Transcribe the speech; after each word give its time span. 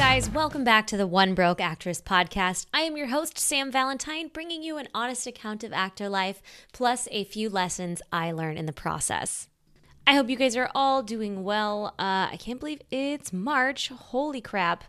guys? 0.00 0.30
Welcome 0.30 0.64
back 0.64 0.86
to 0.86 0.96
the 0.96 1.06
One 1.06 1.34
Broke 1.34 1.60
Actress 1.60 2.00
podcast. 2.00 2.64
I 2.72 2.80
am 2.80 2.96
your 2.96 3.08
host, 3.08 3.38
Sam 3.38 3.70
Valentine, 3.70 4.28
bringing 4.28 4.62
you 4.62 4.78
an 4.78 4.88
honest 4.94 5.26
account 5.26 5.62
of 5.62 5.74
actor 5.74 6.08
life, 6.08 6.40
plus 6.72 7.06
a 7.10 7.24
few 7.24 7.50
lessons 7.50 8.00
I 8.10 8.32
learned 8.32 8.58
in 8.58 8.64
the 8.64 8.72
process. 8.72 9.48
I 10.06 10.14
hope 10.14 10.30
you 10.30 10.36
guys 10.36 10.56
are 10.56 10.70
all 10.74 11.02
doing 11.02 11.44
well. 11.44 11.88
Uh, 11.98 12.32
I 12.32 12.38
can't 12.40 12.58
believe 12.58 12.80
it's 12.90 13.30
March. 13.30 13.90
Holy 13.90 14.40
crap. 14.40 14.84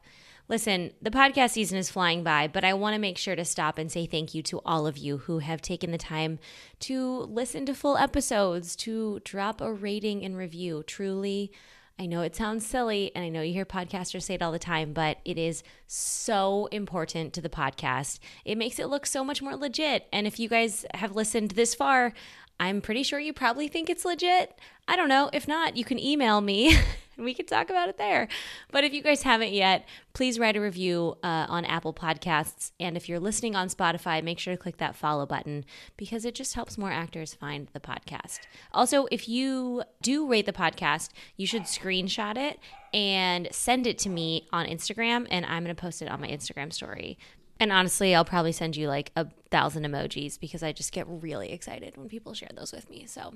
Listen, 0.47 0.91
the 1.01 1.11
podcast 1.11 1.49
season 1.51 1.77
is 1.77 1.91
flying 1.91 2.23
by, 2.23 2.47
but 2.47 2.63
I 2.63 2.73
want 2.73 2.93
to 2.93 3.01
make 3.01 3.17
sure 3.17 3.35
to 3.35 3.43
stop 3.43 3.77
and 3.77 3.91
say 3.91 4.05
thank 4.05 4.33
you 4.33 4.41
to 4.43 4.61
all 4.65 4.87
of 4.87 4.97
you 4.97 5.17
who 5.17 5.39
have 5.39 5.61
taken 5.61 5.91
the 5.91 5.97
time 5.97 6.39
to 6.79 7.05
listen 7.23 7.65
to 7.65 7.73
full 7.75 7.97
episodes, 7.97 8.77
to 8.77 9.19
drop 9.25 9.59
a 9.59 9.73
rating 9.73 10.23
and 10.23 10.37
review. 10.37 10.83
Truly, 10.87 11.51
I 11.99 12.07
know 12.07 12.21
it 12.21 12.35
sounds 12.35 12.65
silly, 12.65 13.11
and 13.15 13.23
I 13.23 13.29
know 13.29 13.41
you 13.41 13.53
hear 13.53 13.65
podcasters 13.65 14.23
say 14.23 14.33
it 14.33 14.41
all 14.41 14.51
the 14.51 14.57
time, 14.57 14.91
but 14.91 15.19
it 15.23 15.37
is 15.37 15.61
so 15.85 16.67
important 16.71 17.33
to 17.33 17.41
the 17.41 17.49
podcast. 17.49 18.17
It 18.43 18.57
makes 18.57 18.79
it 18.79 18.87
look 18.87 19.05
so 19.05 19.23
much 19.23 19.41
more 19.41 19.55
legit. 19.55 20.07
And 20.11 20.25
if 20.25 20.39
you 20.39 20.49
guys 20.49 20.85
have 20.95 21.15
listened 21.15 21.51
this 21.51 21.75
far, 21.75 22.13
I'm 22.61 22.79
pretty 22.79 23.01
sure 23.01 23.19
you 23.19 23.33
probably 23.33 23.67
think 23.67 23.89
it's 23.89 24.05
legit. 24.05 24.53
I 24.87 24.95
don't 24.95 25.09
know. 25.09 25.31
If 25.33 25.47
not, 25.47 25.75
you 25.75 25.83
can 25.83 25.97
email 25.97 26.41
me 26.41 26.75
and 26.75 26.85
we 27.25 27.33
can 27.33 27.47
talk 27.47 27.71
about 27.71 27.89
it 27.89 27.97
there. 27.97 28.27
But 28.71 28.83
if 28.83 28.93
you 28.93 29.01
guys 29.01 29.23
haven't 29.23 29.51
yet, 29.51 29.87
please 30.13 30.37
write 30.37 30.55
a 30.55 30.61
review 30.61 31.17
uh, 31.23 31.47
on 31.49 31.65
Apple 31.65 31.91
Podcasts. 31.91 32.69
And 32.79 32.95
if 32.95 33.09
you're 33.09 33.19
listening 33.19 33.55
on 33.55 33.67
Spotify, 33.67 34.23
make 34.23 34.37
sure 34.37 34.53
to 34.53 34.61
click 34.61 34.77
that 34.77 34.95
follow 34.95 35.25
button 35.25 35.65
because 35.97 36.23
it 36.23 36.35
just 36.35 36.53
helps 36.53 36.77
more 36.77 36.91
actors 36.91 37.33
find 37.33 37.67
the 37.73 37.79
podcast. 37.79 38.41
Also, 38.73 39.07
if 39.09 39.27
you 39.27 39.81
do 40.03 40.27
rate 40.27 40.45
the 40.45 40.53
podcast, 40.53 41.09
you 41.37 41.47
should 41.47 41.63
screenshot 41.63 42.37
it 42.37 42.59
and 42.93 43.47
send 43.49 43.87
it 43.87 43.97
to 43.99 44.09
me 44.09 44.47
on 44.53 44.67
Instagram, 44.67 45.25
and 45.31 45.47
I'm 45.47 45.63
going 45.63 45.75
to 45.75 45.81
post 45.81 46.03
it 46.03 46.11
on 46.11 46.21
my 46.21 46.27
Instagram 46.27 46.71
story. 46.71 47.17
And 47.61 47.71
honestly, 47.71 48.15
I'll 48.15 48.25
probably 48.25 48.53
send 48.53 48.75
you 48.75 48.87
like 48.87 49.11
a 49.15 49.27
thousand 49.51 49.85
emojis 49.85 50.39
because 50.39 50.63
I 50.63 50.71
just 50.71 50.91
get 50.91 51.05
really 51.07 51.51
excited 51.51 51.95
when 51.95 52.09
people 52.09 52.33
share 52.33 52.49
those 52.57 52.71
with 52.71 52.89
me. 52.89 53.05
So 53.05 53.35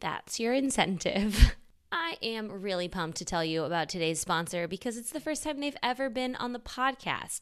that's 0.00 0.40
your 0.40 0.54
incentive. 0.54 1.56
I 1.92 2.16
am 2.22 2.50
really 2.50 2.88
pumped 2.88 3.18
to 3.18 3.24
tell 3.26 3.44
you 3.44 3.64
about 3.64 3.90
today's 3.90 4.18
sponsor 4.18 4.66
because 4.66 4.96
it's 4.96 5.10
the 5.10 5.20
first 5.20 5.44
time 5.44 5.60
they've 5.60 5.76
ever 5.82 6.08
been 6.08 6.36
on 6.36 6.54
the 6.54 6.58
podcast. 6.58 7.40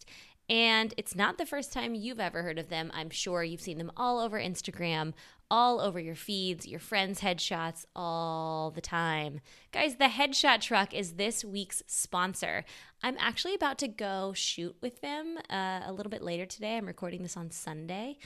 And 0.48 0.94
it's 0.96 1.14
not 1.14 1.36
the 1.36 1.44
first 1.44 1.72
time 1.72 1.94
you've 1.94 2.20
ever 2.20 2.42
heard 2.42 2.58
of 2.58 2.70
them. 2.70 2.90
I'm 2.94 3.10
sure 3.10 3.42
you've 3.42 3.60
seen 3.60 3.76
them 3.76 3.92
all 3.96 4.18
over 4.18 4.38
Instagram, 4.38 5.12
all 5.50 5.80
over 5.80 6.00
your 6.00 6.14
feeds, 6.14 6.66
your 6.66 6.80
friends' 6.80 7.20
headshots, 7.20 7.84
all 7.94 8.70
the 8.70 8.80
time. 8.80 9.40
Guys, 9.72 9.96
the 9.96 10.04
headshot 10.04 10.60
truck 10.60 10.94
is 10.94 11.14
this 11.14 11.44
week's 11.44 11.82
sponsor. 11.86 12.64
I'm 13.02 13.16
actually 13.18 13.54
about 13.54 13.78
to 13.78 13.88
go 13.88 14.32
shoot 14.34 14.74
with 14.80 15.02
them 15.02 15.38
uh, 15.50 15.82
a 15.84 15.92
little 15.92 16.10
bit 16.10 16.22
later 16.22 16.46
today. 16.46 16.76
I'm 16.76 16.86
recording 16.86 17.22
this 17.22 17.36
on 17.36 17.50
Sunday. 17.50 18.18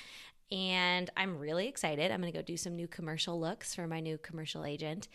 And 0.53 1.09
I'm 1.17 1.39
really 1.39 1.67
excited. 1.67 2.11
I'm 2.11 2.21
to 2.23 2.31
go 2.31 2.43
do 2.43 2.59
some 2.59 2.77
new 2.77 2.87
commercial 2.87 3.41
looks 3.41 3.75
for 3.75 3.87
my 3.87 4.01
new 4.01 4.19
commercial 4.19 4.67
agent 4.67 5.09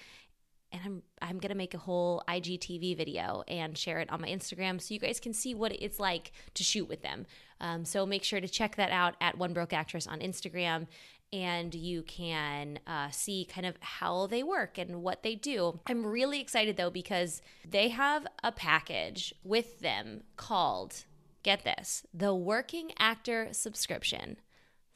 and 0.71 0.81
I'm 0.83 1.03
I'm 1.21 1.39
gonna 1.39 1.55
make 1.55 1.73
a 1.73 1.79
whole 1.79 2.23
IGTV 2.27 2.97
video 2.97 3.43
and 3.47 3.77
share 3.77 3.99
it 3.99 4.11
on 4.11 4.21
my 4.21 4.27
Instagram 4.27 4.81
so 4.81 4.93
you 4.93 4.99
guys 4.99 5.19
can 5.19 5.33
see 5.33 5.55
what 5.55 5.71
it's 5.71 5.99
like 5.99 6.31
to 6.55 6.63
shoot 6.63 6.87
with 6.87 7.01
them. 7.01 7.25
Um, 7.59 7.85
so 7.85 8.05
make 8.05 8.23
sure 8.23 8.41
to 8.41 8.47
check 8.47 8.75
that 8.75 8.91
out 8.91 9.15
at 9.21 9.37
One 9.37 9.53
Broke 9.53 9.73
Actress 9.73 10.07
on 10.07 10.19
Instagram, 10.19 10.87
and 11.33 11.73
you 11.73 12.03
can 12.03 12.79
uh, 12.87 13.09
see 13.11 13.45
kind 13.45 13.65
of 13.65 13.75
how 13.79 14.27
they 14.27 14.43
work 14.43 14.77
and 14.77 15.01
what 15.01 15.23
they 15.23 15.35
do. 15.35 15.79
I'm 15.87 16.05
really 16.05 16.39
excited 16.39 16.77
though 16.77 16.89
because 16.89 17.41
they 17.67 17.89
have 17.89 18.27
a 18.43 18.51
package 18.51 19.33
with 19.43 19.79
them 19.79 20.23
called 20.35 21.05
get 21.43 21.63
this 21.63 22.05
the 22.13 22.35
Working 22.35 22.91
Actor 22.99 23.49
Subscription. 23.51 24.37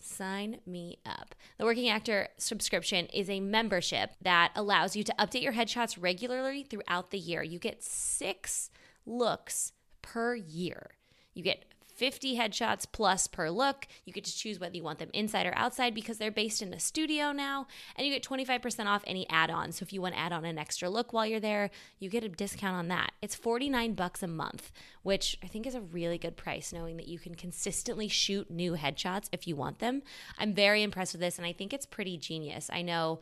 Sign 0.02 0.60
me 0.66 0.98
up. 1.06 1.36
The 1.58 1.66
Working 1.66 1.90
Actor 1.90 2.30
subscription 2.38 3.06
is 3.08 3.30
a 3.30 3.40
membership 3.40 4.12
that 4.22 4.52
allows 4.56 4.96
you 4.96 5.04
to 5.04 5.16
update 5.20 5.44
your 5.44 5.54
headshots 5.54 5.98
regularly 6.00 6.64
throughout 6.64 7.12
the 7.12 7.20
year. 7.20 7.44
You 7.44 7.60
get 7.60 7.84
six 7.84 8.72
looks 9.06 9.74
per 10.02 10.36
year. 10.36 10.92
You 11.34 11.44
get 11.44 11.66
50 12.02 12.36
headshots 12.36 12.88
plus 12.92 13.28
per 13.28 13.52
look. 13.52 13.88
You 14.06 14.12
get 14.12 14.24
to 14.24 14.36
choose 14.36 14.60
whether 14.60 14.76
you 14.76 14.82
want 14.82 14.98
them 14.98 15.12
inside 15.14 15.46
or 15.46 15.56
outside 15.56 15.94
because 15.94 16.18
they're 16.18 16.32
based 16.32 16.64
in 16.64 16.74
a 16.74 16.80
studio 16.80 17.32
now. 17.32 17.68
And 17.96 18.08
you 18.08 18.12
get 18.12 18.24
25% 18.24 18.88
off 18.88 19.04
any 19.06 19.30
add 19.30 19.52
ons. 19.52 19.78
So 19.78 19.84
if 19.84 19.94
you 19.94 20.02
want 20.02 20.16
to 20.16 20.20
add 20.20 20.34
on 20.34 20.44
an 20.44 20.58
extra 20.58 20.90
look 20.90 21.14
while 21.14 21.28
you're 21.28 21.40
there, 21.40 21.70
you 22.00 22.10
get 22.10 22.24
a 22.24 22.30
discount 22.30 22.76
on 22.76 22.88
that. 22.88 23.12
It's 23.22 23.36
49 23.36 23.94
bucks 23.94 24.24
a 24.24 24.28
month, 24.28 24.72
which 25.04 25.38
I 25.44 25.48
think 25.48 25.68
is 25.68 25.76
a 25.76 25.82
really 25.82 26.18
good 26.18 26.38
price 26.38 26.74
knowing 26.74 26.98
that 26.98 27.08
you 27.08 27.20
can 27.20 27.36
consistently 27.36 28.08
shoot 28.08 28.50
new 28.50 28.74
headshots 28.78 29.30
if 29.32 29.48
you 29.48 29.56
want 29.56 29.78
them. 29.78 30.02
I'm 30.40 30.56
very 30.56 30.82
impressed 30.82 31.14
with 31.14 31.22
this 31.22 31.38
and 31.38 31.46
I 31.46 31.54
think 31.54 31.72
it's 31.72 31.86
pretty 31.86 32.18
genius. 32.18 32.72
I 32.74 32.82
know 32.82 33.20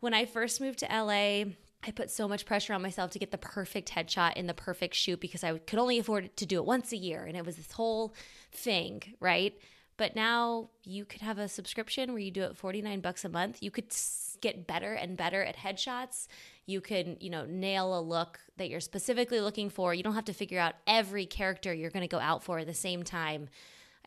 when 0.00 0.12
I 0.12 0.26
first 0.26 0.60
moved 0.60 0.80
to 0.80 0.86
LA, 0.86 1.44
I 1.86 1.92
put 1.92 2.10
so 2.10 2.26
much 2.26 2.44
pressure 2.44 2.72
on 2.72 2.82
myself 2.82 3.12
to 3.12 3.18
get 3.18 3.30
the 3.30 3.38
perfect 3.38 3.90
headshot 3.92 4.36
in 4.36 4.46
the 4.46 4.54
perfect 4.54 4.94
shoot 4.94 5.20
because 5.20 5.44
I 5.44 5.56
could 5.58 5.78
only 5.78 5.98
afford 5.98 6.36
to 6.36 6.46
do 6.46 6.56
it 6.58 6.64
once 6.64 6.92
a 6.92 6.96
year. 6.96 7.24
And 7.24 7.36
it 7.36 7.46
was 7.46 7.56
this 7.56 7.72
whole 7.72 8.14
thing, 8.50 9.14
right? 9.20 9.56
But 9.96 10.14
now 10.14 10.70
you 10.84 11.04
could 11.04 11.22
have 11.22 11.38
a 11.38 11.48
subscription 11.48 12.12
where 12.12 12.20
you 12.20 12.30
do 12.30 12.42
it 12.42 12.56
49 12.56 13.00
bucks 13.00 13.24
a 13.24 13.28
month. 13.28 13.62
You 13.62 13.70
could 13.70 13.92
get 14.40 14.66
better 14.66 14.92
and 14.92 15.16
better 15.16 15.42
at 15.42 15.56
headshots. 15.56 16.28
You 16.66 16.80
can, 16.80 17.16
you 17.20 17.30
know, 17.30 17.44
nail 17.46 17.98
a 17.98 18.00
look 18.00 18.38
that 18.56 18.70
you're 18.70 18.80
specifically 18.80 19.40
looking 19.40 19.70
for. 19.70 19.94
You 19.94 20.02
don't 20.02 20.14
have 20.14 20.26
to 20.26 20.32
figure 20.32 20.60
out 20.60 20.74
every 20.86 21.26
character 21.26 21.74
you're 21.74 21.90
going 21.90 22.02
to 22.02 22.08
go 22.08 22.20
out 22.20 22.44
for 22.44 22.58
at 22.58 22.66
the 22.66 22.74
same 22.74 23.02
time. 23.02 23.48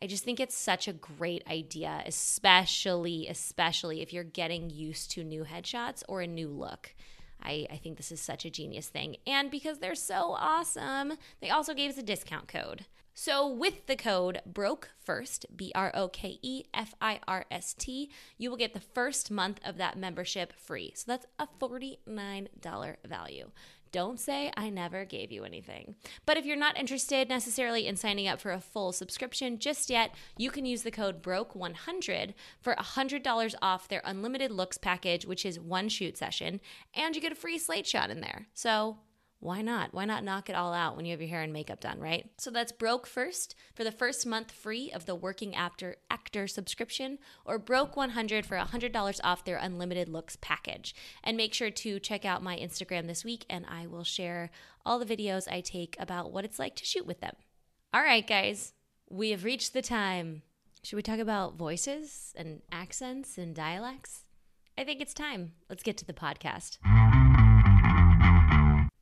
I 0.00 0.06
just 0.06 0.24
think 0.24 0.40
it's 0.40 0.56
such 0.56 0.88
a 0.88 0.92
great 0.92 1.46
idea, 1.48 2.02
especially 2.06 3.28
especially 3.28 4.00
if 4.00 4.12
you're 4.12 4.24
getting 4.24 4.68
used 4.68 5.12
to 5.12 5.22
new 5.22 5.44
headshots 5.44 6.02
or 6.08 6.22
a 6.22 6.26
new 6.26 6.48
look. 6.48 6.94
I, 7.44 7.66
I 7.70 7.76
think 7.76 7.96
this 7.96 8.12
is 8.12 8.20
such 8.20 8.44
a 8.44 8.50
genius 8.50 8.88
thing. 8.88 9.16
And 9.26 9.50
because 9.50 9.78
they're 9.78 9.94
so 9.94 10.36
awesome, 10.38 11.14
they 11.40 11.50
also 11.50 11.74
gave 11.74 11.90
us 11.90 11.98
a 11.98 12.02
discount 12.02 12.48
code. 12.48 12.86
So, 13.14 13.46
with 13.46 13.86
the 13.86 13.96
code 13.96 14.40
BROKE 14.46 14.88
FIRST, 15.04 15.44
B 15.54 15.70
R 15.74 15.92
O 15.94 16.08
K 16.08 16.38
E 16.40 16.64
F 16.72 16.94
I 17.00 17.20
R 17.28 17.44
S 17.50 17.74
T, 17.74 18.10
you 18.38 18.48
will 18.48 18.56
get 18.56 18.72
the 18.72 18.80
first 18.80 19.30
month 19.30 19.60
of 19.64 19.76
that 19.76 19.98
membership 19.98 20.54
free. 20.54 20.92
So, 20.96 21.04
that's 21.08 21.26
a 21.38 21.46
$49 21.60 22.96
value. 23.04 23.50
Don't 23.92 24.18
say 24.18 24.50
I 24.56 24.70
never 24.70 25.04
gave 25.04 25.30
you 25.30 25.44
anything. 25.44 25.96
But 26.24 26.38
if 26.38 26.46
you're 26.46 26.56
not 26.56 26.78
interested 26.78 27.28
necessarily 27.28 27.86
in 27.86 27.96
signing 27.96 28.26
up 28.26 28.40
for 28.40 28.50
a 28.50 28.58
full 28.58 28.92
subscription 28.92 29.58
just 29.58 29.90
yet, 29.90 30.14
you 30.38 30.50
can 30.50 30.64
use 30.64 30.82
the 30.82 30.90
code 30.90 31.22
BROKE100 31.22 32.32
for 32.62 32.74
$100 32.74 33.54
off 33.60 33.88
their 33.88 34.00
unlimited 34.06 34.50
looks 34.50 34.78
package, 34.78 35.26
which 35.26 35.44
is 35.44 35.60
one 35.60 35.90
shoot 35.90 36.16
session, 36.16 36.60
and 36.94 37.14
you 37.14 37.20
get 37.20 37.32
a 37.32 37.36
free 37.36 37.58
slate 37.58 37.86
shot 37.86 38.08
in 38.08 38.22
there. 38.22 38.48
So 38.54 38.96
why 39.42 39.60
not? 39.60 39.92
Why 39.92 40.04
not 40.04 40.22
knock 40.22 40.48
it 40.48 40.54
all 40.54 40.72
out 40.72 40.96
when 40.96 41.04
you 41.04 41.10
have 41.10 41.20
your 41.20 41.28
hair 41.28 41.42
and 41.42 41.52
makeup 41.52 41.80
done, 41.80 41.98
right? 41.98 42.30
So 42.38 42.48
that's 42.48 42.70
broke 42.70 43.08
first 43.08 43.56
for 43.74 43.82
the 43.82 43.90
first 43.90 44.24
month 44.24 44.52
free 44.52 44.92
of 44.92 45.04
the 45.04 45.16
working 45.16 45.52
actor 45.56 45.96
actor 46.08 46.46
subscription, 46.46 47.18
or 47.44 47.58
broke 47.58 47.96
100 47.96 48.46
for 48.46 48.56
$100 48.56 49.20
off 49.24 49.44
their 49.44 49.56
unlimited 49.56 50.08
looks 50.08 50.36
package. 50.40 50.94
And 51.24 51.36
make 51.36 51.54
sure 51.54 51.70
to 51.70 51.98
check 51.98 52.24
out 52.24 52.44
my 52.44 52.56
Instagram 52.56 53.08
this 53.08 53.24
week, 53.24 53.44
and 53.50 53.66
I 53.68 53.88
will 53.88 54.04
share 54.04 54.50
all 54.86 55.00
the 55.00 55.16
videos 55.16 55.50
I 55.50 55.60
take 55.60 55.96
about 55.98 56.32
what 56.32 56.44
it's 56.44 56.60
like 56.60 56.76
to 56.76 56.84
shoot 56.84 57.04
with 57.04 57.20
them. 57.20 57.34
All 57.92 58.02
right, 58.02 58.26
guys, 58.26 58.74
we 59.10 59.30
have 59.30 59.42
reached 59.42 59.72
the 59.72 59.82
time. 59.82 60.42
Should 60.84 60.96
we 60.96 61.02
talk 61.02 61.18
about 61.18 61.56
voices 61.56 62.32
and 62.36 62.62
accents 62.70 63.36
and 63.38 63.56
dialects? 63.56 64.22
I 64.78 64.84
think 64.84 65.00
it's 65.00 65.14
time. 65.14 65.54
Let's 65.68 65.82
get 65.82 65.96
to 65.98 66.06
the 66.06 66.12
podcast. 66.12 66.78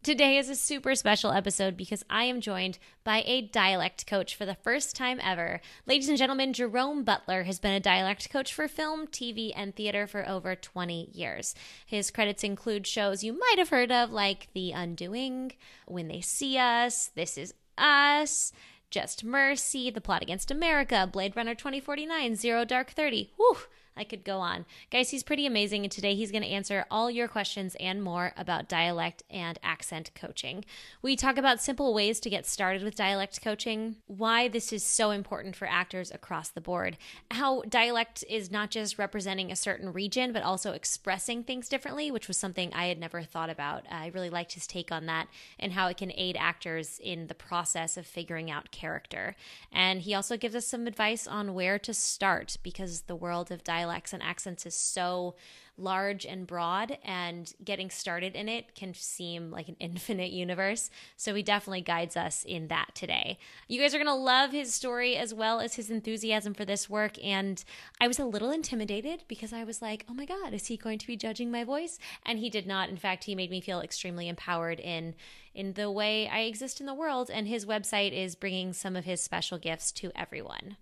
Today 0.02 0.38
is 0.38 0.48
a 0.48 0.56
super 0.56 0.94
special 0.94 1.30
episode 1.30 1.76
because 1.76 2.02
I 2.08 2.24
am 2.24 2.40
joined 2.40 2.78
by 3.04 3.22
a 3.26 3.42
dialect 3.42 4.06
coach 4.06 4.34
for 4.34 4.46
the 4.46 4.54
first 4.54 4.96
time 4.96 5.20
ever. 5.22 5.60
Ladies 5.84 6.08
and 6.08 6.16
gentlemen, 6.16 6.54
Jerome 6.54 7.04
Butler 7.04 7.42
has 7.42 7.58
been 7.58 7.74
a 7.74 7.80
dialect 7.80 8.30
coach 8.30 8.54
for 8.54 8.66
film, 8.66 9.08
TV, 9.08 9.52
and 9.54 9.76
theater 9.76 10.06
for 10.06 10.26
over 10.26 10.56
20 10.56 11.10
years. 11.12 11.54
His 11.84 12.10
credits 12.10 12.42
include 12.42 12.86
shows 12.86 13.22
you 13.22 13.38
might 13.38 13.58
have 13.58 13.68
heard 13.68 13.92
of 13.92 14.10
like 14.10 14.48
The 14.54 14.72
Undoing, 14.72 15.52
When 15.84 16.08
They 16.08 16.22
See 16.22 16.56
Us, 16.56 17.10
This 17.14 17.36
Is 17.36 17.52
Us, 17.76 18.54
Just 18.88 19.22
Mercy, 19.22 19.90
The 19.90 20.00
Plot 20.00 20.22
Against 20.22 20.50
America, 20.50 21.06
Blade 21.12 21.36
Runner 21.36 21.54
2049, 21.54 22.36
Zero 22.36 22.64
Dark 22.64 22.92
30. 22.92 23.32
Whew 23.36 23.58
I 23.96 24.04
could 24.04 24.24
go 24.24 24.38
on. 24.38 24.64
Guys, 24.90 25.10
he's 25.10 25.22
pretty 25.22 25.46
amazing. 25.46 25.84
And 25.84 25.92
today 25.92 26.14
he's 26.14 26.30
going 26.30 26.42
to 26.42 26.48
answer 26.48 26.86
all 26.90 27.10
your 27.10 27.28
questions 27.28 27.76
and 27.78 28.02
more 28.02 28.32
about 28.36 28.68
dialect 28.68 29.22
and 29.28 29.58
accent 29.62 30.10
coaching. 30.14 30.64
We 31.02 31.16
talk 31.16 31.36
about 31.36 31.60
simple 31.60 31.92
ways 31.92 32.20
to 32.20 32.30
get 32.30 32.46
started 32.46 32.82
with 32.82 32.96
dialect 32.96 33.42
coaching, 33.42 33.96
why 34.06 34.48
this 34.48 34.72
is 34.72 34.82
so 34.82 35.10
important 35.10 35.56
for 35.56 35.68
actors 35.68 36.10
across 36.10 36.48
the 36.48 36.60
board, 36.60 36.96
how 37.30 37.62
dialect 37.68 38.24
is 38.28 38.50
not 38.50 38.70
just 38.70 38.98
representing 38.98 39.50
a 39.50 39.56
certain 39.56 39.92
region, 39.92 40.32
but 40.32 40.42
also 40.42 40.72
expressing 40.72 41.44
things 41.44 41.68
differently, 41.68 42.10
which 42.10 42.28
was 42.28 42.36
something 42.36 42.72
I 42.72 42.86
had 42.86 42.98
never 42.98 43.22
thought 43.22 43.50
about. 43.50 43.84
I 43.90 44.08
really 44.08 44.30
liked 44.30 44.52
his 44.52 44.66
take 44.66 44.90
on 44.90 45.06
that 45.06 45.28
and 45.58 45.72
how 45.72 45.88
it 45.88 45.96
can 45.96 46.12
aid 46.14 46.36
actors 46.38 46.98
in 47.02 47.26
the 47.26 47.34
process 47.34 47.96
of 47.96 48.06
figuring 48.06 48.50
out 48.50 48.70
character. 48.70 49.36
And 49.72 50.00
he 50.02 50.14
also 50.14 50.36
gives 50.36 50.54
us 50.54 50.66
some 50.66 50.86
advice 50.86 51.26
on 51.26 51.54
where 51.54 51.78
to 51.80 51.92
start 51.92 52.56
because 52.62 53.02
the 53.02 53.16
world 53.16 53.50
of 53.50 53.64
dialects 53.90 54.12
and 54.12 54.22
accents 54.22 54.66
is 54.66 54.74
so 54.74 55.34
large 55.76 56.26
and 56.26 56.46
broad, 56.46 56.98
and 57.04 57.54
getting 57.64 57.90
started 57.90 58.36
in 58.36 58.48
it 58.48 58.74
can 58.74 58.92
seem 58.94 59.50
like 59.50 59.66
an 59.68 59.76
infinite 59.80 60.30
universe. 60.30 60.90
So 61.16 61.34
he 61.34 61.42
definitely 61.42 61.80
guides 61.80 62.16
us 62.16 62.44
in 62.46 62.68
that 62.68 62.94
today. 62.94 63.38
You 63.66 63.80
guys 63.80 63.94
are 63.94 63.98
going 63.98 64.06
to 64.06 64.14
love 64.14 64.52
his 64.52 64.72
story 64.72 65.16
as 65.16 65.34
well 65.34 65.58
as 65.58 65.74
his 65.74 65.90
enthusiasm 65.90 66.54
for 66.54 66.64
this 66.64 66.88
work. 66.88 67.22
And 67.24 67.64
I 68.00 68.06
was 68.06 68.18
a 68.18 68.24
little 68.24 68.50
intimidated 68.50 69.24
because 69.26 69.52
I 69.52 69.64
was 69.64 69.82
like, 69.82 70.04
oh 70.08 70.14
my 70.14 70.26
God, 70.26 70.52
is 70.52 70.66
he 70.66 70.76
going 70.76 70.98
to 70.98 71.06
be 71.06 71.16
judging 71.16 71.50
my 71.50 71.64
voice? 71.64 71.98
And 72.24 72.38
he 72.38 72.50
did 72.50 72.66
not. 72.66 72.90
In 72.90 72.96
fact, 72.96 73.24
he 73.24 73.34
made 73.34 73.50
me 73.50 73.60
feel 73.60 73.80
extremely 73.80 74.28
empowered 74.28 74.78
in 74.78 75.14
in 75.52 75.72
the 75.72 75.90
way 75.90 76.28
I 76.28 76.42
exist 76.42 76.78
in 76.78 76.86
the 76.86 76.94
world, 76.94 77.28
and 77.28 77.48
his 77.48 77.66
website 77.66 78.12
is 78.12 78.36
bringing 78.36 78.72
some 78.72 78.94
of 78.94 79.04
his 79.04 79.20
special 79.20 79.58
gifts 79.58 79.90
to 79.92 80.12
everyone. 80.14 80.76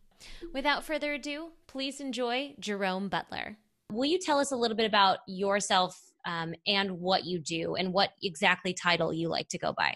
Without 0.53 0.85
further 0.85 1.15
ado, 1.15 1.51
please 1.67 2.01
enjoy 2.01 2.55
Jerome 2.59 3.09
Butler. 3.09 3.59
Will 3.93 4.07
you 4.07 4.19
tell 4.19 4.39
us 4.39 4.53
a 4.53 4.57
little 4.57 4.77
bit 4.77 4.87
about 4.87 5.19
yourself 5.27 5.99
um, 6.27 6.55
and 6.67 6.93
what 7.01 7.25
you 7.25 7.39
do 7.39 7.75
and 7.75 7.93
what 7.93 8.11
exactly 8.23 8.75
title 8.75 9.13
you 9.13 9.29
like 9.29 9.49
to 9.49 9.59
go 9.59 9.73
by? 9.77 9.95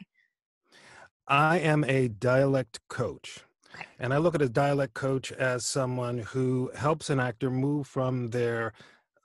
I 1.29 1.59
am 1.59 1.85
a 1.85 2.09
dialect 2.09 2.81
coach. 2.89 3.45
Okay. 3.75 3.87
And 3.99 4.13
I 4.13 4.19
look 4.19 4.35
at 4.35 4.43
a 4.43 4.49
dialect 4.49 4.95
coach 4.95 5.33
as 5.33 5.65
someone 5.65 6.19
who 6.19 6.71
helps 6.75 7.11
an 7.11 7.21
actor 7.21 7.51
move 7.51 7.87
from 7.87 8.29
their 8.31 8.73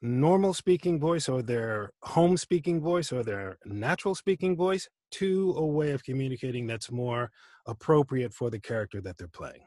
normal 0.01 0.53
speaking 0.53 0.99
voice 0.99 1.27
or 1.27 1.41
their 1.41 1.91
home 2.03 2.37
speaking 2.37 2.81
voice 2.81 3.11
or 3.11 3.23
their 3.23 3.57
natural 3.65 4.15
speaking 4.15 4.55
voice 4.55 4.87
to 5.11 5.53
a 5.57 5.65
way 5.65 5.91
of 5.91 6.03
communicating 6.03 6.67
that's 6.67 6.91
more 6.91 7.31
appropriate 7.65 8.33
for 8.33 8.49
the 8.49 8.59
character 8.59 9.01
that 9.01 9.17
they're 9.17 9.27
playing. 9.27 9.63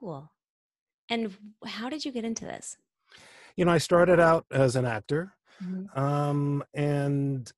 Cool. 0.00 0.30
And 1.08 1.36
how 1.66 1.88
did 1.88 2.04
you 2.04 2.12
get 2.12 2.24
into 2.24 2.44
this? 2.44 2.76
you 3.56 3.64
know, 3.64 3.72
I 3.72 3.78
started 3.78 4.20
out 4.20 4.46
as 4.50 4.76
an 4.76 4.84
actor, 4.84 5.34
mm-hmm. 5.62 5.98
um, 5.98 6.64
and 6.74 7.50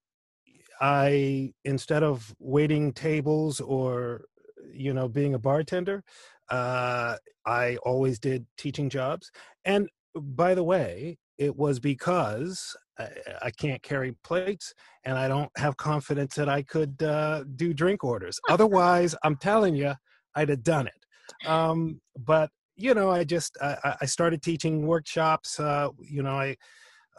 I 0.81 1.53
instead 1.65 2.03
of 2.03 2.35
waiting 2.39 2.93
tables 2.93 3.61
or 3.61 4.25
you 4.73 4.93
know 4.93 5.09
being 5.09 5.35
a 5.35 5.39
bartender, 5.39 6.05
uh, 6.51 7.17
I 7.47 7.77
always 7.83 8.19
did 8.19 8.47
teaching 8.59 8.91
jobs. 8.91 9.31
And 9.65 9.89
by 10.15 10.55
the 10.55 10.65
way, 10.65 11.19
it 11.39 11.57
was 11.57 11.81
because 11.81 12.77
I, 12.99 13.09
I, 13.43 13.51
can't 13.51 13.83
carry 13.83 14.17
plates 14.25 14.73
and 15.05 15.19
I 15.19 15.29
don't 15.29 15.51
have 15.59 15.77
confidence 15.77 16.35
that 16.37 16.49
I 16.49 16.63
could 16.63 17.03
uh, 17.03 17.45
do 17.57 17.75
drink 17.75 18.03
orders. 18.03 18.41
Otherwise, 18.49 19.15
I'm 19.23 19.37
telling 19.37 19.75
you, 19.75 19.93
I'd 20.35 20.49
have 20.49 20.63
done 20.63 20.87
it. 20.87 21.49
Um, 21.49 22.01
but 22.19 22.51
you 22.77 22.95
know, 22.95 23.11
I 23.11 23.25
just 23.25 23.57
I, 23.61 23.97
I 24.03 24.07
started 24.07 24.43
teaching 24.43 24.87
workshops. 24.87 25.59
Uh, 25.59 25.89
you 25.99 26.23
know, 26.23 26.33
I 26.33 26.57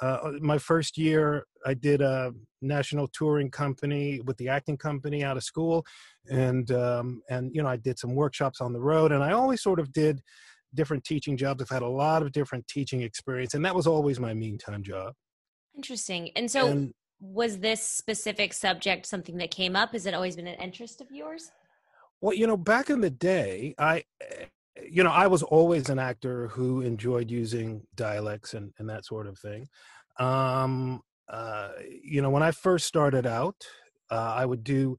uh, 0.01 0.33
my 0.39 0.57
first 0.57 0.97
year 0.97 1.45
I 1.65 1.73
did 1.73 2.01
a 2.01 2.31
national 2.61 3.07
touring 3.07 3.49
company 3.49 4.21
with 4.21 4.37
the 4.37 4.49
acting 4.49 4.77
company 4.77 5.23
out 5.23 5.37
of 5.37 5.43
school, 5.43 5.85
and 6.29 6.71
um, 6.71 7.21
and 7.29 7.53
you 7.53 7.63
know 7.63 7.69
I 7.69 7.77
did 7.77 7.97
some 7.97 8.15
workshops 8.15 8.61
on 8.61 8.73
the 8.73 8.79
road, 8.79 9.11
and 9.11 9.23
I 9.23 9.31
always 9.31 9.61
sort 9.61 9.79
of 9.79 9.91
did 9.91 10.21
different 10.75 11.03
teaching 11.03 11.35
jobs. 11.37 11.61
I've 11.61 11.69
had 11.69 11.81
a 11.81 11.87
lot 11.87 12.21
of 12.21 12.31
different 12.31 12.67
teaching 12.67 13.01
experience, 13.01 13.53
and 13.53 13.65
that 13.65 13.75
was 13.75 13.87
always 13.87 14.19
my 14.19 14.33
meantime 14.33 14.83
job. 14.83 15.13
Interesting. 15.75 16.31
And 16.35 16.49
so, 16.49 16.67
and, 16.67 16.93
was 17.19 17.59
this 17.59 17.81
specific 17.81 18.53
subject 18.53 19.05
something 19.05 19.37
that 19.37 19.49
came 19.49 19.75
up? 19.75 19.93
Has 19.93 20.05
it 20.05 20.13
always 20.13 20.35
been 20.35 20.47
an 20.47 20.59
interest 20.59 21.01
of 21.01 21.09
yours? 21.09 21.51
Well, 22.21 22.33
you 22.35 22.47
know, 22.47 22.57
back 22.57 22.89
in 22.89 23.01
the 23.01 23.09
day, 23.09 23.75
I 23.77 24.03
you 24.89 25.03
know, 25.03 25.11
I 25.11 25.27
was 25.27 25.43
always 25.43 25.89
an 25.89 25.99
actor 25.99 26.47
who 26.49 26.81
enjoyed 26.81 27.31
using 27.31 27.81
dialects 27.95 28.53
and, 28.53 28.73
and 28.77 28.89
that 28.89 29.05
sort 29.05 29.27
of 29.27 29.37
thing. 29.37 29.67
Um, 30.19 31.01
uh, 31.29 31.69
you 32.03 32.21
know, 32.21 32.29
when 32.29 32.43
I 32.43 32.51
first 32.51 32.85
started 32.85 33.25
out, 33.25 33.65
uh, 34.09 34.33
I 34.35 34.45
would 34.45 34.63
do, 34.63 34.97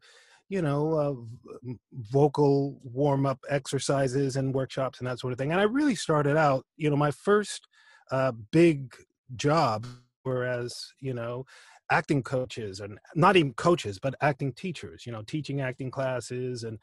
you 0.48 0.62
know, 0.62 0.92
uh, 0.94 1.75
vocal 2.12 2.78
warm 2.82 3.26
up 3.26 3.38
exercises 3.48 4.36
and 4.36 4.54
workshops 4.54 4.98
and 4.98 5.08
that 5.08 5.19
sort 5.19 5.32
of 5.32 5.38
thing. 5.38 5.52
And 5.52 5.60
I 5.60 5.64
really 5.64 5.94
started 5.94 6.36
out, 6.36 6.64
you 6.76 6.90
know, 6.90 6.96
my 6.96 7.10
first 7.10 7.66
uh, 8.10 8.32
big 8.52 8.94
job, 9.36 9.86
whereas, 10.22 10.92
you 11.00 11.14
know, 11.14 11.44
acting 11.90 12.22
coaches 12.22 12.81
and 12.81 12.98
not 13.14 13.36
even 13.36 13.54
coaches, 13.54 13.98
but 13.98 14.14
acting 14.20 14.52
teachers, 14.52 15.06
you 15.06 15.12
know, 15.12 15.22
teaching 15.22 15.60
acting 15.60 15.90
classes 15.90 16.64
and 16.64 16.78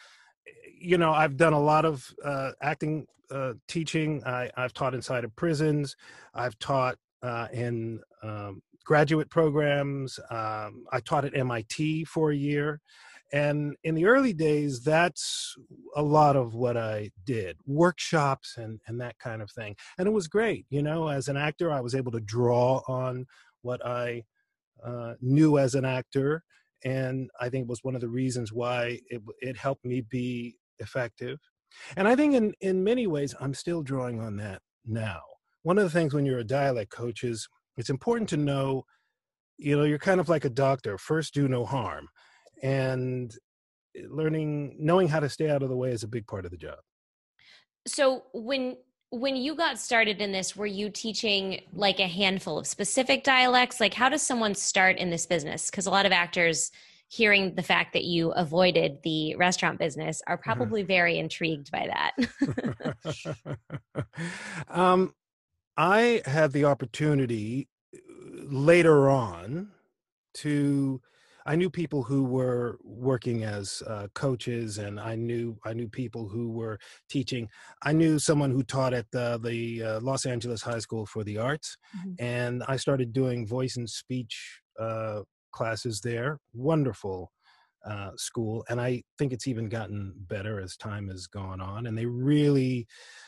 you 0.77 0.97
know, 0.97 1.11
I've 1.11 1.37
done 1.37 1.53
a 1.53 1.59
lot 1.59 1.85
of 1.85 2.13
uh, 2.23 2.51
acting 2.61 3.07
uh, 3.31 3.53
teaching. 3.67 4.23
I, 4.25 4.51
have 4.55 4.73
taught 4.73 4.93
inside 4.93 5.23
of 5.23 5.35
prisons. 5.35 5.95
I've 6.33 6.57
taught 6.59 6.97
uh, 7.23 7.47
in 7.51 8.01
um, 8.21 8.61
graduate 8.83 9.29
programs. 9.29 10.19
Um, 10.29 10.85
I 10.91 10.99
taught 10.99 11.25
at 11.25 11.35
MIT 11.35 12.05
for 12.05 12.31
a 12.31 12.35
year. 12.35 12.81
And 13.33 13.75
in 13.83 13.95
the 13.95 14.05
early 14.05 14.33
days, 14.33 14.81
that's 14.83 15.55
a 15.95 16.03
lot 16.03 16.35
of 16.35 16.53
what 16.53 16.77
I 16.77 17.09
did 17.25 17.57
workshops 17.65 18.55
and, 18.57 18.79
and 18.87 19.01
that 19.01 19.17
kind 19.17 19.41
of 19.41 19.49
thing. 19.49 19.75
And 19.97 20.07
it 20.07 20.11
was 20.11 20.27
great. 20.27 20.67
You 20.69 20.83
know, 20.83 21.07
as 21.07 21.27
an 21.27 21.35
actor, 21.35 21.71
I 21.71 21.81
was 21.81 21.95
able 21.95 22.11
to 22.11 22.19
draw 22.19 22.81
on 22.87 23.25
what 23.63 23.83
I 23.85 24.23
uh, 24.83 25.15
knew 25.19 25.57
as 25.57 25.73
an 25.73 25.85
actor 25.85 26.43
and 26.85 27.31
I 27.41 27.49
think 27.49 27.63
it 27.63 27.67
was 27.67 27.83
one 27.83 27.95
of 27.95 28.01
the 28.01 28.07
reasons 28.07 28.53
why 28.53 28.99
it, 29.09 29.21
it 29.41 29.57
helped 29.57 29.83
me 29.83 30.01
be 30.01 30.55
effective. 30.79 31.39
And 31.97 32.07
I 32.07 32.15
think 32.15 32.35
in, 32.35 32.53
in 32.61 32.83
many 32.83 33.07
ways, 33.07 33.33
I'm 33.41 33.55
still 33.55 33.81
drawing 33.81 34.21
on 34.21 34.37
that 34.37 34.61
now. 34.85 35.19
One 35.63 35.79
of 35.79 35.83
the 35.83 35.89
things 35.89 36.13
when 36.13 36.27
you're 36.27 36.39
a 36.39 36.43
dialect 36.43 36.91
coach 36.91 37.23
is 37.23 37.49
it's 37.75 37.89
important 37.89 38.29
to 38.29 38.37
know, 38.37 38.85
you 39.57 39.75
know, 39.75 39.83
you're 39.83 39.97
kind 39.97 40.19
of 40.19 40.29
like 40.29 40.45
a 40.45 40.49
doctor, 40.49 40.99
first 40.99 41.33
do 41.33 41.47
no 41.47 41.65
harm. 41.65 42.07
And 42.61 43.35
eh, 43.97 44.03
learning, 44.07 44.77
knowing 44.79 45.07
how 45.07 45.19
to 45.19 45.27
stay 45.27 45.49
out 45.49 45.63
of 45.63 45.69
the 45.69 45.75
way 45.75 45.89
is 45.89 46.03
a 46.03 46.07
big 46.07 46.27
part 46.27 46.45
of 46.45 46.51
the 46.51 46.57
job. 46.57 46.77
So 47.87 48.25
when 48.31 48.77
when 49.15 49.37
you 49.37 49.55
got 49.55 49.79
started 49.79 50.21
in 50.21 50.33
this 50.33 50.55
were 50.55 50.65
you 50.65 50.89
teaching 50.89 51.61
like 51.73 51.99
a 51.99 52.07
handful 52.07 52.59
of 52.59 52.67
specific 52.67 53.23
dialects 53.23 53.79
like 53.79 53.93
how 53.93 54.09
does 54.09 54.21
someone 54.21 54.53
start 54.53 54.97
in 54.97 55.09
this 55.09 55.25
business 55.25 55.69
because 55.69 55.85
a 55.85 55.89
lot 55.89 56.05
of 56.05 56.11
actors 56.11 56.71
hearing 57.07 57.55
the 57.55 57.63
fact 57.63 57.93
that 57.93 58.03
you 58.03 58.31
avoided 58.31 58.97
the 59.03 59.33
restaurant 59.35 59.79
business 59.79 60.21
are 60.27 60.35
mm-hmm. 60.35 60.43
probably 60.43 60.81
mm-hmm. 60.81 60.87
very 60.87 61.17
intrigued 61.17 61.71
by 61.71 61.87
that 61.87 63.57
um, 64.67 65.13
i 65.77 66.21
had 66.25 66.51
the 66.51 66.65
opportunity 66.65 67.69
uh, 67.95 67.99
later 68.49 69.09
on 69.09 69.69
to 70.33 71.01
I 71.45 71.55
knew 71.55 71.69
people 71.69 72.01
who 72.01 72.23
were 72.23 72.79
working 72.83 73.43
as 73.43 73.83
uh, 73.85 74.07
coaches, 74.15 74.79
and 74.79 74.99
I 74.99 75.15
knew 75.15 75.57
I 75.63 75.73
knew 75.73 75.87
people 75.87 76.27
who 76.27 76.49
were 76.49 76.79
teaching. 77.09 77.47
I 77.83 77.93
knew 77.93 78.17
someone 78.17 78.51
who 78.51 78.63
taught 78.63 78.93
at 78.93 79.05
the, 79.11 79.39
the 79.43 79.83
uh, 79.83 79.99
Los 80.01 80.25
Angeles 80.25 80.63
High 80.63 80.79
School 80.79 81.05
for 81.05 81.23
the 81.23 81.37
Arts, 81.37 81.77
mm-hmm. 81.95 82.13
and 82.19 82.63
I 82.67 82.77
started 82.77 83.13
doing 83.13 83.45
voice 83.45 83.77
and 83.77 83.89
speech 83.89 84.59
uh, 84.79 85.21
classes 85.51 86.01
there. 86.01 86.39
Wonderful 86.53 87.31
uh, 87.85 88.11
school, 88.17 88.65
and 88.69 88.81
I 88.81 89.03
think 89.19 89.31
it's 89.31 89.47
even 89.47 89.69
gotten 89.69 90.13
better 90.15 90.59
as 90.59 90.75
time 90.75 91.09
has 91.09 91.27
gone 91.27 91.61
on. 91.61 91.85
And 91.85 91.95
they 91.95 92.07
really 92.07 92.87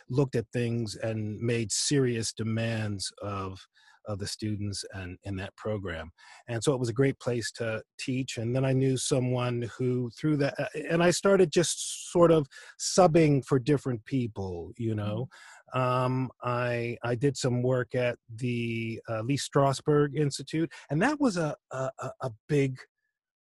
looked 0.10 0.36
at 0.36 0.48
things 0.52 0.96
and 0.96 1.40
made 1.40 1.72
serious 1.72 2.34
demands 2.34 3.12
of 3.22 3.60
of 4.08 4.20
the 4.20 4.28
students 4.28 4.84
and 4.94 5.18
in 5.24 5.36
that 5.38 5.56
program. 5.56 6.12
And 6.48 6.64
so 6.64 6.74
it 6.74 6.80
was 6.80 6.90
a 6.90 6.94
great 6.94 7.20
place 7.20 7.52
to 7.54 7.82
teach. 8.00 8.38
And 8.38 8.56
then 8.56 8.66
I 8.66 8.74
knew 8.74 8.98
someone 8.98 9.70
who 9.78 10.10
through 10.18 10.38
that, 10.38 10.60
uh, 10.60 10.66
and 10.90 11.04
I 11.04 11.12
started 11.12 11.52
just 11.52 12.12
sort 12.12 12.32
of 12.32 12.48
subbing 12.80 13.46
for 13.46 13.60
different 13.60 14.04
people, 14.06 14.72
you 14.78 14.96
know. 14.96 15.28
Mm-hmm. 15.76 15.80
Um, 15.80 16.30
I 16.42 16.98
I 17.04 17.16
did 17.16 17.36
some 17.36 17.62
work 17.62 17.94
at 17.94 18.18
the 18.34 19.02
uh, 19.10 19.22
Lee 19.22 19.38
Strasberg 19.38 20.16
Institute, 20.16 20.72
and 20.90 21.02
that 21.02 21.20
was 21.20 21.36
a 21.36 21.56
a, 21.72 21.92
a 22.22 22.32
big 22.48 22.80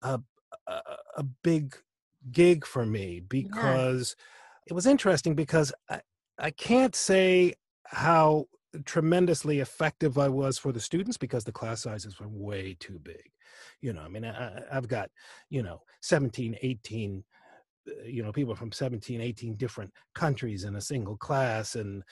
a, 0.01 0.19
a, 0.67 0.81
a 1.17 1.23
big 1.43 1.75
gig 2.31 2.65
for 2.65 2.85
me 2.85 3.21
because 3.21 4.15
yeah. 4.17 4.23
it 4.67 4.73
was 4.73 4.85
interesting 4.85 5.35
because 5.35 5.71
I, 5.89 6.01
I 6.37 6.51
can't 6.51 6.95
say 6.95 7.53
how 7.85 8.45
tremendously 8.85 9.59
effective 9.59 10.17
I 10.17 10.29
was 10.29 10.57
for 10.57 10.71
the 10.71 10.79
students 10.79 11.17
because 11.17 11.43
the 11.43 11.51
class 11.51 11.81
sizes 11.81 12.19
were 12.19 12.27
way 12.27 12.75
too 12.79 12.99
big. 13.01 13.31
You 13.81 13.93
know, 13.93 14.01
I 14.01 14.07
mean, 14.07 14.25
I, 14.25 14.61
I've 14.71 14.87
got, 14.87 15.09
you 15.49 15.63
know, 15.63 15.81
17, 16.01 16.57
18, 16.61 17.23
uh, 17.87 18.03
you 18.05 18.23
know, 18.23 18.31
people 18.31 18.55
from 18.55 18.71
17, 18.71 19.21
18 19.21 19.55
different 19.55 19.91
countries 20.13 20.63
in 20.63 20.75
a 20.75 20.81
single 20.81 21.17
class 21.17 21.75
and, 21.75 22.03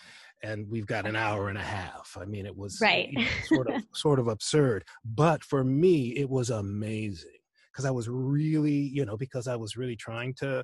and 0.44 0.70
we've 0.70 0.86
got 0.86 1.08
an 1.08 1.16
hour 1.16 1.50
and 1.50 1.58
a 1.58 1.64
half. 1.64 2.18
I 2.20 2.26
mean, 2.26 2.46
it 2.46 2.56
was 2.56 2.80
right. 2.82 3.10
you 3.12 3.20
know, 3.20 3.28
sort 3.46 3.70
of, 3.70 3.84
sort 3.94 4.20
of 4.20 4.28
absurd, 4.28 4.86
but 5.04 5.44
for 5.44 5.64
me, 5.64 6.16
it 6.18 6.30
was 6.30 6.50
amazing 6.50 7.32
because 7.72 7.86
I 7.86 7.92
was 7.92 8.08
really, 8.08 8.72
you 8.72 9.06
know, 9.06 9.18
because 9.18 9.48
I 9.48 9.58
was 9.58 9.76
really 9.76 9.98
trying 9.98 10.34
to, 10.36 10.64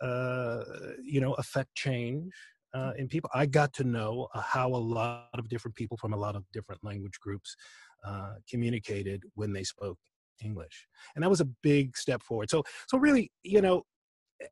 uh, 0.00 0.64
you 1.02 1.20
know, 1.20 1.34
affect 1.34 1.74
change 1.74 2.32
uh, 2.74 2.92
in 2.98 3.08
people. 3.08 3.30
I 3.32 3.46
got 3.46 3.72
to 3.74 3.84
know 3.84 4.28
uh, 4.34 4.40
how 4.40 4.68
a 4.68 4.76
lot 4.76 5.28
of 5.34 5.48
different 5.48 5.76
people 5.76 5.96
from 5.96 6.12
a 6.12 6.16
lot 6.16 6.36
of 6.36 6.44
different 6.52 6.82
language 6.84 7.18
groups 7.20 7.56
uh, 8.04 8.34
communicated 8.50 9.22
when 9.34 9.52
they 9.52 9.62
spoke 9.62 9.98
English, 10.42 10.86
and 11.14 11.22
that 11.22 11.30
was 11.30 11.40
a 11.40 11.48
big 11.62 11.96
step 11.96 12.22
forward. 12.22 12.50
So, 12.50 12.64
so 12.88 12.98
really, 12.98 13.30
you 13.42 13.62
know, 13.62 13.82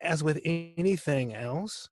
as 0.00 0.22
with 0.22 0.40
anything 0.44 1.34
else, 1.34 1.88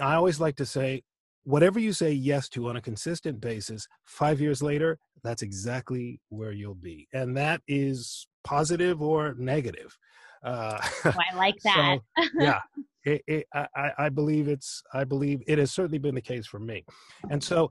I 0.00 0.14
always 0.14 0.38
like 0.38 0.56
to 0.56 0.66
say, 0.66 1.02
whatever 1.44 1.78
you 1.78 1.92
say 1.92 2.12
yes 2.12 2.48
to 2.50 2.68
on 2.68 2.76
a 2.76 2.80
consistent 2.80 3.40
basis, 3.40 3.88
five 4.04 4.40
years 4.40 4.62
later, 4.62 4.98
that's 5.24 5.42
exactly 5.42 6.20
where 6.28 6.52
you'll 6.52 6.74
be, 6.74 7.08
and 7.12 7.36
that 7.36 7.62
is 7.66 8.28
positive 8.44 9.02
or 9.02 9.34
negative. 9.38 9.96
Uh, 10.44 10.78
oh, 11.04 11.12
I 11.32 11.34
like 11.36 11.60
that. 11.62 12.00
so, 12.18 12.28
yeah, 12.38 12.60
it, 13.04 13.22
it, 13.26 13.46
I, 13.54 13.92
I 13.98 14.08
believe 14.08 14.48
it's 14.48 14.82
I 14.92 15.04
believe 15.04 15.42
it 15.46 15.58
has 15.58 15.72
certainly 15.72 15.98
been 15.98 16.14
the 16.14 16.20
case 16.20 16.46
for 16.46 16.58
me, 16.58 16.84
and 17.30 17.42
so 17.42 17.70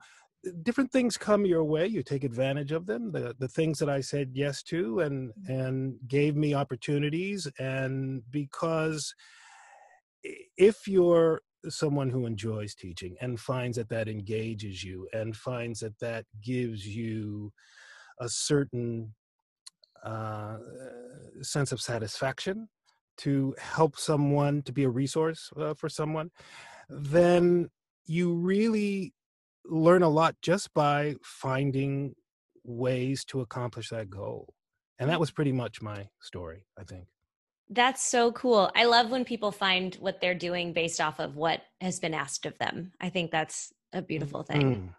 different 0.64 0.92
things 0.92 1.18
come 1.18 1.46
your 1.46 1.64
way. 1.64 1.88
You 1.88 2.04
take 2.04 2.24
advantage 2.24 2.72
of 2.72 2.86
them. 2.86 3.12
The 3.12 3.36
the 3.40 3.48
things 3.48 3.80
that 3.80 3.90
I 3.90 4.02
said 4.02 4.32
yes 4.34 4.64
to 4.64 5.00
and 5.02 5.32
and 5.48 5.96
gave 6.08 6.36
me 6.36 6.54
opportunities, 6.54 7.48
and 7.60 8.22
because 8.32 9.14
if 10.58 10.88
you're 10.88 11.42
someone 11.70 12.10
who 12.10 12.26
enjoys 12.26 12.76
teaching 12.76 13.16
and 13.22 13.40
finds 13.40 13.78
that 13.78 13.90
that 13.90 14.08
engages 14.08 14.84
you 14.84 15.08
and 15.14 15.36
finds 15.36 15.80
that 15.80 15.98
that 16.00 16.26
gives 16.44 16.86
you 16.86 17.52
a 18.20 18.30
certain 18.30 19.14
uh, 20.06 20.58
sense 21.42 21.72
of 21.72 21.82
satisfaction 21.82 22.70
to 23.18 23.56
help 23.60 23.98
someone 23.98 24.62
to 24.64 24.72
be 24.72 24.84
a 24.84 24.90
resource 24.90 25.50
uh, 25.58 25.74
for 25.74 25.90
someone 25.90 26.30
then 26.90 27.70
you 28.06 28.34
really 28.34 29.14
learn 29.66 30.04
a 30.04 30.10
lot 30.10 30.36
just 30.42 30.74
by 30.74 31.16
finding 31.24 32.14
ways 32.64 33.26
to 33.26 33.42
accomplish 33.42 33.90
that 33.90 34.10
goal 34.10 34.54
and 35.00 35.10
that 35.10 35.20
was 35.20 35.32
pretty 35.32 35.52
much 35.52 35.82
my 35.82 36.08
story 36.22 36.66
i 36.80 36.84
think. 36.84 37.06
That's 37.70 38.04
so 38.04 38.32
cool 38.32 38.72
i 38.76 38.86
love 38.86 39.10
when 39.10 39.26
people 39.26 39.52
find 39.52 39.96
what 39.96 40.22
they're 40.22 40.36
doing 40.36 40.72
based 40.72 41.02
off 41.02 41.20
of 41.20 41.36
what 41.36 41.62
has 41.82 42.00
been 42.00 42.14
asked 42.14 42.46
of 42.46 42.58
them 42.60 42.92
i 43.02 43.10
think 43.10 43.32
that's 43.32 43.74
a 43.94 44.02
beautiful 44.02 44.44
thing. 44.44 44.76
Mm. 44.76 44.90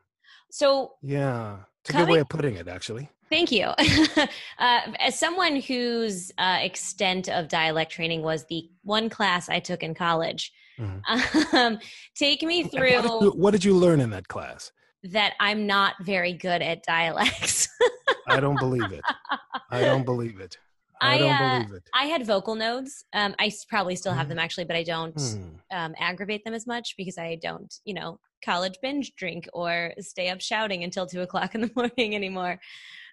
so 0.50 0.94
yeah 1.02 1.58
it's 1.80 1.90
a 1.90 1.92
coming, 1.92 2.06
good 2.06 2.12
way 2.12 2.20
of 2.20 2.28
putting 2.28 2.56
it 2.56 2.66
actually 2.66 3.08
Thank 3.28 3.50
you. 3.50 3.64
uh, 4.58 4.80
as 4.98 5.18
someone 5.18 5.60
whose 5.60 6.30
uh, 6.38 6.58
extent 6.60 7.28
of 7.28 7.48
dialect 7.48 7.92
training 7.92 8.22
was 8.22 8.44
the 8.46 8.68
one 8.82 9.08
class 9.08 9.48
I 9.48 9.58
took 9.58 9.82
in 9.82 9.94
college, 9.94 10.52
mm-hmm. 10.78 11.56
um, 11.56 11.78
take 12.14 12.42
me 12.42 12.64
through. 12.64 12.96
What 12.96 13.02
did, 13.02 13.22
you, 13.22 13.30
what 13.30 13.50
did, 13.52 13.64
you, 13.64 13.74
learn 13.74 14.00
in 14.00 14.10
that 14.10 14.28
class? 14.28 14.70
That 15.02 15.34
I'm 15.40 15.66
not 15.66 15.94
very 16.02 16.32
good 16.32 16.62
at 16.62 16.84
dialects. 16.84 17.68
I 18.28 18.40
don't 18.40 18.58
believe 18.58 18.92
it. 18.92 19.02
I 19.70 19.82
don't 19.82 20.04
believe 20.04 20.40
it. 20.40 20.56
I, 21.00 21.14
I 21.14 21.18
don't 21.18 21.32
uh, 21.32 21.58
believe 21.58 21.74
it. 21.74 21.82
I 21.94 22.04
had 22.06 22.26
vocal 22.26 22.54
nodes. 22.54 23.04
Um, 23.12 23.34
I 23.38 23.52
probably 23.68 23.96
still 23.96 24.12
have 24.12 24.26
mm. 24.26 24.30
them 24.30 24.38
actually, 24.38 24.64
but 24.64 24.76
I 24.76 24.82
don't 24.82 25.14
mm. 25.14 25.50
um, 25.70 25.94
aggravate 25.98 26.44
them 26.44 26.54
as 26.54 26.66
much 26.66 26.94
because 26.96 27.18
I 27.18 27.38
don't, 27.42 27.72
you 27.84 27.94
know, 27.94 28.18
college 28.44 28.78
binge 28.80 29.14
drink 29.16 29.48
or 29.52 29.92
stay 29.98 30.28
up 30.30 30.40
shouting 30.40 30.84
until 30.84 31.06
two 31.06 31.22
o'clock 31.22 31.54
in 31.54 31.60
the 31.60 31.70
morning 31.76 32.14
anymore. 32.14 32.58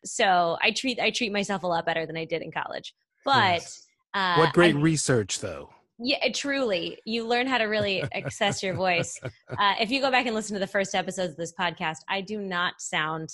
So 0.05 0.57
I 0.61 0.71
treat 0.71 0.99
I 0.99 1.11
treat 1.11 1.31
myself 1.31 1.63
a 1.63 1.67
lot 1.67 1.85
better 1.85 2.05
than 2.05 2.17
I 2.17 2.25
did 2.25 2.41
in 2.41 2.51
college. 2.51 2.93
But 3.25 3.61
yes. 3.61 3.85
uh, 4.13 4.35
what 4.35 4.53
great 4.53 4.75
I, 4.75 4.79
research, 4.79 5.39
though. 5.39 5.69
Yeah, 5.99 6.31
truly, 6.33 6.97
you 7.05 7.25
learn 7.25 7.47
how 7.47 7.59
to 7.59 7.65
really 7.65 8.03
access 8.13 8.63
your 8.63 8.73
voice. 8.73 9.19
Uh, 9.59 9.75
if 9.79 9.91
you 9.91 10.01
go 10.01 10.09
back 10.09 10.25
and 10.25 10.33
listen 10.33 10.55
to 10.55 10.59
the 10.59 10.65
first 10.65 10.95
episodes 10.95 11.31
of 11.31 11.37
this 11.37 11.53
podcast, 11.57 11.97
I 12.09 12.21
do 12.21 12.39
not 12.39 12.73
sound 12.79 13.29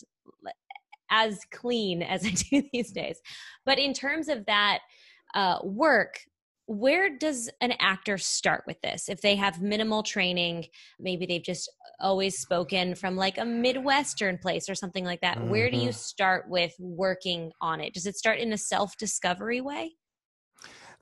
as 1.09 1.39
clean 1.51 2.01
as 2.01 2.25
I 2.25 2.31
do 2.31 2.63
these 2.73 2.91
days. 2.91 3.19
But 3.65 3.79
in 3.79 3.93
terms 3.93 4.27
of 4.27 4.45
that 4.47 4.79
uh, 5.33 5.59
work, 5.63 6.19
where 6.69 7.09
does 7.09 7.49
an 7.61 7.73
actor 7.79 8.15
start 8.15 8.63
with 8.67 8.79
this 8.81 9.09
if 9.09 9.21
they 9.21 9.35
have 9.35 9.59
minimal 9.59 10.03
training 10.03 10.63
maybe 10.99 11.25
they've 11.25 11.43
just 11.43 11.67
always 11.99 12.37
spoken 12.37 12.93
from 12.93 13.15
like 13.15 13.39
a 13.39 13.45
midwestern 13.45 14.37
place 14.37 14.69
or 14.69 14.75
something 14.75 15.03
like 15.03 15.19
that 15.21 15.39
mm-hmm. 15.39 15.49
where 15.49 15.71
do 15.71 15.77
you 15.77 15.89
mm-hmm. 15.89 15.93
start 15.93 16.47
with 16.47 16.71
working 16.77 17.51
on 17.59 17.81
it 17.81 17.91
does 17.95 18.05
it 18.05 18.15
start 18.15 18.37
in 18.37 18.53
a 18.53 18.57
self-discovery 18.57 19.61
way 19.61 19.91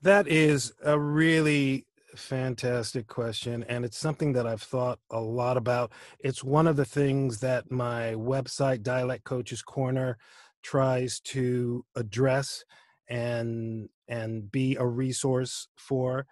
that 0.00 0.26
is 0.26 0.72
a 0.84 0.98
really 0.98 1.84
fantastic 2.16 3.06
question 3.06 3.62
and 3.68 3.84
it's 3.84 3.98
something 3.98 4.32
that 4.32 4.46
i've 4.46 4.62
thought 4.62 4.98
a 5.10 5.20
lot 5.20 5.58
about 5.58 5.92
it's 6.20 6.42
one 6.42 6.66
of 6.66 6.76
the 6.76 6.84
things 6.84 7.40
that 7.40 7.70
my 7.70 8.14
website 8.14 8.82
dialect 8.82 9.22
coaches 9.24 9.60
corner 9.60 10.16
tries 10.62 11.20
to 11.20 11.84
address 11.94 12.64
and 13.10 13.90
and 14.08 14.50
be 14.50 14.76
a 14.76 14.86
resource 14.86 15.68
for 15.76 16.26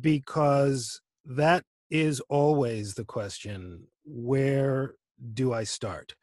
because 0.00 1.00
that 1.24 1.64
is 1.90 2.20
always 2.28 2.94
the 2.94 3.04
question 3.04 3.86
where 4.04 4.94
do 5.34 5.52
i 5.52 5.64
start? 5.64 6.14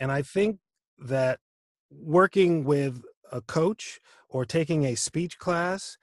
And 0.00 0.12
i 0.12 0.22
think 0.22 0.58
that 0.98 1.38
working 1.90 2.64
with 2.64 3.02
a 3.32 3.40
coach 3.40 4.00
or 4.28 4.44
taking 4.44 4.84
a 4.84 4.94
speech 4.94 5.38
class 5.38 5.96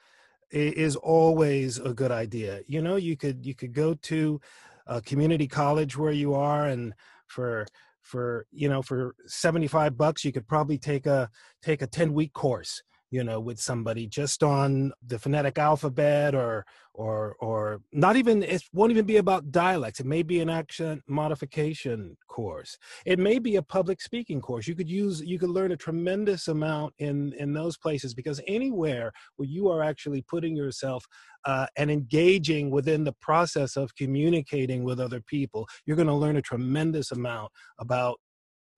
is 0.51 0.95
always 0.95 1.79
a 1.79 1.93
good 1.93 2.11
idea. 2.11 2.61
You 2.67 2.81
know 2.81 2.95
you 2.95 3.17
could 3.17 3.45
you 3.45 3.55
could 3.55 3.73
go 3.73 3.93
to 3.93 4.39
a 4.87 5.01
community 5.01 5.47
college 5.47 5.97
where 5.97 6.11
you 6.11 6.33
are 6.33 6.67
and 6.67 6.93
for 7.27 7.65
for 8.01 8.45
you 8.51 8.69
know 8.69 8.81
for 8.81 9.15
75 9.25 9.97
bucks 9.97 10.23
you 10.23 10.31
could 10.31 10.47
probably 10.47 10.77
take 10.77 11.07
a 11.07 11.29
take 11.61 11.81
a 11.81 11.87
10 11.87 12.13
week 12.13 12.33
course 12.33 12.83
you 13.15 13.23
know 13.23 13.39
with 13.39 13.59
somebody 13.59 14.07
just 14.07 14.43
on 14.43 14.91
the 15.07 15.17
phonetic 15.17 15.57
alphabet 15.57 16.35
or 16.35 16.65
or 16.93 17.35
or 17.39 17.81
not 17.93 18.15
even 18.17 18.43
it 18.43 18.61
won't 18.73 18.91
even 18.91 19.05
be 19.05 19.17
about 19.17 19.51
dialects. 19.51 19.99
It 20.01 20.05
may 20.05 20.23
be 20.23 20.41
an 20.41 20.49
accent 20.49 21.01
modification 21.07 22.17
course. 22.27 22.77
It 23.05 23.19
may 23.19 23.39
be 23.39 23.55
a 23.55 23.61
public 23.61 24.01
speaking 24.01 24.41
course. 24.41 24.67
You 24.67 24.75
could 24.75 24.89
use 24.89 25.21
you 25.21 25.39
could 25.39 25.49
learn 25.49 25.71
a 25.71 25.77
tremendous 25.77 26.49
amount 26.49 26.93
in 26.99 27.33
in 27.39 27.53
those 27.53 27.77
places 27.77 28.13
because 28.13 28.41
anywhere 28.47 29.13
where 29.37 29.47
you 29.47 29.69
are 29.69 29.81
actually 29.81 30.21
putting 30.23 30.55
yourself 30.55 31.05
uh, 31.45 31.67
and 31.77 31.89
engaging 31.89 32.69
within 32.69 33.05
the 33.05 33.15
process 33.21 33.77
of 33.77 33.95
communicating 33.95 34.83
with 34.83 34.99
other 34.99 35.21
people 35.21 35.67
you're 35.85 36.01
going 36.01 36.07
to 36.07 36.21
learn 36.23 36.37
a 36.37 36.41
tremendous 36.41 37.11
amount 37.11 37.51
about 37.79 38.19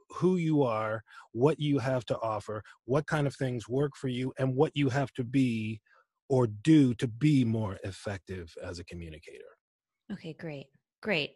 who 0.09 0.37
you 0.37 0.63
are, 0.63 1.03
what 1.31 1.59
you 1.59 1.79
have 1.79 2.05
to 2.05 2.17
offer, 2.19 2.63
what 2.85 3.07
kind 3.07 3.27
of 3.27 3.35
things 3.35 3.67
work 3.67 3.95
for 3.95 4.07
you, 4.07 4.33
and 4.39 4.55
what 4.55 4.71
you 4.75 4.89
have 4.89 5.11
to 5.13 5.23
be 5.23 5.81
or 6.29 6.47
do 6.47 6.93
to 6.95 7.07
be 7.07 7.45
more 7.45 7.77
effective 7.83 8.53
as 8.63 8.79
a 8.79 8.83
communicator. 8.83 9.45
Okay, 10.11 10.33
great. 10.33 10.67
Great. 11.01 11.31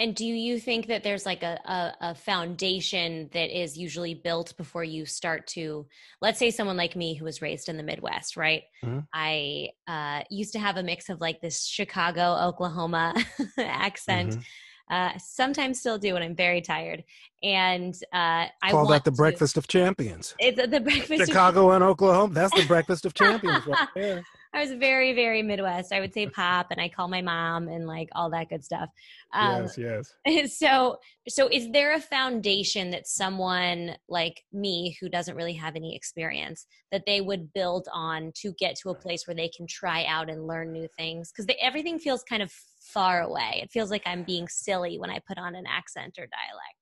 And 0.00 0.14
do 0.14 0.24
you 0.24 0.60
think 0.60 0.86
that 0.86 1.02
there's 1.02 1.26
like 1.26 1.42
a, 1.42 1.58
a, 1.64 2.10
a, 2.10 2.14
foundation 2.14 3.28
that 3.32 3.50
is 3.50 3.76
usually 3.76 4.14
built 4.14 4.56
before 4.56 4.84
you 4.84 5.04
start 5.04 5.48
to, 5.48 5.88
let's 6.22 6.38
say 6.38 6.52
someone 6.52 6.76
like 6.76 6.94
me 6.94 7.14
who 7.14 7.24
was 7.24 7.42
raised 7.42 7.68
in 7.68 7.76
the 7.76 7.82
Midwest, 7.82 8.36
right? 8.36 8.62
Mm-hmm. 8.84 9.00
I 9.12 9.70
uh, 9.88 10.22
used 10.30 10.52
to 10.52 10.60
have 10.60 10.76
a 10.76 10.84
mix 10.84 11.08
of 11.08 11.20
like 11.20 11.40
this 11.40 11.66
Chicago, 11.66 12.36
Oklahoma 12.36 13.14
accent. 13.58 14.30
Mm-hmm 14.30 14.40
uh, 14.90 15.10
sometimes 15.18 15.80
still 15.80 15.98
do 15.98 16.14
when 16.14 16.22
I'm 16.22 16.34
very 16.34 16.60
tired. 16.60 17.04
And 17.42 17.94
uh, 18.12 18.46
I 18.62 18.70
call 18.70 18.86
that 18.88 19.04
the 19.04 19.10
to, 19.10 19.16
breakfast 19.16 19.56
of 19.56 19.68
champions. 19.68 20.34
It's 20.40 20.60
the 20.60 20.80
breakfast. 20.80 21.26
Chicago 21.26 21.70
and 21.70 21.84
Oklahoma. 21.84 22.34
That's 22.34 22.54
the 22.54 22.66
breakfast 22.66 23.06
of 23.06 23.14
champions 23.14 23.66
right 23.66 23.88
there. 23.94 24.24
I 24.54 24.60
was 24.60 24.72
very, 24.72 25.12
very 25.12 25.42
Midwest. 25.42 25.92
I 25.92 26.00
would 26.00 26.14
say 26.14 26.26
pop, 26.26 26.68
and 26.70 26.80
I 26.80 26.88
call 26.88 27.06
my 27.06 27.20
mom 27.20 27.68
and 27.68 27.86
like 27.86 28.08
all 28.12 28.30
that 28.30 28.48
good 28.48 28.64
stuff. 28.64 28.88
Um, 29.32 29.68
yes, 29.76 30.12
yes. 30.26 30.56
So, 30.58 30.98
so 31.28 31.48
is 31.48 31.70
there 31.70 31.94
a 31.94 32.00
foundation 32.00 32.90
that 32.90 33.06
someone 33.06 33.96
like 34.08 34.42
me, 34.52 34.96
who 35.00 35.08
doesn't 35.08 35.36
really 35.36 35.52
have 35.52 35.76
any 35.76 35.94
experience, 35.94 36.66
that 36.90 37.04
they 37.06 37.20
would 37.20 37.52
build 37.52 37.88
on 37.92 38.32
to 38.36 38.52
get 38.58 38.76
to 38.76 38.90
a 38.90 38.94
place 38.94 39.26
where 39.26 39.34
they 39.34 39.48
can 39.48 39.66
try 39.66 40.04
out 40.06 40.30
and 40.30 40.46
learn 40.46 40.72
new 40.72 40.88
things? 40.96 41.30
Because 41.30 41.54
everything 41.60 41.98
feels 41.98 42.22
kind 42.22 42.42
of 42.42 42.52
far 42.88 43.20
away. 43.22 43.60
It 43.62 43.70
feels 43.70 43.90
like 43.90 44.02
I'm 44.06 44.22
being 44.24 44.48
silly 44.48 44.98
when 44.98 45.10
I 45.10 45.20
put 45.26 45.38
on 45.38 45.54
an 45.54 45.66
accent 45.66 46.18
or 46.18 46.26
dialect. 46.26 46.74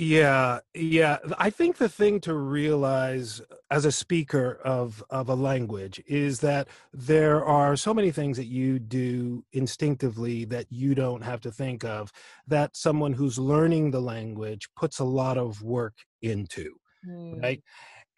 Yeah, 0.00 0.60
yeah. 0.74 1.18
I 1.38 1.50
think 1.50 1.76
the 1.76 1.88
thing 1.88 2.20
to 2.20 2.34
realize 2.34 3.42
as 3.68 3.84
a 3.84 3.90
speaker 3.90 4.60
of 4.64 5.02
of 5.10 5.28
a 5.28 5.34
language 5.34 6.00
is 6.06 6.38
that 6.40 6.68
there 6.92 7.44
are 7.44 7.76
so 7.76 7.92
many 7.92 8.12
things 8.12 8.36
that 8.36 8.46
you 8.46 8.78
do 8.78 9.44
instinctively 9.52 10.44
that 10.44 10.66
you 10.70 10.94
don't 10.94 11.22
have 11.22 11.40
to 11.40 11.50
think 11.50 11.84
of 11.84 12.12
that 12.46 12.76
someone 12.76 13.12
who's 13.12 13.40
learning 13.40 13.90
the 13.90 14.00
language 14.00 14.68
puts 14.76 15.00
a 15.00 15.04
lot 15.04 15.36
of 15.36 15.62
work 15.62 15.94
into, 16.22 16.76
Mm. 17.04 17.42
right? 17.42 17.62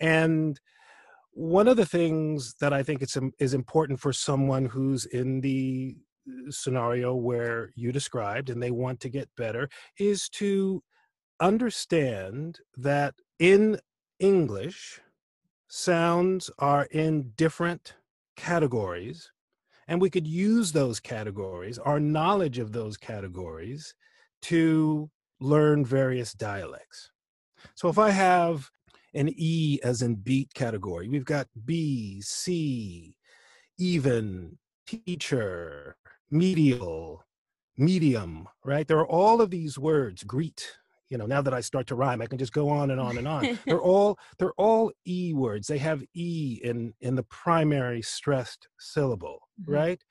And 0.00 0.60
one 1.32 1.68
of 1.68 1.76
the 1.78 1.87
things 1.87 2.54
that 2.60 2.72
I 2.75 2.82
think 2.82 3.00
it's 3.00 3.16
is 3.38 3.54
important 3.54 4.00
for 4.00 4.12
someone 4.12 4.66
who's 4.66 5.06
in 5.06 5.40
the 5.40 5.96
scenario 6.50 7.14
where 7.14 7.70
you 7.74 7.92
described 7.92 8.50
and 8.50 8.62
they 8.62 8.70
want 8.70 9.00
to 9.00 9.08
get 9.08 9.28
better 9.36 9.68
is 9.98 10.28
to 10.28 10.82
understand 11.40 12.58
that 12.76 13.14
in 13.38 13.78
English, 14.18 15.00
sounds 15.68 16.50
are 16.58 16.84
in 16.90 17.30
different 17.36 17.94
categories, 18.36 19.30
and 19.88 20.00
we 20.00 20.10
could 20.10 20.26
use 20.26 20.72
those 20.72 21.00
categories, 21.00 21.78
our 21.78 22.00
knowledge 22.00 22.58
of 22.58 22.72
those 22.72 22.96
categories, 22.96 23.94
to 24.42 25.10
learn 25.40 25.84
various 25.84 26.32
dialects. 26.32 27.10
So 27.74 27.88
if 27.88 27.98
I 27.98 28.10
have 28.10 28.70
an 29.14 29.30
E 29.36 29.78
as 29.82 30.02
in 30.02 30.16
beat 30.16 30.52
category, 30.54 31.08
we've 31.08 31.24
got 31.24 31.48
B, 31.64 32.20
C, 32.20 33.16
even, 33.78 34.58
teacher, 34.86 35.96
medial, 36.30 37.25
medium, 37.76 38.49
right? 38.64 38.87
There 38.88 38.99
are 38.99 39.08
all 39.08 39.40
of 39.40 39.50
these 39.50 39.78
words, 39.78 40.25
greet. 40.25 40.76
You 41.08 41.18
know, 41.18 41.26
now 41.26 41.42
that 41.42 41.54
I 41.54 41.60
start 41.60 41.88
to 41.88 41.96
rhyme, 41.96 42.22
I 42.22 42.26
can 42.26 42.38
just 42.38 42.52
go 42.52 42.68
on 42.68 42.90
and 42.90 43.00
on 43.00 43.18
and 43.18 43.26
on. 43.26 43.49
they're 43.68 43.82
all 43.82 44.18
they're 44.38 44.52
all 44.54 44.92
E 45.06 45.32
words. 45.34 45.66
They 45.66 45.78
have 45.78 46.04
E 46.14 46.60
in 46.62 46.94
in 47.00 47.16
the 47.16 47.25
primary 47.25 48.00
stressed 48.02 48.68
syllable, 48.78 49.49
Mhm. 49.58 49.66
right? 49.72 50.02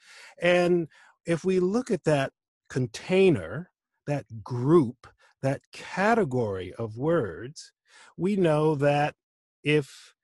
And 0.41 0.89
if 1.25 1.45
we 1.45 1.59
look 1.59 1.89
at 1.91 2.03
that 2.03 2.33
container, 2.69 3.71
that 4.07 4.43
group, 4.43 5.07
that 5.41 5.61
category 5.71 6.73
of 6.73 6.97
words, 6.97 7.71
we 8.17 8.35
know 8.35 8.75
that 8.75 9.15
if 9.63 10.15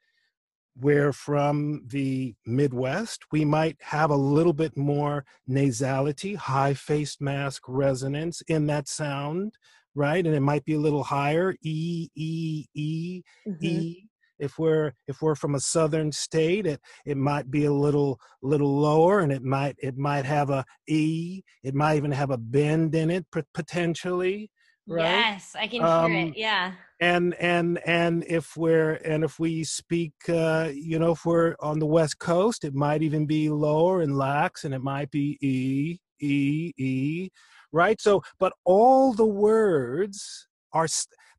we're 0.79 1.13
from 1.13 1.83
the 1.87 2.35
Midwest, 2.45 3.23
we 3.31 3.45
might 3.45 3.77
have 3.81 4.09
a 4.11 4.15
little 4.15 4.53
bit 4.53 4.75
more 4.77 5.25
nasality, 5.49 6.35
high 6.35 6.73
face 6.73 7.17
mask 7.21 7.63
resonance 7.67 8.41
in 8.47 8.67
that 8.67 8.87
sound, 8.87 9.57
right? 9.95 10.25
And 10.25 10.35
it 10.35 10.41
might 10.41 10.65
be 10.65 10.73
a 10.73 10.79
little 10.79 11.03
higher, 11.03 11.55
E, 11.61 12.09
E, 12.15 12.65
E, 12.73 13.21
Mhm. 13.47 13.61
E. 13.65 14.01
If 14.37 14.59
we're 14.59 14.91
if 15.07 15.21
we're 15.21 15.35
from 15.35 15.55
a 15.55 15.61
southern 15.61 16.11
state, 16.11 16.65
it 16.67 16.81
it 17.05 17.15
might 17.15 17.49
be 17.49 17.63
a 17.65 17.71
little 17.71 18.19
little 18.41 18.77
lower, 18.81 19.21
and 19.21 19.31
it 19.31 19.43
might 19.43 19.77
it 19.79 19.97
might 19.97 20.25
have 20.25 20.49
a 20.49 20.65
E. 20.87 21.41
It 21.63 21.73
might 21.73 21.95
even 21.95 22.11
have 22.11 22.31
a 22.31 22.37
bend 22.37 22.95
in 22.95 23.09
it 23.09 23.25
potentially, 23.53 24.51
right? 24.87 25.03
Yes, 25.03 25.55
I 25.57 25.67
can 25.67 25.85
hear 25.85 26.15
Um, 26.15 26.27
it. 26.29 26.37
Yeah. 26.37 26.73
and 27.01 27.33
and 27.35 27.79
and 27.85 28.23
if 28.27 28.55
we're 28.55 28.93
and 29.03 29.23
if 29.23 29.37
we 29.37 29.63
speak 29.65 30.13
uh 30.29 30.69
you 30.73 30.97
know 30.97 31.11
if 31.11 31.25
we're 31.25 31.55
on 31.59 31.79
the 31.79 31.85
west 31.85 32.19
coast 32.19 32.63
it 32.63 32.73
might 32.73 33.01
even 33.01 33.25
be 33.25 33.49
lower 33.49 34.01
and 34.01 34.17
lax 34.17 34.63
and 34.63 34.73
it 34.73 34.81
might 34.81 35.11
be 35.11 35.37
e 35.41 35.97
e 36.21 36.71
e 36.77 37.29
right 37.73 37.99
so 37.99 38.21
but 38.39 38.53
all 38.63 39.13
the 39.13 39.25
words 39.25 40.47
are 40.71 40.87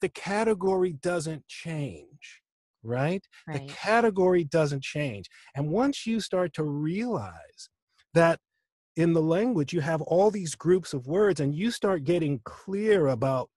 the 0.02 0.10
category 0.10 0.92
doesn't 0.92 1.46
change 1.48 2.42
right 2.82 3.24
the 3.54 3.60
category 3.66 4.44
doesn't 4.44 4.82
change 4.82 5.26
and 5.54 5.66
once 5.70 6.06
you 6.06 6.20
start 6.20 6.52
to 6.52 6.64
realize 6.64 7.70
that 8.12 8.38
in 8.96 9.12
the 9.12 9.22
language 9.22 9.72
you 9.72 9.80
have 9.80 10.02
all 10.02 10.30
these 10.30 10.54
groups 10.54 10.92
of 10.92 11.06
words 11.06 11.40
and 11.40 11.54
you 11.54 11.70
start 11.70 12.04
getting 12.04 12.40
clear 12.44 13.08
about 13.08 13.50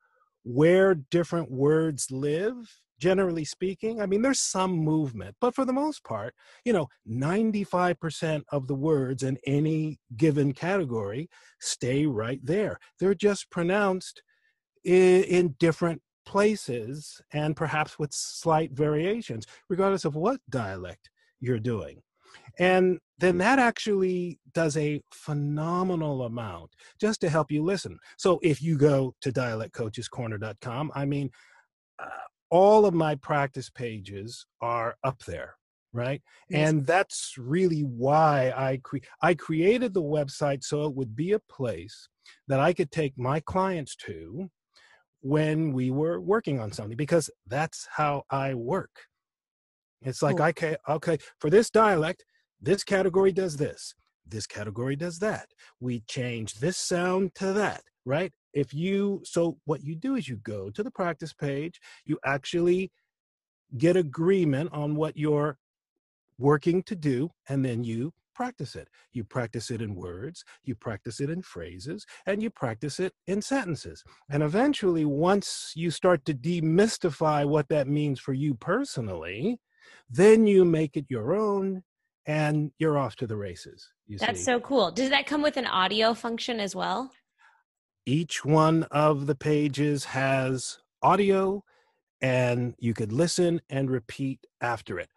where 0.43 0.95
different 0.95 1.49
words 1.49 2.11
live 2.11 2.55
generally 2.99 3.45
speaking. 3.45 4.01
I 4.01 4.05
mean 4.05 4.21
there's 4.21 4.41
some 4.41 4.71
movement 4.71 5.35
but 5.39 5.55
for 5.55 5.65
the 5.65 5.73
most 5.73 6.03
part 6.03 6.33
you 6.65 6.73
know 6.73 6.87
95% 7.09 8.43
of 8.51 8.67
the 8.67 8.75
words 8.75 9.23
in 9.23 9.37
any 9.45 9.99
given 10.17 10.53
category 10.53 11.29
stay 11.61 12.05
right 12.05 12.39
there. 12.43 12.77
They're 12.99 13.15
just 13.15 13.49
pronounced 13.49 14.21
in, 14.83 15.23
in 15.23 15.55
different 15.59 16.01
places 16.25 17.21
and 17.31 17.55
perhaps 17.55 17.97
with 17.97 18.13
slight 18.13 18.71
variations 18.71 19.45
regardless 19.69 20.05
of 20.05 20.15
what 20.15 20.41
dialect 20.49 21.09
you're 21.39 21.59
doing. 21.59 22.01
And 22.59 22.99
then 23.19 23.37
that 23.39 23.59
actually 23.59 24.39
does 24.53 24.77
a 24.77 25.01
phenomenal 25.11 26.23
amount 26.23 26.71
just 26.99 27.21
to 27.21 27.29
help 27.29 27.51
you 27.51 27.63
listen. 27.63 27.97
So 28.17 28.39
if 28.41 28.61
you 28.61 28.77
go 28.77 29.13
to 29.21 29.31
dialectcoachescorner.com, 29.31 30.91
I 30.95 31.05
mean, 31.05 31.29
uh, 32.01 32.07
all 32.49 32.85
of 32.85 32.93
my 32.93 33.15
practice 33.15 33.69
pages 33.69 34.45
are 34.61 34.95
up 35.03 35.19
there, 35.25 35.55
right? 35.93 36.21
Yes. 36.49 36.69
And 36.69 36.85
that's 36.85 37.35
really 37.37 37.81
why 37.81 38.53
I 38.55 38.79
cre- 38.83 38.97
I 39.21 39.33
created 39.35 39.93
the 39.93 40.01
website 40.01 40.63
so 40.63 40.85
it 40.85 40.95
would 40.95 41.15
be 41.15 41.33
a 41.33 41.39
place 41.39 42.07
that 42.47 42.59
I 42.59 42.73
could 42.73 42.91
take 42.91 43.17
my 43.17 43.39
clients 43.41 43.95
to 44.07 44.49
when 45.21 45.73
we 45.73 45.91
were 45.91 46.19
working 46.19 46.59
on 46.59 46.71
something 46.71 46.95
because 46.97 47.29
that's 47.47 47.87
how 47.91 48.23
I 48.29 48.53
work. 48.53 48.91
It's 50.01 50.21
like 50.21 50.37
Cool. 50.37 50.45
okay, 50.47 50.77
okay, 50.87 51.17
for 51.39 51.49
this 51.49 51.69
dialect, 51.69 52.23
this 52.61 52.83
category 52.83 53.31
does 53.31 53.57
this, 53.57 53.95
this 54.27 54.45
category 54.45 54.95
does 54.95 55.19
that. 55.19 55.49
We 55.79 56.01
change 56.01 56.55
this 56.55 56.77
sound 56.77 57.35
to 57.35 57.53
that, 57.53 57.83
right? 58.05 58.31
If 58.53 58.73
you 58.73 59.21
so 59.23 59.57
what 59.65 59.83
you 59.83 59.95
do 59.95 60.15
is 60.15 60.27
you 60.27 60.37
go 60.37 60.69
to 60.71 60.83
the 60.83 60.91
practice 60.91 61.33
page, 61.33 61.79
you 62.05 62.19
actually 62.25 62.91
get 63.77 63.95
agreement 63.95 64.71
on 64.73 64.95
what 64.95 65.15
you're 65.15 65.57
working 66.37 66.81
to 66.83 66.95
do, 66.95 67.31
and 67.47 67.63
then 67.63 67.83
you 67.83 68.13
practice 68.33 68.75
it. 68.75 68.87
You 69.11 69.25
practice 69.25 69.69
it 69.69 69.81
in 69.81 69.95
words, 69.95 70.45
you 70.63 70.73
practice 70.73 71.19
it 71.19 71.29
in 71.29 71.41
phrases, 71.41 72.05
and 72.25 72.41
you 72.41 72.49
practice 72.49 72.99
it 72.99 73.13
in 73.27 73.41
sentences. 73.41 74.01
And 74.29 74.41
eventually, 74.41 75.03
once 75.03 75.73
you 75.75 75.91
start 75.91 76.23
to 76.25 76.33
demystify 76.33 77.45
what 77.45 77.67
that 77.67 77.87
means 77.87 78.19
for 78.19 78.33
you 78.33 78.53
personally, 78.55 79.59
then 80.09 80.47
you 80.47 80.63
make 80.63 80.95
it 80.95 81.05
your 81.09 81.35
own 81.35 81.83
and 82.29 82.71
you're 82.77 82.99
off 82.99 83.15
to 83.15 83.25
the 83.25 83.35
races. 83.35 83.89
You 84.05 84.19
That's 84.19 84.37
see. 84.39 84.45
so 84.45 84.59
cool. 84.59 84.91
Does 84.91 85.09
that 85.09 85.25
come 85.25 85.41
with 85.41 85.57
an 85.57 85.65
audio 85.65 86.13
function 86.13 86.59
as 86.59 86.75
well? 86.75 87.11
Each 88.05 88.45
one 88.45 88.83
of 88.91 89.25
the 89.25 89.33
pages 89.33 90.05
has 90.05 90.77
audio 91.01 91.63
and 92.21 92.75
you 92.77 92.93
could 92.93 93.11
listen 93.11 93.61
and 93.69 93.89
repeat 93.89 94.45
after 94.61 94.99
it. 94.99 95.09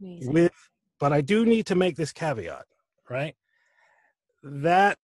Amazing. 0.00 0.32
with 0.32 0.52
but 1.00 1.12
i 1.12 1.20
do 1.20 1.44
need 1.44 1.66
to 1.66 1.74
make 1.74 1.96
this 1.96 2.12
caveat 2.12 2.64
right 3.10 3.34
that 4.44 4.96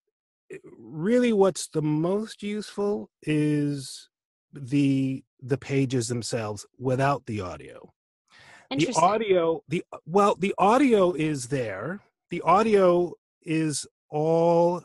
eh, 0.53 0.57
really 0.79 1.33
what's 1.33 1.67
the 1.69 1.83
most 1.83 2.45
useful 2.45 3.11
is 3.23 4.09
the 4.53 5.25
the 5.43 5.59
pages 5.59 6.07
themselves 6.07 6.65
without 6.79 7.27
the 7.27 7.41
audio 7.41 7.93
the 8.79 8.95
audio 8.97 9.63
the 9.69 9.85
well 10.07 10.37
the 10.39 10.55
audio 10.59 11.13
is 11.13 11.49
there. 11.49 12.01
The 12.31 12.41
audio 12.43 13.13
is 13.43 13.87
all 14.11 14.83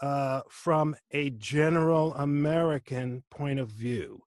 uh, 0.00 0.42
from 0.48 0.94
a 1.10 1.30
general 1.30 2.14
american 2.14 3.24
point 3.30 3.58
of 3.58 3.68
view 3.68 4.22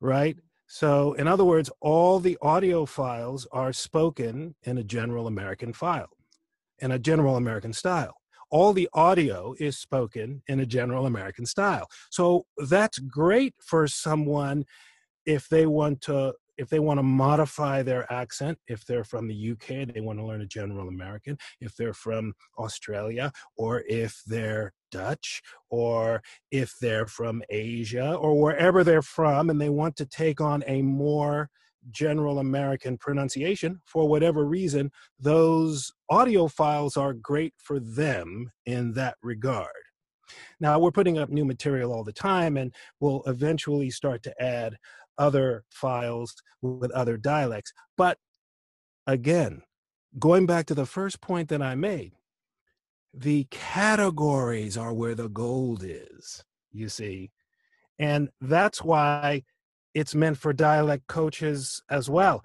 right? 0.00 0.36
So 0.66 1.14
in 1.14 1.26
other 1.26 1.44
words 1.44 1.70
all 1.80 2.20
the 2.20 2.38
audio 2.42 2.84
files 2.86 3.46
are 3.52 3.72
spoken 3.72 4.54
in 4.64 4.78
a 4.78 4.84
general 4.84 5.26
american 5.26 5.72
file 5.72 6.10
in 6.80 6.92
a 6.92 6.98
general 6.98 7.36
american 7.36 7.72
style. 7.72 8.14
All 8.50 8.72
the 8.72 8.88
audio 8.94 9.54
is 9.58 9.78
spoken 9.78 10.42
in 10.46 10.60
a 10.60 10.66
general 10.66 11.06
american 11.06 11.46
style. 11.46 11.88
So 12.10 12.46
that's 12.68 12.98
great 12.98 13.54
for 13.60 13.88
someone 13.88 14.64
if 15.26 15.48
they 15.48 15.66
want 15.66 16.00
to 16.02 16.34
if 16.58 16.68
they 16.68 16.80
want 16.80 16.98
to 16.98 17.02
modify 17.02 17.82
their 17.82 18.10
accent 18.12 18.58
if 18.66 18.84
they're 18.84 19.04
from 19.04 19.28
the 19.28 19.50
uk 19.52 19.66
they 19.66 20.00
want 20.00 20.18
to 20.18 20.24
learn 20.24 20.42
a 20.42 20.46
general 20.46 20.88
american 20.88 21.38
if 21.60 21.74
they're 21.76 21.94
from 21.94 22.34
australia 22.58 23.32
or 23.56 23.84
if 23.88 24.20
they're 24.26 24.72
dutch 24.90 25.40
or 25.70 26.22
if 26.50 26.74
they're 26.80 27.06
from 27.06 27.42
asia 27.50 28.14
or 28.14 28.40
wherever 28.40 28.84
they're 28.84 29.02
from 29.02 29.50
and 29.50 29.60
they 29.60 29.68
want 29.68 29.96
to 29.96 30.04
take 30.06 30.40
on 30.40 30.62
a 30.66 30.82
more 30.82 31.48
general 31.90 32.38
american 32.38 32.98
pronunciation 32.98 33.80
for 33.86 34.08
whatever 34.08 34.44
reason 34.44 34.90
those 35.18 35.92
audio 36.10 36.48
files 36.48 36.96
are 36.96 37.14
great 37.14 37.54
for 37.56 37.78
them 37.78 38.50
in 38.66 38.92
that 38.92 39.16
regard 39.22 39.68
Now 40.60 40.78
we're 40.78 40.90
putting 40.90 41.18
up 41.18 41.30
new 41.30 41.44
material 41.44 41.92
all 41.92 42.04
the 42.04 42.12
time, 42.12 42.56
and 42.56 42.72
we'll 43.00 43.22
eventually 43.26 43.90
start 43.90 44.22
to 44.24 44.42
add 44.42 44.76
other 45.16 45.64
files 45.70 46.34
with 46.62 46.90
other 46.92 47.16
dialects. 47.16 47.72
But 47.96 48.18
again, 49.06 49.62
going 50.18 50.46
back 50.46 50.66
to 50.66 50.74
the 50.74 50.86
first 50.86 51.20
point 51.20 51.48
that 51.48 51.62
I 51.62 51.74
made, 51.74 52.12
the 53.12 53.46
categories 53.50 54.76
are 54.76 54.92
where 54.92 55.14
the 55.14 55.28
gold 55.28 55.82
is, 55.84 56.44
you 56.72 56.88
see. 56.88 57.30
And 57.98 58.28
that's 58.40 58.82
why 58.82 59.42
it's 59.94 60.14
meant 60.14 60.38
for 60.38 60.52
dialect 60.52 61.06
coaches 61.08 61.82
as 61.90 62.08
well. 62.08 62.44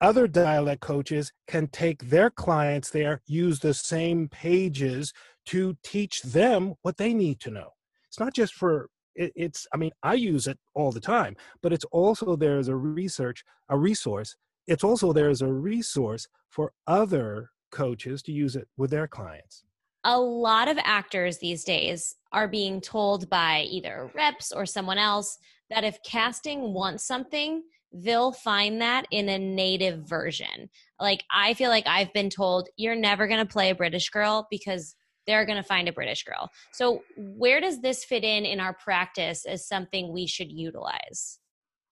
Other 0.00 0.26
dialect 0.26 0.80
coaches 0.80 1.32
can 1.46 1.66
take 1.66 2.08
their 2.08 2.30
clients 2.30 2.90
there, 2.90 3.20
use 3.26 3.58
the 3.58 3.74
same 3.74 4.28
pages 4.28 5.12
to 5.46 5.76
teach 5.82 6.22
them 6.22 6.74
what 6.82 6.96
they 6.96 7.14
need 7.14 7.40
to 7.40 7.50
know. 7.50 7.70
It's 8.08 8.20
not 8.20 8.34
just 8.34 8.54
for 8.54 8.88
it, 9.14 9.32
it's 9.36 9.66
i 9.72 9.76
mean 9.76 9.92
i 10.02 10.14
use 10.14 10.46
it 10.46 10.58
all 10.74 10.90
the 10.90 11.00
time 11.00 11.36
but 11.62 11.72
it's 11.72 11.84
also 11.86 12.36
there 12.36 12.58
as 12.58 12.68
a 12.68 12.76
research 12.76 13.44
a 13.68 13.78
resource. 13.78 14.36
It's 14.66 14.84
also 14.84 15.12
there 15.12 15.28
as 15.28 15.42
a 15.42 15.52
resource 15.52 16.26
for 16.48 16.72
other 16.86 17.50
coaches 17.70 18.22
to 18.22 18.32
use 18.32 18.56
it 18.56 18.66
with 18.76 18.90
their 18.90 19.06
clients. 19.06 19.64
A 20.04 20.18
lot 20.18 20.68
of 20.68 20.78
actors 20.82 21.38
these 21.38 21.64
days 21.64 22.16
are 22.32 22.48
being 22.48 22.80
told 22.80 23.28
by 23.28 23.62
either 23.62 24.10
reps 24.14 24.52
or 24.52 24.64
someone 24.66 24.98
else 24.98 25.38
that 25.70 25.84
if 25.84 25.98
casting 26.04 26.72
wants 26.72 27.06
something 27.06 27.62
they'll 27.96 28.32
find 28.32 28.80
that 28.82 29.06
in 29.12 29.28
a 29.28 29.38
native 29.38 30.08
version. 30.08 30.68
Like 31.00 31.24
i 31.32 31.54
feel 31.54 31.70
like 31.70 31.86
i've 31.86 32.12
been 32.12 32.30
told 32.30 32.68
you're 32.76 32.96
never 32.96 33.26
going 33.26 33.44
to 33.44 33.52
play 33.52 33.70
a 33.70 33.74
british 33.74 34.08
girl 34.10 34.46
because 34.50 34.94
they're 35.26 35.44
going 35.44 35.56
to 35.56 35.66
find 35.66 35.88
a 35.88 35.92
British 35.92 36.24
girl. 36.24 36.50
So, 36.72 37.02
where 37.16 37.60
does 37.60 37.80
this 37.80 38.04
fit 38.04 38.24
in 38.24 38.44
in 38.44 38.60
our 38.60 38.74
practice 38.74 39.44
as 39.44 39.66
something 39.66 40.12
we 40.12 40.26
should 40.26 40.50
utilize? 40.50 41.38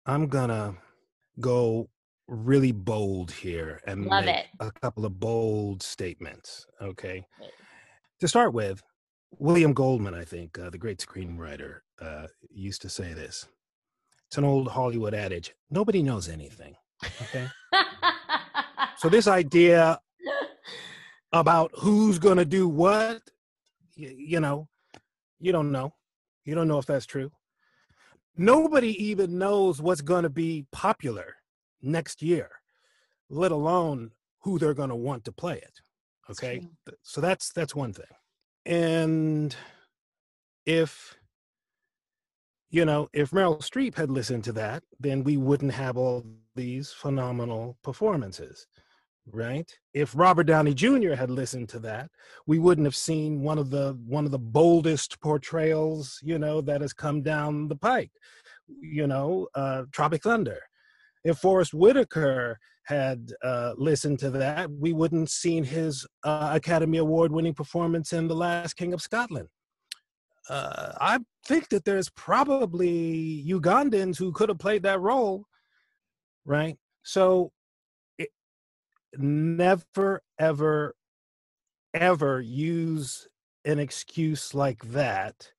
I'm 0.05 0.27
going 0.27 0.49
to 0.49 0.75
go 1.39 1.89
really 2.27 2.71
bold 2.71 3.31
here 3.31 3.81
and 3.87 4.05
Love 4.05 4.25
make 4.25 4.37
it. 4.37 4.45
a 4.59 4.71
couple 4.71 5.05
of 5.05 5.19
bold 5.19 5.81
statements. 5.81 6.65
Okay. 6.81 7.25
To 8.19 8.27
start 8.27 8.53
with, 8.53 8.81
William 9.37 9.73
Goldman, 9.73 10.13
I 10.13 10.25
think, 10.25 10.57
uh, 10.57 10.69
the 10.69 10.77
great 10.77 10.99
screenwriter, 10.99 11.79
uh, 12.01 12.27
used 12.49 12.81
to 12.81 12.89
say 12.89 13.13
this. 13.13 13.47
It's 14.27 14.37
an 14.37 14.43
old 14.43 14.67
Hollywood 14.67 15.13
adage 15.13 15.53
nobody 15.71 16.03
knows 16.03 16.29
anything. 16.29 16.75
Okay. 17.21 17.47
so, 18.97 19.09
this 19.09 19.27
idea 19.27 19.99
about 21.31 21.71
who's 21.75 22.19
going 22.19 22.37
to 22.37 22.45
do 22.45 22.67
what, 22.67 23.21
you, 23.95 24.13
you 24.17 24.39
know, 24.39 24.67
you 25.39 25.51
don't 25.51 25.71
know. 25.71 25.93
You 26.45 26.55
don't 26.55 26.67
know 26.67 26.79
if 26.79 26.85
that's 26.85 27.05
true. 27.05 27.31
Nobody 28.35 28.91
even 29.03 29.37
knows 29.37 29.81
what's 29.81 30.01
going 30.01 30.23
to 30.23 30.29
be 30.29 30.65
popular 30.71 31.35
next 31.81 32.21
year, 32.21 32.49
let 33.29 33.51
alone 33.51 34.11
who 34.39 34.57
they're 34.57 34.73
going 34.73 34.89
to 34.89 34.95
want 34.95 35.25
to 35.25 35.31
play 35.31 35.57
it. 35.57 35.81
Okay? 36.29 36.67
So 37.03 37.21
that's 37.21 37.51
that's 37.51 37.75
one 37.75 37.93
thing. 37.93 38.05
And 38.65 39.55
if 40.65 41.15
you 42.71 42.85
know, 42.85 43.09
if 43.13 43.31
Meryl 43.31 43.59
Streep 43.59 43.95
had 43.95 44.11
listened 44.11 44.43
to 44.45 44.51
that, 44.53 44.83
then 44.99 45.23
we 45.23 45.37
wouldn't 45.37 45.73
have 45.73 45.97
all 45.97 46.23
these 46.55 46.91
phenomenal 46.91 47.77
performances 47.83 48.67
right? 49.33 49.69
If 49.93 50.15
robert 50.15 50.45
downey 50.45 50.73
jr 50.73 51.13
had 51.13 51.31
listened 51.31 51.69
to 51.69 51.79
that 51.79 52.09
we 52.45 52.59
wouldn't 52.59 52.85
have 52.85 52.95
seen 52.95 53.41
one 53.41 53.57
of 53.57 53.69
the 53.69 53.97
one 54.05 54.25
of 54.25 54.31
the 54.31 54.39
boldest 54.39 55.19
portrayals 55.21 56.19
you 56.23 56.39
know 56.39 56.61
that 56.61 56.81
has 56.81 56.93
come 56.93 57.21
down 57.21 57.67
the 57.67 57.75
pike 57.75 58.11
you 58.67 59.07
know 59.07 59.47
uh 59.55 59.83
tropic 59.91 60.23
thunder. 60.23 60.59
If 61.23 61.39
forest 61.39 61.73
whitaker 61.73 62.59
had 62.85 63.33
uh, 63.43 63.73
listened 63.77 64.19
to 64.19 64.29
that 64.31 64.71
we 64.71 64.93
wouldn't 64.93 65.29
seen 65.29 65.63
his 65.63 66.07
uh, 66.23 66.51
academy 66.53 66.97
award 66.97 67.31
winning 67.31 67.53
performance 67.53 68.13
in 68.13 68.27
the 68.27 68.35
last 68.35 68.75
king 68.75 68.93
of 68.93 69.01
scotland. 69.01 69.47
Uh, 70.49 70.93
i 70.99 71.19
think 71.45 71.69
that 71.69 71.85
there's 71.85 72.09
probably 72.11 73.45
ugandans 73.47 74.17
who 74.17 74.31
could 74.31 74.49
have 74.49 74.59
played 74.59 74.83
that 74.83 75.01
role 75.01 75.45
right? 76.49 76.77
So 77.03 77.51
never 79.17 80.21
ever 80.37 80.95
ever 81.93 82.41
use 82.41 83.27
an 83.65 83.79
excuse 83.79 84.53
like 84.53 84.83
that 84.91 85.51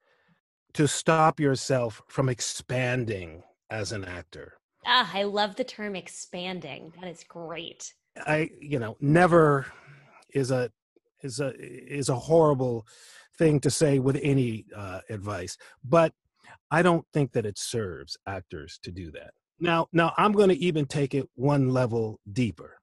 to 0.74 0.86
stop 0.86 1.40
yourself 1.40 2.02
from 2.08 2.28
expanding 2.28 3.42
as 3.70 3.92
an 3.92 4.04
actor. 4.04 4.54
Ah 4.86 5.10
i 5.14 5.24
love 5.24 5.56
the 5.56 5.64
term 5.64 5.96
expanding. 5.96 6.92
That 7.00 7.10
is 7.10 7.24
great. 7.24 7.92
I 8.16 8.50
you 8.60 8.78
know 8.78 8.96
never 9.00 9.66
is 10.32 10.50
a 10.50 10.70
is 11.22 11.40
a 11.40 11.52
is 11.58 12.08
a 12.08 12.14
horrible 12.14 12.86
thing 13.36 13.60
to 13.60 13.70
say 13.70 13.98
with 13.98 14.18
any 14.22 14.66
uh, 14.76 15.00
advice 15.08 15.56
but 15.82 16.12
i 16.70 16.82
don't 16.82 17.06
think 17.12 17.32
that 17.32 17.46
it 17.46 17.58
serves 17.58 18.16
actors 18.26 18.78
to 18.82 18.90
do 18.90 19.10
that. 19.12 19.32
Now 19.58 19.88
now 19.92 20.12
i'm 20.16 20.32
going 20.32 20.48
to 20.48 20.56
even 20.56 20.86
take 20.86 21.14
it 21.14 21.28
one 21.34 21.70
level 21.70 22.20
deeper 22.32 22.79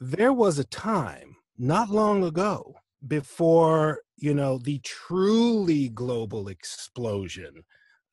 there 0.00 0.32
was 0.32 0.58
a 0.58 0.64
time 0.64 1.36
not 1.58 1.90
long 1.90 2.24
ago 2.24 2.74
before 3.06 4.00
you 4.16 4.34
know 4.34 4.58
the 4.58 4.78
truly 4.80 5.88
global 5.90 6.48
explosion 6.48 7.62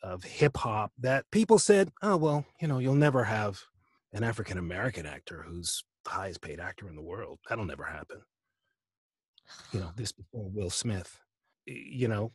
of 0.04 0.24
hip 0.24 0.58
hop 0.58 0.92
that 1.00 1.26
people 1.32 1.58
said, 1.58 1.90
"Oh 2.02 2.18
well, 2.18 2.46
you 2.62 2.68
know, 2.68 2.80
you'll 2.80 2.96
never 2.96 3.24
have 3.24 3.60
an 4.14 4.24
African 4.24 4.58
American 4.58 5.06
actor 5.06 5.44
who's 5.48 5.84
the 6.04 6.12
highest 6.12 6.42
paid 6.42 6.60
actor 6.60 6.88
in 6.90 6.96
the 6.96 7.02
world. 7.02 7.40
That'll 7.50 7.66
never 7.66 7.86
happen." 7.86 8.22
You 9.72 9.80
know, 9.80 9.92
this 9.96 10.12
before 10.12 10.50
Will 10.50 10.70
Smith. 10.70 11.20
You 11.66 12.08
know, 12.08 12.32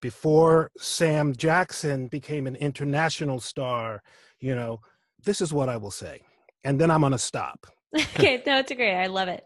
before 0.00 0.70
Sam 0.78 1.34
Jackson 1.34 2.08
became 2.08 2.46
an 2.46 2.56
international 2.56 3.40
star. 3.40 4.02
You 4.40 4.54
know, 4.54 4.80
this 5.22 5.40
is 5.40 5.52
what 5.52 5.68
I 5.68 5.76
will 5.76 5.90
say, 5.90 6.22
and 6.64 6.80
then 6.80 6.90
I'm 6.90 7.00
going 7.00 7.12
to 7.12 7.18
stop 7.18 7.66
okay, 8.16 8.42
no, 8.46 8.58
it's 8.58 8.72
great. 8.72 8.94
I 8.96 9.06
love 9.06 9.28
it. 9.28 9.44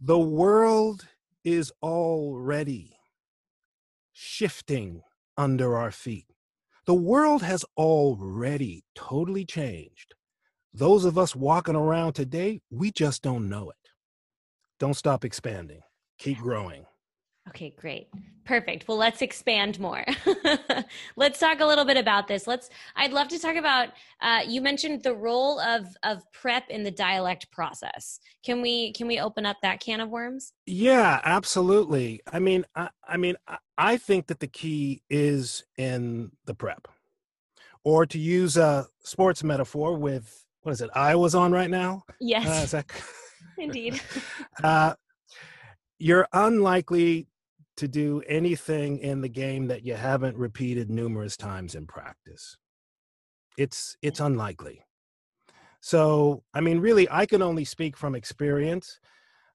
The 0.00 0.18
world 0.18 1.06
is 1.44 1.72
already 1.82 2.96
shifting 4.12 5.02
under 5.36 5.76
our 5.76 5.90
feet. 5.90 6.26
The 6.86 6.94
world 6.94 7.42
has 7.42 7.64
already 7.76 8.84
totally 8.94 9.44
changed. 9.44 10.14
Those 10.74 11.04
of 11.04 11.18
us 11.18 11.34
walking 11.36 11.76
around 11.76 12.14
today, 12.14 12.60
we 12.70 12.90
just 12.90 13.22
don't 13.22 13.48
know 13.48 13.70
it. 13.70 13.76
Don't 14.78 14.94
stop 14.94 15.24
expanding, 15.24 15.80
keep 16.18 16.38
growing. 16.38 16.86
Okay, 17.48 17.74
great. 17.78 18.08
Perfect. 18.44 18.86
Well, 18.86 18.96
let's 18.96 19.22
expand 19.22 19.80
more. 19.80 20.04
let's 21.16 21.38
talk 21.38 21.60
a 21.60 21.66
little 21.66 21.84
bit 21.84 21.96
about 21.96 22.28
this. 22.28 22.46
Let's 22.46 22.70
I'd 22.94 23.12
love 23.12 23.28
to 23.28 23.38
talk 23.40 23.56
about 23.56 23.88
uh, 24.20 24.42
you 24.46 24.60
mentioned 24.60 25.02
the 25.02 25.14
role 25.14 25.58
of 25.60 25.96
of 26.04 26.22
prep 26.32 26.68
in 26.70 26.84
the 26.84 26.90
dialect 26.92 27.50
process. 27.50 28.20
Can 28.44 28.62
we 28.62 28.92
can 28.92 29.08
we 29.08 29.18
open 29.18 29.46
up 29.46 29.56
that 29.62 29.80
can 29.80 30.00
of 30.00 30.10
worms? 30.10 30.52
Yeah, 30.64 31.20
absolutely. 31.24 32.20
I 32.32 32.38
mean, 32.38 32.64
I, 32.76 32.88
I 33.06 33.16
mean, 33.16 33.34
I, 33.48 33.58
I 33.76 33.96
think 33.96 34.28
that 34.28 34.38
the 34.38 34.46
key 34.46 35.02
is 35.10 35.64
in 35.76 36.30
the 36.44 36.54
prep. 36.54 36.86
Or 37.82 38.06
to 38.06 38.18
use 38.18 38.56
a 38.56 38.86
sports 39.02 39.42
metaphor 39.42 39.96
with 39.96 40.44
what 40.62 40.72
is 40.72 40.80
it? 40.80 40.90
I 40.94 41.14
was 41.14 41.34
on 41.34 41.52
right 41.52 41.70
now? 41.70 42.02
Yes. 42.20 42.74
Uh, 42.74 42.76
that... 42.76 42.86
Indeed. 43.58 44.00
uh, 44.62 44.94
you're 45.98 46.28
unlikely 46.32 47.28
to 47.76 47.86
do 47.88 48.22
anything 48.26 48.98
in 48.98 49.20
the 49.20 49.28
game 49.28 49.66
that 49.68 49.84
you 49.84 49.94
haven't 49.94 50.36
repeated 50.36 50.90
numerous 50.90 51.36
times 51.36 51.74
in 51.74 51.86
practice. 51.86 52.56
It's 53.58 53.96
it's 54.02 54.20
unlikely. 54.20 54.82
So, 55.80 56.42
I 56.52 56.60
mean, 56.60 56.80
really, 56.80 57.06
I 57.10 57.26
can 57.26 57.42
only 57.42 57.64
speak 57.64 57.96
from 57.96 58.14
experience. 58.14 58.98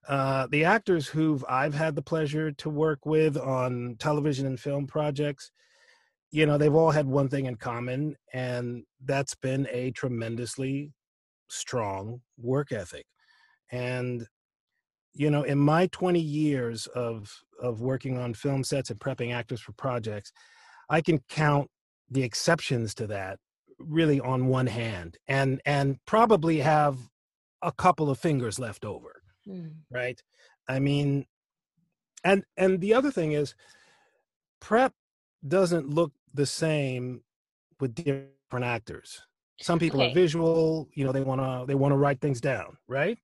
Uh, 0.08 0.46
the 0.50 0.64
actors 0.64 1.06
who 1.06 1.40
I've 1.48 1.74
had 1.74 1.94
the 1.94 2.02
pleasure 2.02 2.50
to 2.52 2.70
work 2.70 3.04
with 3.04 3.36
on 3.36 3.96
television 3.98 4.46
and 4.46 4.58
film 4.58 4.86
projects, 4.86 5.52
you 6.30 6.46
know, 6.46 6.58
they've 6.58 6.74
all 6.74 6.90
had 6.90 7.06
one 7.06 7.28
thing 7.28 7.46
in 7.46 7.56
common, 7.56 8.16
and 8.32 8.84
that's 9.04 9.34
been 9.34 9.68
a 9.70 9.90
tremendously 9.92 10.92
strong 11.48 12.22
work 12.38 12.72
ethic. 12.72 13.06
And 13.70 14.26
you 15.14 15.30
know 15.30 15.42
in 15.42 15.58
my 15.58 15.86
20 15.88 16.20
years 16.20 16.86
of 16.88 17.42
of 17.62 17.80
working 17.80 18.18
on 18.18 18.34
film 18.34 18.62
sets 18.62 18.90
and 18.90 19.00
prepping 19.00 19.32
actors 19.34 19.60
for 19.60 19.72
projects 19.72 20.32
i 20.90 21.00
can 21.00 21.18
count 21.28 21.68
the 22.10 22.22
exceptions 22.22 22.94
to 22.94 23.06
that 23.06 23.38
really 23.78 24.20
on 24.20 24.46
one 24.46 24.66
hand 24.66 25.16
and 25.28 25.60
and 25.64 25.96
probably 26.06 26.58
have 26.58 26.98
a 27.62 27.72
couple 27.72 28.10
of 28.10 28.18
fingers 28.18 28.58
left 28.58 28.84
over 28.84 29.22
mm. 29.48 29.72
right 29.90 30.22
i 30.68 30.78
mean 30.78 31.24
and 32.24 32.44
and 32.56 32.80
the 32.80 32.92
other 32.92 33.10
thing 33.10 33.32
is 33.32 33.54
prep 34.60 34.92
doesn't 35.46 35.88
look 35.88 36.12
the 36.34 36.46
same 36.46 37.22
with 37.80 37.94
different 37.94 38.64
actors. 38.64 39.22
Some 39.60 39.78
people 39.78 40.00
Okay. 40.00 40.10
are 40.10 40.14
visual, 40.14 40.88
you 40.94 41.04
know, 41.04 41.12
they 41.12 41.20
want 41.20 41.40
to 41.40 41.64
they 41.66 41.74
want 41.74 41.92
to 41.92 41.96
write 41.96 42.20
things 42.20 42.40
down, 42.40 42.76
right? 42.88 43.18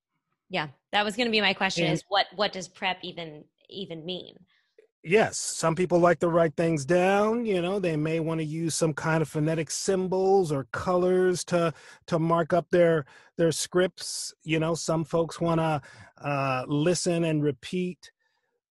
Yeah, 0.51 0.69
that 0.93 1.05
was 1.05 1.17
going 1.17 1.27
to 1.27 1.31
be 1.31 1.41
my 1.41 1.55
question: 1.55 1.85
And- 1.85 1.95
is 1.95 2.05
what 2.09 2.27
what 2.35 2.53
does 2.53 2.69
prep 2.69 2.99
even 3.03 3.45
even 3.71 4.05
mean? 4.05 4.35
Yes, 5.05 5.39
some 5.39 5.77
people 5.77 6.01
like 6.01 6.19
to 6.21 6.29
write 6.29 6.57
things 6.57 6.85
down, 6.85 7.45
you 7.47 7.63
know, 7.63 7.79
they 7.79 7.97
may 7.97 8.19
want 8.21 8.41
to 8.41 8.45
use 8.45 8.75
some 8.75 8.93
kind 8.93 9.23
of 9.23 9.29
phonetic 9.29 9.71
symbols 9.71 10.51
or 10.53 10.67
colors 10.73 11.45
to 11.45 11.73
to 12.09 12.19
mark 12.19 12.53
up 12.53 12.69
their 12.71 13.07
their 13.37 13.53
scripts, 13.53 14.35
you 14.43 14.59
know, 14.59 14.75
some 14.75 15.05
folks 15.05 15.41
want 15.41 15.61
to 15.61 15.81
uh 16.21 16.65
listen 16.67 17.25
and 17.25 17.45
repeat 17.45 18.11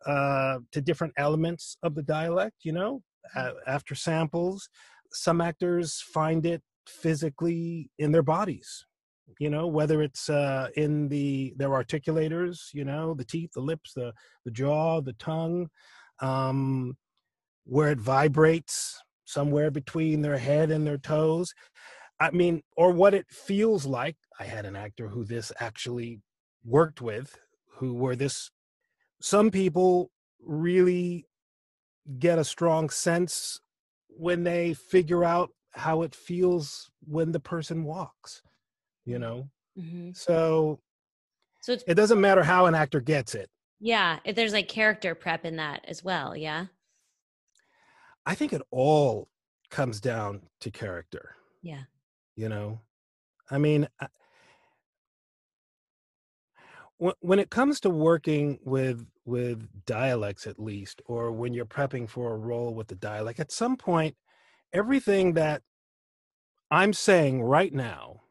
uh 0.06 0.60
to 0.72 0.82
different 0.82 1.14
elements 1.18 1.78
of 1.84 1.96
the 1.96 2.04
dialect, 2.04 2.58
you 2.64 2.74
know, 2.74 3.04
a- 3.36 3.54
after 3.68 3.96
samples. 3.96 4.70
Some 5.12 5.42
actors 5.42 6.02
find 6.02 6.46
it 6.46 6.62
physically 6.88 7.92
in 8.00 8.12
their 8.12 8.24
bodies 8.24 8.87
you 9.40 9.50
know 9.50 9.68
whether 9.68 10.02
it's 10.02 10.30
uh 10.30 10.68
in 10.76 11.08
the 11.10 11.54
their 11.58 11.70
articulators 11.70 12.74
you 12.74 12.86
know 12.86 13.14
the 13.14 13.26
teeth 13.26 13.52
the 13.54 13.62
lips 13.62 13.94
the 13.94 14.14
the 14.46 14.52
jaw 14.52 15.02
the 15.02 15.14
tongue 15.14 15.68
um 16.22 16.96
where 17.68 17.92
it 17.92 18.00
vibrates 18.00 19.02
somewhere 19.26 19.70
between 19.70 20.22
their 20.22 20.38
head 20.38 20.72
and 20.72 20.88
their 20.88 20.98
toes. 20.98 21.54
I 22.20 22.32
mean 22.32 22.64
or 22.76 22.92
what 22.92 23.14
it 23.14 23.28
feels 23.30 23.86
like. 23.86 24.16
I 24.40 24.46
had 24.46 24.66
an 24.66 24.76
actor 24.76 25.08
who 25.08 25.24
this 25.24 25.52
actually 25.60 26.22
worked 26.64 27.02
with 27.02 27.38
who 27.78 27.94
were 27.94 28.16
this 28.16 28.50
some 29.22 29.52
people 29.52 30.12
really 30.42 31.26
get 32.20 32.40
a 32.40 32.44
strong 32.44 32.90
sense 32.90 33.60
when 34.10 34.44
they 34.44 34.74
figure 34.74 35.24
out 35.24 35.50
how 35.72 36.02
it 36.02 36.16
feels 36.16 36.90
when 37.06 37.32
the 37.32 37.40
person 37.40 37.84
walks 37.84 38.42
you 39.08 39.18
know? 39.20 39.50
Hmm 39.80 40.12
so 40.14 40.80
So 41.62 41.74
it's 41.74 41.84
it 41.88 41.96
doesn't 41.96 42.22
matter 42.22 42.44
how 42.44 42.66
an 42.66 42.76
actor 42.76 43.00
gets 43.00 43.34
it. 43.36 43.50
Yeah, 43.80 44.20
if 44.26 44.36
there's 44.36 44.54
like 44.54 44.68
character 44.68 45.16
prep 45.16 45.46
in 45.46 45.56
that 45.58 45.86
as 45.88 46.04
well. 46.04 46.36
Yeah, 46.36 46.66
i 48.26 48.36
think 48.36 48.54
it 48.54 48.62
all 48.72 49.30
comes 49.70 50.00
down 50.02 50.42
to 50.62 50.72
character. 50.72 51.36
Yeah, 51.62 51.84
you 52.36 52.50
know? 52.50 52.82
I 53.50 53.58
mean 53.58 53.88
I- 54.02 54.10
when 56.98 57.14
when 57.20 57.40
it 57.40 57.50
comes 57.50 57.80
to 57.82 57.90
working 57.90 58.60
with 58.64 59.06
with 59.26 59.86
dialects 59.86 60.48
at 60.48 60.60
least 60.60 61.02
or 61.06 61.32
when 61.32 61.54
you're 61.54 61.66
prepping 61.66 62.10
for 62.10 62.34
a 62.34 62.38
role 62.38 62.74
with 62.74 62.88
the 62.88 62.96
dialect 62.96 63.40
at 63.40 63.52
some 63.52 63.78
point 63.78 64.16
everything 64.74 65.34
that 65.34 65.62
i'm 66.72 66.94
saying 66.94 67.42
right 67.42 67.74
now 67.74 68.22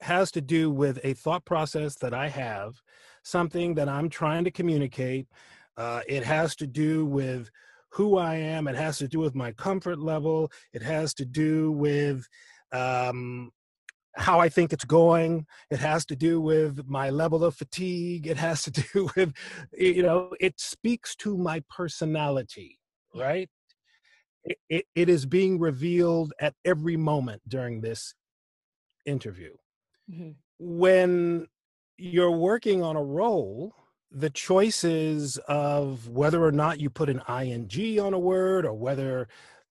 has 0.00 0.30
to 0.30 0.40
do 0.40 0.70
with 0.70 0.98
a 1.04 1.14
thought 1.14 1.44
process 1.44 1.94
that 1.96 2.14
i 2.14 2.28
have 2.28 2.80
something 3.22 3.74
that 3.74 3.88
i'm 3.88 4.08
trying 4.08 4.44
to 4.44 4.50
communicate 4.50 5.26
uh, 5.76 6.00
it 6.08 6.24
has 6.24 6.56
to 6.56 6.66
do 6.66 7.04
with 7.04 7.50
who 7.90 8.16
i 8.16 8.34
am 8.34 8.68
it 8.68 8.76
has 8.76 8.98
to 8.98 9.08
do 9.08 9.18
with 9.18 9.34
my 9.34 9.52
comfort 9.52 9.98
level 9.98 10.50
it 10.72 10.82
has 10.82 11.14
to 11.14 11.24
do 11.24 11.72
with 11.72 12.26
um, 12.72 13.50
how 14.16 14.40
I 14.40 14.48
think 14.48 14.72
it's 14.72 14.84
going. 14.84 15.46
It 15.70 15.78
has 15.78 16.06
to 16.06 16.16
do 16.16 16.40
with 16.40 16.86
my 16.88 17.10
level 17.10 17.44
of 17.44 17.54
fatigue. 17.54 18.26
It 18.26 18.38
has 18.38 18.62
to 18.62 18.70
do 18.92 19.10
with, 19.14 19.32
you 19.72 20.02
know, 20.02 20.30
it 20.40 20.58
speaks 20.58 21.14
to 21.16 21.36
my 21.36 21.62
personality, 21.68 22.78
right? 23.14 23.48
It, 24.44 24.58
it, 24.68 24.84
it 24.94 25.08
is 25.08 25.26
being 25.26 25.58
revealed 25.58 26.32
at 26.40 26.54
every 26.64 26.96
moment 26.96 27.42
during 27.48 27.80
this 27.80 28.14
interview. 29.04 29.54
Hmm 30.08 30.30
When 30.58 31.46
you're 31.98 32.30
working 32.30 32.82
on 32.82 32.96
a 32.96 33.02
role, 33.02 33.74
the 34.10 34.30
choices 34.30 35.38
of 35.48 36.08
whether 36.08 36.42
or 36.44 36.52
not 36.52 36.80
you 36.80 36.90
put 36.90 37.10
an 37.10 37.20
ing 37.28 38.00
on 38.00 38.14
a 38.14 38.18
word 38.18 38.64
or 38.64 38.74
whether 38.74 39.28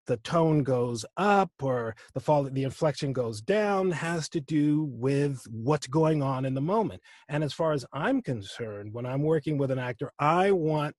the 0.08 0.17
tone 0.17 0.62
goes 0.62 1.04
up 1.17 1.52
or 1.62 1.95
the 2.13 2.19
fall 2.19 2.43
the 2.43 2.63
inflection 2.63 3.12
goes 3.12 3.41
down 3.41 3.89
has 3.91 4.30
to 4.30 4.39
do 4.41 4.84
with 4.91 5.43
what's 5.50 5.88
going 5.88 6.21
on 6.21 6.45
in 6.45 6.54
the 6.54 6.62
moment. 6.62 7.02
And 7.30 7.43
as 7.43 7.54
far 7.54 7.71
as 7.74 7.86
i'm 7.93 8.21
concerned 8.21 8.93
when 8.93 9.06
i'm 9.08 9.24
working 9.24 9.58
with 9.58 9.71
an 9.71 9.80
actor 9.80 10.12
i 10.19 10.52
want 10.52 10.95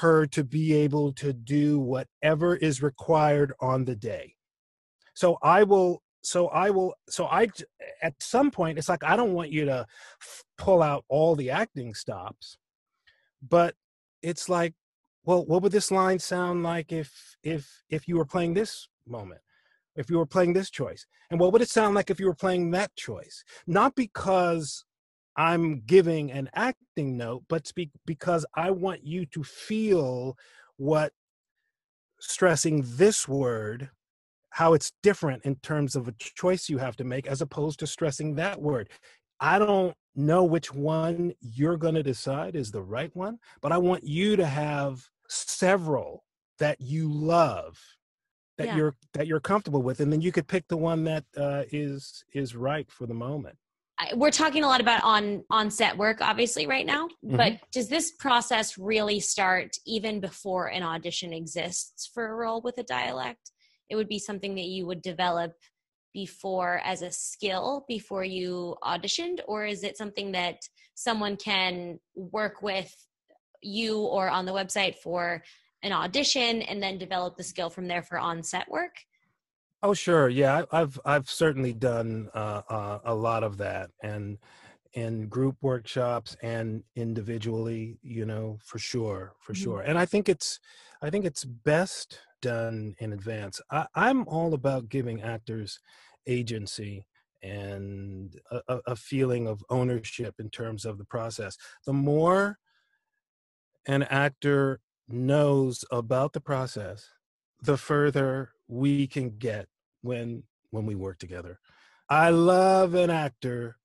her 0.00 0.26
to 0.26 0.44
be 0.44 0.72
able 0.74 1.12
to 1.14 1.32
do 1.32 1.78
whatever 1.78 2.56
is 2.56 2.82
required 2.82 3.52
on 3.60 3.84
the 3.84 3.96
day. 3.96 4.34
So 5.14 5.38
i 5.42 5.64
will 5.64 6.02
so 6.26 6.48
i 6.48 6.70
will 6.70 6.94
so 7.08 7.26
i 7.26 7.46
at 8.02 8.14
some 8.20 8.50
point 8.50 8.78
it's 8.78 8.88
like 8.88 9.04
i 9.04 9.16
don't 9.16 9.32
want 9.32 9.50
you 9.50 9.64
to 9.64 9.86
f- 10.20 10.44
pull 10.58 10.82
out 10.82 11.04
all 11.08 11.34
the 11.36 11.50
acting 11.50 11.94
stops 11.94 12.58
but 13.48 13.74
it's 14.22 14.48
like 14.48 14.74
well 15.24 15.44
what 15.46 15.62
would 15.62 15.72
this 15.72 15.90
line 15.90 16.18
sound 16.18 16.62
like 16.62 16.92
if 16.92 17.36
if 17.42 17.82
if 17.90 18.08
you 18.08 18.16
were 18.16 18.24
playing 18.24 18.54
this 18.54 18.88
moment 19.06 19.40
if 19.96 20.10
you 20.10 20.18
were 20.18 20.26
playing 20.26 20.52
this 20.52 20.70
choice? 20.70 21.06
And 21.30 21.40
what 21.40 21.52
would 21.52 21.62
it 21.62 21.70
sound 21.70 21.94
like 21.94 22.10
if 22.10 22.20
you 22.20 22.26
were 22.26 22.34
playing 22.34 22.70
that 22.72 22.94
choice? 22.96 23.42
Not 23.66 23.94
because 23.94 24.84
i'm 25.38 25.80
giving 25.80 26.32
an 26.32 26.48
acting 26.54 27.16
note 27.16 27.42
but 27.48 27.66
speak 27.66 27.90
because 28.06 28.46
i 28.54 28.70
want 28.70 29.04
you 29.04 29.26
to 29.26 29.44
feel 29.44 30.34
what 30.78 31.12
stressing 32.20 32.82
this 32.86 33.28
word 33.28 33.90
how 34.56 34.72
it's 34.72 34.90
different 35.02 35.44
in 35.44 35.54
terms 35.56 35.94
of 35.94 36.08
a 36.08 36.14
choice 36.18 36.66
you 36.70 36.78
have 36.78 36.96
to 36.96 37.04
make 37.04 37.26
as 37.26 37.42
opposed 37.42 37.78
to 37.78 37.86
stressing 37.86 38.34
that 38.34 38.58
word 38.60 38.88
i 39.38 39.58
don't 39.58 39.94
know 40.14 40.44
which 40.44 40.72
one 40.72 41.30
you're 41.42 41.76
going 41.76 41.94
to 41.94 42.02
decide 42.02 42.56
is 42.56 42.70
the 42.70 42.80
right 42.80 43.14
one 43.14 43.38
but 43.60 43.70
i 43.70 43.76
want 43.76 44.02
you 44.02 44.34
to 44.34 44.46
have 44.46 45.04
several 45.28 46.24
that 46.58 46.80
you 46.80 47.06
love 47.12 47.78
that 48.56 48.68
Yeah. 48.68 48.76
you're 48.76 48.96
that 49.12 49.26
you're 49.26 49.40
comfortable 49.40 49.82
with 49.82 50.00
and 50.00 50.10
then 50.10 50.22
you 50.22 50.32
could 50.32 50.48
pick 50.48 50.66
the 50.68 50.76
one 50.78 51.04
that 51.04 51.24
uh, 51.36 51.64
is 51.70 52.24
is 52.32 52.56
right 52.56 52.90
for 52.90 53.06
the 53.06 53.14
moment 53.14 53.58
we're 54.14 54.30
talking 54.30 54.64
a 54.64 54.66
lot 54.66 54.80
about 54.82 55.02
on 55.04 55.42
on 55.48 55.70
set 55.70 55.96
work, 55.96 56.18
obviously, 56.20 56.66
right 56.66 56.84
now. 56.84 57.08
But 57.22 57.54
does 57.72 57.88
this 57.88 58.10
process 58.10 58.76
really 58.76 59.20
start 59.20 59.70
even 59.86 60.20
before 60.20 60.66
an 60.66 60.82
audition 60.82 61.32
exists 61.32 62.10
for 62.12 62.26
a 62.26 62.34
role 62.34 62.60
with 62.60 62.76
a 62.76 62.82
dialect? 62.82 63.52
It 63.88 63.96
would 63.96 64.08
be 64.08 64.18
something 64.18 64.54
that 64.56 64.66
you 64.66 64.86
would 64.86 65.02
develop 65.02 65.52
before 66.12 66.80
as 66.82 67.02
a 67.02 67.10
skill 67.10 67.84
before 67.86 68.24
you 68.24 68.74
auditioned, 68.82 69.40
or 69.46 69.66
is 69.66 69.84
it 69.84 69.98
something 69.98 70.32
that 70.32 70.56
someone 70.94 71.36
can 71.36 71.98
work 72.14 72.62
with 72.62 72.90
you 73.62 73.98
or 73.98 74.30
on 74.30 74.46
the 74.46 74.52
website 74.52 74.96
for 74.96 75.42
an 75.82 75.92
audition 75.92 76.62
and 76.62 76.82
then 76.82 76.98
develop 76.98 77.36
the 77.36 77.44
skill 77.44 77.68
from 77.68 77.86
there 77.86 78.02
for 78.02 78.18
on 78.18 78.42
set 78.42 78.68
work? 78.70 78.96
Oh, 79.82 79.92
sure. 79.92 80.28
Yeah, 80.28 80.64
I've 80.72 80.98
I've 81.04 81.28
certainly 81.28 81.74
done 81.74 82.30
uh, 82.34 82.62
uh, 82.68 82.98
a 83.04 83.14
lot 83.14 83.44
of 83.44 83.58
that, 83.58 83.90
and 84.02 84.38
in 84.96 85.28
group 85.28 85.58
workshops 85.62 86.36
and 86.42 86.84
individually, 86.96 88.00
you 88.02 88.26
know, 88.26 88.58
for 88.64 88.80
sure, 88.80 89.36
for 89.40 89.54
Mhm. 89.54 89.56
sure. 89.56 89.82
And 89.82 89.98
I 89.98 90.06
think 90.06 90.28
it's 90.28 90.60
I 91.02 91.10
think 91.10 91.26
it's 91.26 91.44
best 91.44 92.20
done 92.42 92.96
in 92.98 93.12
advance. 93.14 93.60
I, 93.70 93.88
I'm 93.94 94.28
all 94.28 94.54
about 94.54 94.90
giving 94.90 95.22
actors 95.22 95.80
agency 96.26 97.06
and 97.42 98.40
a 98.50 98.80
a 98.88 98.96
feeling 98.96 99.48
of 99.48 99.64
ownership 99.70 100.36
in 100.40 100.50
terms 100.50 100.86
of 100.86 100.98
the 100.98 101.06
process. 101.06 101.58
The 101.86 101.94
more 101.94 102.58
an 103.86 104.02
actor 104.04 104.80
knows 105.08 105.84
about 105.90 106.32
the 106.32 106.40
process, 106.40 107.10
the 107.60 107.76
further 107.76 108.52
we 108.68 109.06
can 109.06 109.38
get 109.38 109.68
when 110.02 110.44
when 110.70 110.86
we 110.86 110.94
work 110.94 111.18
together. 111.18 111.60
I 112.08 112.30
love 112.30 112.94
an 112.94 113.10
actor 113.10 113.78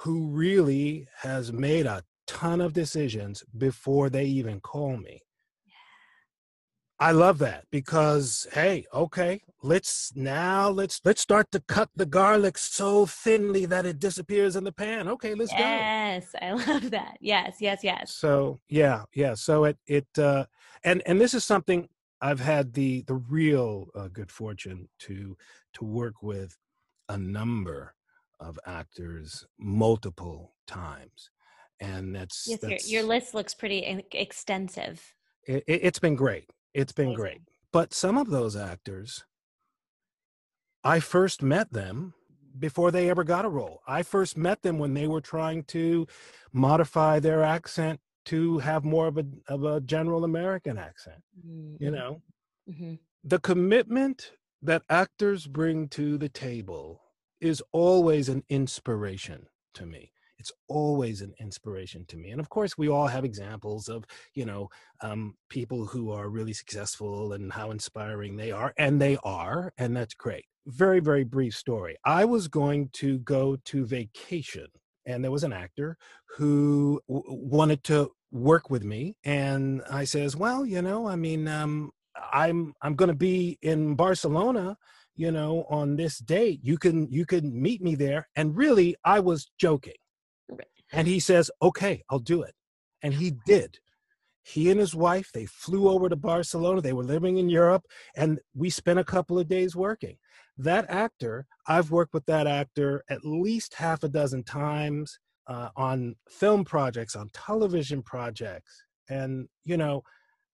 who 0.00 0.28
really 0.28 1.08
has 1.22 1.52
made 1.52 1.86
a 1.86 2.04
ton 2.26 2.60
of 2.60 2.72
decisions 2.72 3.42
before 3.56 4.08
they 4.08 4.24
even 4.24 4.60
call 4.60 4.96
me. 4.96 5.22
I 7.00 7.12
love 7.12 7.38
that 7.38 7.64
because 7.70 8.48
hey, 8.52 8.84
okay, 8.92 9.40
let's 9.62 10.12
now 10.16 10.68
let's 10.68 11.00
let's 11.04 11.20
start 11.20 11.50
to 11.52 11.60
cut 11.60 11.90
the 11.94 12.06
garlic 12.06 12.58
so 12.58 13.06
thinly 13.06 13.66
that 13.66 13.86
it 13.86 14.00
disappears 14.00 14.56
in 14.56 14.64
the 14.64 14.72
pan. 14.72 15.06
Okay, 15.08 15.34
let's 15.34 15.52
go. 15.52 15.58
Yes, 15.58 16.34
I 16.42 16.52
love 16.66 16.90
that. 16.90 17.18
Yes, 17.20 17.58
yes, 17.60 17.80
yes. 17.84 18.12
so 18.12 18.60
yeah 18.68 19.04
yeah 19.14 19.34
so 19.34 19.64
it 19.64 19.78
it 19.86 20.06
uh 20.18 20.44
and 20.82 21.02
and 21.06 21.20
this 21.20 21.34
is 21.34 21.44
something 21.44 21.88
i've 22.20 22.40
had 22.40 22.72
the 22.72 23.02
the 23.02 23.14
real 23.14 23.88
uh, 23.94 24.08
good 24.08 24.30
fortune 24.30 24.88
to 24.98 25.36
to 25.72 25.84
work 25.84 26.22
with 26.22 26.56
a 27.08 27.16
number 27.16 27.94
of 28.40 28.58
actors 28.66 29.46
multiple 29.58 30.54
times 30.66 31.30
and 31.80 32.14
that's, 32.14 32.46
Yes, 32.48 32.60
your, 32.62 32.70
that's 32.70 32.92
your 32.92 33.02
list 33.04 33.34
looks 33.34 33.54
pretty 33.54 34.04
extensive. 34.12 35.14
it, 35.46 35.64
it's 35.66 35.98
been 35.98 36.16
great 36.16 36.50
It's 36.74 36.92
been 36.92 37.08
Amazing. 37.08 37.22
great. 37.22 37.40
But 37.72 37.92
some 37.94 38.16
of 38.18 38.30
those 38.30 38.56
actors, 38.56 39.24
I 40.84 41.00
first 41.00 41.42
met 41.42 41.72
them 41.72 42.14
before 42.58 42.90
they 42.90 43.10
ever 43.10 43.24
got 43.24 43.44
a 43.44 43.48
role. 43.48 43.80
I 43.86 44.02
first 44.02 44.36
met 44.36 44.62
them 44.62 44.78
when 44.78 44.94
they 44.94 45.06
were 45.06 45.20
trying 45.20 45.64
to 45.64 46.06
modify 46.52 47.20
their 47.20 47.42
accent 47.42 48.00
to 48.26 48.58
have 48.58 48.84
more 48.84 49.06
of 49.06 49.18
a 49.18 49.24
of 49.48 49.64
a 49.64 49.80
general 49.80 50.24
American 50.24 50.78
accent. 50.78 51.22
Mm-hmm. 51.46 51.84
You 51.84 51.90
know, 51.90 52.22
hmm 52.66 52.94
the 53.24 53.38
commitment 53.40 54.32
that 54.62 54.82
actors 54.88 55.46
bring 55.46 55.88
to 55.88 56.16
the 56.18 56.28
table 56.28 57.02
is 57.40 57.62
always 57.72 58.28
an 58.28 58.42
inspiration 58.48 59.46
to 59.74 59.86
me. 59.86 60.12
It's 60.38 60.52
always 60.68 61.20
an 61.20 61.34
inspiration 61.40 62.04
to 62.08 62.16
me 62.16 62.30
and 62.30 62.40
of 62.40 62.48
course 62.48 62.78
we 62.78 62.88
all 62.88 63.08
have 63.08 63.24
examples 63.24 63.88
of 63.88 64.04
you 64.34 64.46
know 64.46 64.68
um, 65.00 65.34
people 65.48 65.86
who 65.86 66.12
are 66.12 66.28
really 66.28 66.52
successful 66.52 67.32
and 67.32 67.52
how 67.52 67.72
inspiring 67.72 68.36
they 68.36 68.52
are 68.52 68.72
and 68.78 69.00
they 69.00 69.18
are 69.24 69.72
and 69.78 69.96
that's 69.96 70.14
great. 70.14 70.44
Very 70.66 71.00
very 71.00 71.24
brief 71.24 71.54
story. 71.56 71.96
I 72.04 72.24
was 72.24 72.48
going 72.48 72.90
to 72.94 73.18
go 73.20 73.56
to 73.66 73.84
vacation 73.86 74.68
and 75.06 75.24
there 75.24 75.30
was 75.32 75.44
an 75.44 75.52
actor 75.52 75.96
who 76.36 77.00
w- 77.08 77.24
wanted 77.28 77.82
to 77.84 78.10
work 78.30 78.70
with 78.70 78.84
me 78.84 79.16
and 79.24 79.82
i 79.90 80.04
says 80.04 80.36
well 80.36 80.66
you 80.66 80.82
know 80.82 81.08
i 81.08 81.16
mean 81.16 81.48
um, 81.48 81.90
i'm 82.32 82.74
i'm 82.82 82.94
going 82.94 83.08
to 83.08 83.16
be 83.16 83.58
in 83.62 83.94
barcelona 83.94 84.76
you 85.18 85.32
know 85.32 85.66
on 85.68 85.96
this 85.96 86.18
date 86.18 86.60
you 86.62 86.78
can 86.78 87.10
you 87.10 87.26
can 87.26 87.60
meet 87.60 87.82
me 87.82 87.94
there. 87.94 88.28
And 88.36 88.56
really 88.56 88.96
i 89.04 89.20
was 89.20 89.50
joking. 89.58 90.00
And 90.92 91.06
he 91.06 91.20
says 91.20 91.50
okay 91.60 92.02
i'll 92.08 92.20
do 92.20 92.42
it. 92.42 92.54
And 93.02 93.12
he 93.12 93.32
did. 93.46 93.78
He 94.42 94.70
and 94.70 94.80
his 94.80 94.94
wife 94.94 95.30
they 95.34 95.44
flew 95.44 95.88
over 95.88 96.08
to 96.08 96.16
barcelona. 96.16 96.80
They 96.80 96.94
were 96.94 97.04
living 97.04 97.36
in 97.36 97.50
europe 97.50 97.84
and 98.16 98.38
we 98.54 98.70
spent 98.70 98.98
a 98.98 99.04
couple 99.04 99.38
of 99.38 99.48
days 99.48 99.76
working. 99.76 100.16
That 100.56 100.88
actor 100.88 101.46
i've 101.66 101.90
worked 101.90 102.14
with 102.14 102.26
that 102.26 102.46
actor 102.46 103.04
at 103.10 103.24
least 103.24 103.74
half 103.74 104.04
a 104.04 104.08
dozen 104.08 104.44
times 104.44 105.18
uh, 105.48 105.70
on 105.76 106.14
film 106.30 106.64
projects 106.64 107.16
on 107.16 107.28
television 107.34 108.02
projects. 108.02 108.84
And 109.10 109.48
you 109.64 109.76
know 109.76 110.02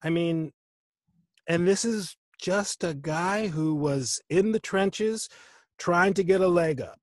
i 0.03 0.09
mean 0.09 0.53
and 1.46 1.68
this 1.68 1.85
is 1.85 2.16
just 2.45 2.85
a 2.85 2.93
guy 2.93 3.47
who 3.49 3.75
was 3.75 4.21
in 4.29 4.53
the 4.53 4.61
trenches 4.61 5.31
trying 5.79 6.13
to 6.13 6.23
get 6.23 6.43
a 6.43 6.47
leg 6.63 6.79
up 6.83 7.01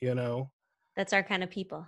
you 0.00 0.14
know 0.14 0.48
That's 0.96 1.12
our 1.12 1.24
kind 1.24 1.42
of 1.42 1.50
people. 1.50 1.84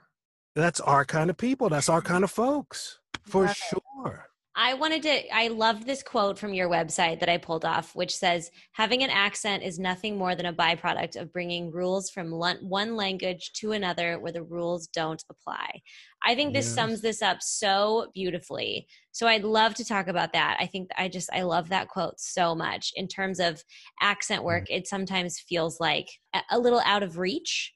that's 0.57 0.81
our 0.81 1.05
kind 1.05 1.31
of 1.31 1.37
people 1.37 1.69
that's 1.69 1.89
our 1.89 2.03
kind 2.03 2.25
of 2.25 2.31
folks 2.33 2.99
for 3.23 3.43
Love 3.43 3.51
it. 3.53 3.57
sure 3.57 4.27
I 4.55 4.75
wanted 4.75 5.03
to, 5.05 5.35
I 5.35 5.49
love 5.49 5.87
this 5.87 6.03
quote 6.03 6.39
from 6.39 6.53
your 6.53 6.69
website 6.69 7.21
that 7.21 7.31
I 7.31 7.39
pulled 7.39 7.65
off, 7.65 7.97
which 7.97 8.15
says, 8.15 8.51
having 8.73 9.03
an 9.03 9.09
accent 9.09 9.63
is 9.63 9.79
nothing 9.79 10.19
more 10.19 10.35
than 10.35 10.45
a 10.45 10.53
byproduct 10.53 11.19
of 11.19 11.33
bringing 11.33 11.71
rules 11.73 12.11
from 12.11 12.31
one 12.31 12.95
language 12.95 13.53
to 13.61 13.73
another 13.73 14.19
where 14.21 14.31
the 14.33 14.43
rules 14.43 14.89
don't 14.89 15.25
apply. 15.31 15.81
I 16.23 16.35
think 16.35 16.53
this 16.53 16.67
Yes. 16.67 16.75
sums 16.75 17.01
this 17.01 17.23
up 17.23 17.39
so 17.41 18.09
beautifully. 18.13 18.87
So 19.13 19.27
I'd 19.27 19.45
love 19.45 19.75
to 19.75 19.85
talk 19.85 20.09
about 20.09 20.33
that. 20.33 20.57
I 20.59 20.67
think 20.67 20.91
I 20.97 21.09
just, 21.09 21.31
I 21.33 21.43
love 21.43 21.69
that 21.69 21.89
quote 21.89 22.19
so 22.19 22.55
much. 22.55 22.93
In 22.97 23.07
terms 23.07 23.39
of 23.41 23.63
accent 24.01 24.43
work, 24.43 24.65
it 24.71 24.89
sometimes 24.89 25.39
feels 25.39 25.79
like 25.79 26.09
a- 26.51 26.59
little 26.59 26.81
out 26.85 27.03
of 27.03 27.19
reach, 27.19 27.75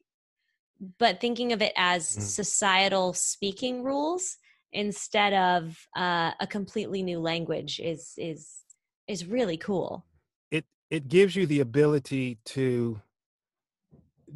but 0.99 1.20
thinking 1.20 1.53
of 1.53 1.61
it 1.62 1.72
as 1.77 2.16
Mm. 2.16 2.22
societal 2.22 3.12
speaking 3.12 3.83
rules 3.83 4.38
instead 4.72 5.33
of 5.35 5.87
uh, 5.96 6.33
a 6.40 6.46
completely 6.46 7.03
new 7.03 7.18
language 7.20 7.81
is 7.81 8.14
is 8.16 8.64
is 9.07 9.25
really 9.27 9.57
cool. 9.57 10.05
it 10.51 10.64
it 10.90 11.09
gives 11.09 11.37
you 11.37 11.46
the 11.46 11.61
ability 11.61 12.38
to 12.44 13.01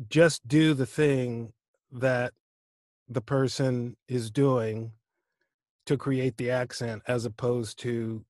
just 0.08 0.46
do 0.46 0.72
the 0.74 0.86
thing 0.86 1.52
that 1.92 2.32
the 3.08 3.20
person 3.20 3.96
is 4.08 4.30
doing 4.30 4.92
to 5.90 5.96
create 5.96 6.36
the 6.36 6.52
accent 6.52 7.02
as 7.08 7.24
opposed 7.24 7.76
to 7.76 8.24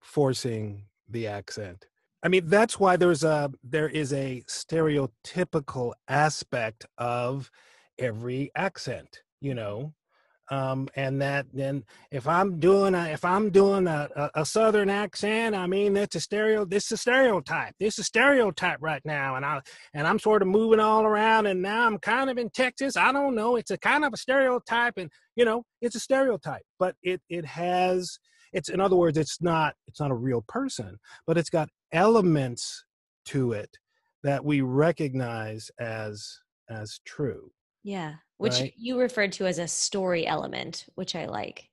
forcing 0.00 0.82
the 1.10 1.26
accent. 1.26 1.84
I 2.22 2.28
mean 2.28 2.48
that's 2.48 2.80
why 2.80 2.96
there's 2.96 3.22
a 3.22 3.52
there 3.62 3.90
is 3.90 4.14
a 4.14 4.42
stereotypical 4.48 5.92
aspect 6.08 6.86
of 6.96 7.50
every 7.98 8.50
accent 8.56 9.20
you 9.42 9.54
know 9.54 9.92
um 10.50 10.88
and 10.96 11.20
that 11.20 11.46
then 11.52 11.84
if 12.10 12.26
i'm 12.28 12.58
doing 12.58 12.94
a 12.94 13.06
if 13.08 13.24
i'm 13.24 13.50
doing 13.50 13.86
a, 13.86 14.08
a, 14.16 14.30
a 14.42 14.46
southern 14.46 14.88
accent 14.88 15.54
i 15.54 15.66
mean 15.66 15.94
that's 15.94 16.14
a 16.14 16.20
stereo 16.20 16.64
this 16.64 16.86
is 16.86 16.92
a 16.92 16.96
stereotype 16.96 17.74
this 17.80 17.94
is 17.94 18.00
a 18.00 18.04
stereotype 18.04 18.78
right 18.80 19.02
now 19.04 19.36
and 19.36 19.44
i 19.44 19.60
and 19.94 20.06
i'm 20.06 20.18
sort 20.18 20.42
of 20.42 20.48
moving 20.48 20.80
all 20.80 21.04
around 21.04 21.46
and 21.46 21.60
now 21.60 21.86
i'm 21.86 21.98
kind 21.98 22.30
of 22.30 22.38
in 22.38 22.48
texas 22.50 22.96
i 22.96 23.10
don't 23.12 23.34
know 23.34 23.56
it's 23.56 23.70
a 23.70 23.78
kind 23.78 24.04
of 24.04 24.12
a 24.12 24.16
stereotype 24.16 24.94
and 24.96 25.10
you 25.34 25.44
know 25.44 25.64
it's 25.80 25.96
a 25.96 26.00
stereotype 26.00 26.62
but 26.78 26.94
it 27.02 27.20
it 27.28 27.44
has 27.44 28.18
it's 28.52 28.68
in 28.68 28.80
other 28.80 28.96
words 28.96 29.18
it's 29.18 29.40
not 29.40 29.74
it's 29.86 30.00
not 30.00 30.10
a 30.10 30.14
real 30.14 30.44
person 30.48 30.96
but 31.26 31.36
it's 31.36 31.50
got 31.50 31.68
elements 31.92 32.84
to 33.24 33.52
it 33.52 33.70
that 34.22 34.44
we 34.44 34.60
recognize 34.60 35.70
as 35.78 36.40
as 36.68 36.98
true. 37.04 37.50
Yeah, 37.84 38.14
which 38.38 38.62
Right. 38.62 38.74
you 38.76 39.00
referred 39.00 39.32
to 39.32 39.46
as 39.46 39.58
a 39.58 39.68
story 39.68 40.26
element, 40.26 40.86
which 40.94 41.14
I 41.14 41.26
like. 41.26 41.70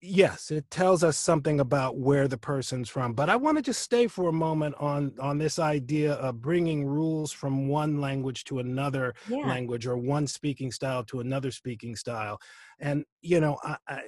Yes 0.00 0.50
it 0.52 0.70
tells 0.70 1.02
us 1.02 1.16
something 1.16 1.58
about 1.58 1.98
where 1.98 2.28
the 2.28 2.38
person's 2.38 2.88
from 2.88 3.14
but 3.14 3.28
i 3.28 3.34
want 3.34 3.56
to 3.58 3.62
just 3.62 3.82
stay 3.82 4.06
for 4.06 4.28
a 4.28 4.32
moment 4.32 4.76
on 4.78 5.18
on 5.18 5.38
this 5.38 5.58
idea 5.58 6.12
of 6.14 6.40
bringing 6.40 6.86
rules 6.86 7.32
from 7.32 7.66
one 7.68 8.00
language 8.00 8.44
to 8.44 8.60
another 8.60 9.12
Yeah, 9.24 9.56
language 9.56 9.84
or 9.86 9.96
one 9.96 10.26
speaking 10.28 10.70
style 10.70 11.02
to 11.04 11.18
another 11.20 11.50
speaking 11.50 11.96
style 11.96 12.38
and 12.78 13.04
you 13.22 13.40
know 13.40 13.58
I, 13.64 13.76
I 13.88 14.02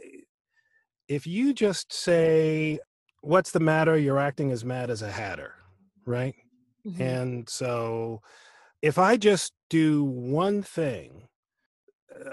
if 1.09 1.27
you 1.27 1.53
just 1.55 1.92
say 1.92 2.79
what's 3.20 3.51
the 3.53 3.61
matter 3.61 3.97
you're 3.97 4.18
acting 4.18 4.51
as 4.51 4.64
mad 4.64 4.90
as 4.90 5.03
a 5.03 5.11
hatter 5.11 5.55
right 6.07 6.35
Mhm. 6.85 7.25
and 7.29 7.49
so 7.49 8.23
if 8.83 8.99
I 8.99 9.16
just 9.16 9.55
do 9.70 10.05
one 10.05 10.62
thing, 10.62 11.29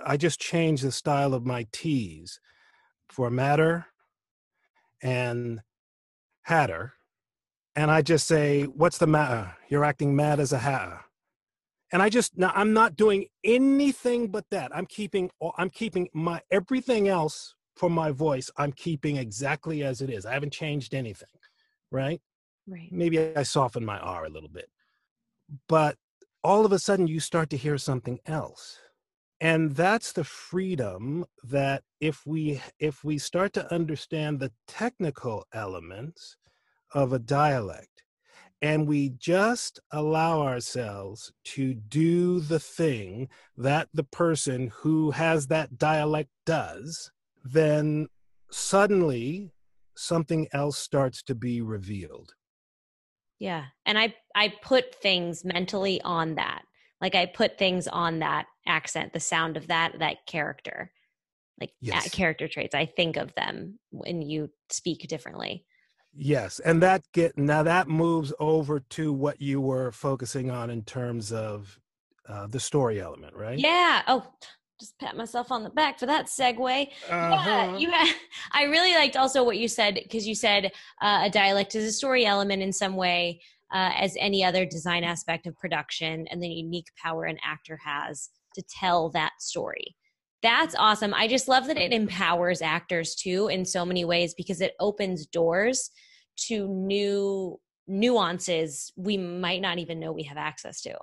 I 0.06 0.18
just 0.18 0.40
change 0.40 0.82
the 0.82 0.92
style 0.92 1.34
of 1.34 1.46
my 1.46 1.68
T's 1.72 2.40
for 3.10 3.30
matter 3.30 3.88
and 5.02 5.62
hatter, 6.44 6.94
and 7.76 7.90
I 7.90 8.02
just 8.02 8.28
say, 8.28 8.64
What's 8.64 8.98
the 8.98 9.08
matter? 9.08 9.56
You're 9.70 9.86
acting 9.86 10.16
mad 10.16 10.40
as 10.40 10.54
a 10.54 10.60
hatter. 10.60 11.02
And 11.92 12.02
I 12.02 12.10
just 12.10 12.38
now 12.38 12.52
I'm 12.56 12.74
not 12.74 12.96
doing 12.96 13.26
anything 13.44 14.30
but 14.30 14.46
that. 14.52 14.76
I'm 14.76 14.86
keeping 14.86 15.30
all- 15.40 15.56
I'm 15.58 15.70
keeping 15.70 16.10
my 16.14 16.42
everything 16.50 17.08
else 17.08 17.56
for 17.76 17.90
my 17.90 18.12
voice. 18.12 18.50
I'm 18.58 18.72
keeping 18.72 19.18
exactly 19.18 19.84
as 19.84 20.02
it 20.02 20.10
is. 20.10 20.26
I 20.26 20.34
haven't 20.34 20.54
changed 20.54 20.94
anything, 20.94 21.30
right? 21.92 22.22
right. 22.68 22.90
maybe 22.92 23.36
I 23.36 23.44
soften 23.44 23.84
my 23.84 24.00
R 24.00 24.26
a 24.26 24.30
little 24.30 24.50
bit. 24.50 24.70
But 25.68 25.98
all 26.44 26.66
of 26.66 26.72
a 26.72 26.80
sudden, 26.80 27.08
you 27.08 27.20
start 27.20 27.50
to 27.52 27.58
hear 27.58 27.78
something 27.78 28.20
else. 28.26 28.80
And 29.42 29.76
that's 29.76 30.12
the 30.12 30.24
freedom 30.24 31.26
that 31.44 31.84
if 32.00 32.28
we 32.28 32.62
if 32.78 33.04
we 33.04 33.18
start 33.18 33.54
to 33.54 33.74
understand 33.74 34.40
the 34.40 34.52
technical 34.68 35.48
elements 35.52 36.38
of 36.94 37.12
a 37.12 37.18
dialect 37.18 38.04
and 38.62 38.88
we 38.88 39.10
just 39.18 39.80
allow 39.90 40.42
ourselves 40.44 41.34
to 41.44 41.74
do 41.74 42.40
the 42.40 42.60
thing 42.60 43.30
that 43.58 43.90
the 43.96 44.04
person 44.04 44.72
who 44.76 45.10
has 45.10 45.48
that 45.48 45.80
dialect 45.80 46.30
does, 46.46 47.12
then 47.44 48.08
suddenly 48.52 49.52
something 49.96 50.48
else 50.54 50.78
starts 50.78 51.24
to 51.24 51.34
be 51.34 51.62
revealed. 51.62 52.36
Yeah, 53.40 53.66
and 53.88 53.98
I 53.98 54.14
I 54.36 54.54
put 54.62 54.94
things 55.02 55.44
mentally 55.44 56.00
on 56.02 56.36
that. 56.36 56.62
Like 57.02 57.16
I 57.16 57.26
put 57.26 57.58
things 57.58 57.88
on 57.88 58.20
that 58.20 58.46
accent, 58.68 59.14
the 59.14 59.20
sound 59.20 59.58
of 59.58 59.68
that 59.68 60.00
that 60.00 60.26
character, 60.28 60.92
like 61.60 61.72
Yes. 61.82 62.10
character 62.12 62.48
traits. 62.48 62.76
I 62.76 62.86
think 62.86 63.18
of 63.18 63.34
them 63.36 63.80
when 63.90 64.22
you 64.22 64.50
speak 64.70 65.08
differently. 65.08 65.66
Yes, 66.14 66.60
and 66.60 66.84
that 66.84 67.04
get 67.14 67.38
now 67.38 67.64
that 67.64 67.88
moves 67.88 68.34
over 68.40 68.80
to 68.82 69.14
what 69.14 69.42
you 69.42 69.62
were 69.62 69.92
focusing 69.92 70.52
on 70.52 70.70
in 70.70 70.84
terms 70.84 71.32
of 71.32 71.80
uh, 72.28 72.48
the 72.48 72.60
story 72.60 73.00
element, 73.00 73.36
right? 73.36 73.58
Yeah. 73.58 74.02
Oh, 74.08 74.26
just 74.80 74.98
pat 75.00 75.16
myself 75.16 75.52
on 75.52 75.64
the 75.64 75.70
back 75.70 76.00
for 76.00 76.08
that 76.08 76.26
segue. 76.26 76.88
Uh-huh. 77.10 77.78
you 77.78 77.90
had, 77.92 78.14
I 78.52 78.64
really 78.64 78.94
liked 78.94 79.16
also 79.16 79.44
what 79.44 79.58
you 79.58 79.68
said 79.68 79.96
because 79.96 80.28
you 80.28 80.36
said 80.36 80.72
uh, 81.02 81.22
a 81.24 81.30
dialect 81.30 81.76
is 81.76 81.86
a 81.86 81.92
story 81.92 82.26
element 82.26 82.62
in 82.62 82.74
some 82.74 82.96
way, 82.96 83.42
uh, 83.74 83.92
as 83.96 84.16
any 84.20 84.44
other 84.44 84.66
design 84.66 85.04
aspect 85.04 85.48
of 85.48 85.58
production, 85.58 86.28
and 86.28 86.42
the 86.42 86.48
unique 86.48 86.88
power 87.02 87.26
an 87.26 87.38
actor 87.44 87.80
has 87.84 88.30
to 88.56 88.64
tell 88.64 89.10
that 89.10 89.34
story. 89.40 89.96
That's 90.44 90.76
awesome. 90.76 91.14
I 91.14 91.28
just 91.28 91.48
love 91.48 91.68
that 91.68 91.78
it 91.78 91.94
empowers 91.94 92.62
actors 92.62 93.16
too 93.16 93.48
in 93.48 93.64
so 93.64 93.86
many 93.86 94.06
ways 94.06 94.34
because 94.34 94.60
it 94.60 94.74
opens 94.80 95.28
doors 95.28 95.92
to 96.48 96.68
new 96.68 97.60
nuances 97.88 98.92
we 98.96 99.18
might 99.18 99.62
not 99.62 99.78
even 99.78 100.00
know 100.00 100.12
we 100.12 100.24
have 100.24 100.38
access 100.38 100.82
to. 100.82 100.98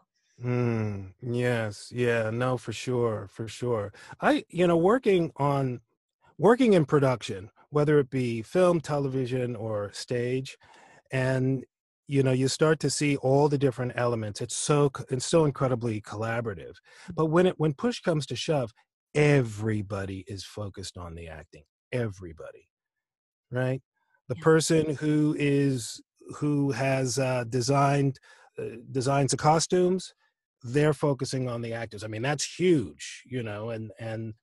Mm, 0.44 1.12
yes, 1.22 1.92
yeah, 1.94 2.30
no, 2.30 2.56
for 2.56 2.72
sure, 2.72 3.28
for 3.30 3.48
sure. 3.48 3.92
I, 4.20 4.44
you 4.48 4.66
know, 4.66 4.76
working 4.76 5.32
on 5.36 5.80
working 6.38 6.74
in 6.74 6.84
production, 6.84 7.50
whether 7.70 7.98
it 7.98 8.10
be 8.10 8.42
film, 8.42 8.80
television, 8.80 9.56
or 9.56 9.90
stage, 9.92 10.56
and 11.10 11.64
you 12.08 12.22
know, 12.22 12.32
you 12.32 12.48
start 12.48 12.80
to 12.80 12.90
see 12.90 13.16
all 13.18 13.48
the 13.48 13.58
different 13.58 13.92
elements. 13.96 14.40
It's 14.40 14.56
so 14.56 14.90
it's 15.10 15.26
so 15.26 15.44
incredibly 15.44 16.00
collaborative. 16.00 16.76
But 17.16 17.26
when 17.26 17.46
it 17.46 17.54
when 17.58 17.74
push 17.74 18.00
comes 18.00 18.26
to 18.26 18.36
shove, 18.36 18.72
everybody 19.14 20.24
is 20.28 20.44
focused 20.44 20.96
on 20.98 21.14
the 21.14 21.28
acting. 21.28 21.64
Everybody, 21.92 22.68
right? 23.50 23.82
The 24.28 24.36
Yeah. 24.36 24.42
person 24.42 24.96
who 24.96 25.36
is 25.38 26.02
who 26.38 26.72
has 26.72 27.18
uh, 27.18 27.44
designed 27.48 28.18
uh, 28.58 28.76
designs 28.92 29.30
the 29.32 29.36
costumes 29.36 30.14
they're 30.64 30.92
focusing 30.94 31.48
on 31.48 31.62
the 31.62 31.72
actors 31.72 32.02
i 32.02 32.08
mean 32.08 32.22
that's 32.22 32.58
huge 32.58 33.22
you 33.26 33.42
know 33.44 33.70
and 33.70 33.92
and 34.00 34.34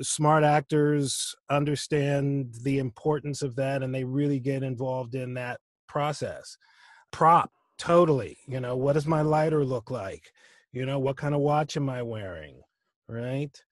smart 0.00 0.44
actors 0.44 1.34
understand 1.50 2.54
the 2.62 2.78
importance 2.78 3.42
of 3.42 3.56
that 3.56 3.82
and 3.82 3.94
they 3.94 4.04
really 4.04 4.38
get 4.40 4.62
involved 4.62 5.14
in 5.14 5.34
that 5.34 5.60
process 5.88 6.56
prop 7.12 7.50
totally 7.78 8.38
you 8.46 8.60
know 8.60 8.76
what 8.76 8.94
does 8.94 9.06
my 9.06 9.22
lighter 9.22 9.64
look 9.64 9.90
like 9.90 10.32
you 10.72 10.84
know 10.86 10.98
what 10.98 11.16
kind 11.16 11.34
of 11.34 11.40
watch 11.40 11.76
am 11.76 11.88
i 11.88 12.02
wearing 12.02 12.60
right 13.08 13.62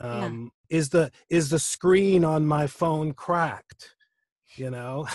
Yeah. 0.00 0.26
um 0.26 0.50
is 0.70 0.88
the 0.90 1.10
is 1.30 1.50
the 1.50 1.58
screen 1.58 2.24
on 2.24 2.46
my 2.46 2.66
phone 2.66 3.12
cracked 3.12 3.94
you 4.56 4.70
know 4.70 5.06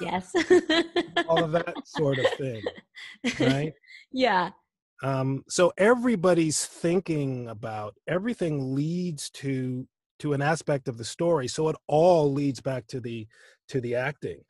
Yes. 0.00 0.32
all 1.28 1.42
of 1.44 1.52
that 1.52 1.76
sort 1.86 2.18
of 2.18 2.26
thing 2.38 2.62
right 3.40 3.72
Yeah. 4.12 4.50
um, 5.02 5.42
so 5.48 5.72
everybody's 5.78 6.64
thinking 6.66 7.48
about 7.48 7.94
everything 8.06 8.74
leads 8.74 9.30
to 9.30 9.86
to 10.18 10.32
an 10.34 10.42
aspect 10.42 10.86
of 10.88 10.98
the 10.98 11.04
story 11.04 11.48
so 11.48 11.68
it 11.68 11.76
all 11.88 12.32
leads 12.32 12.60
back 12.60 12.86
to 12.88 13.00
the 13.00 13.26
to 13.68 13.80
the 13.80 13.94
acting 13.94 14.40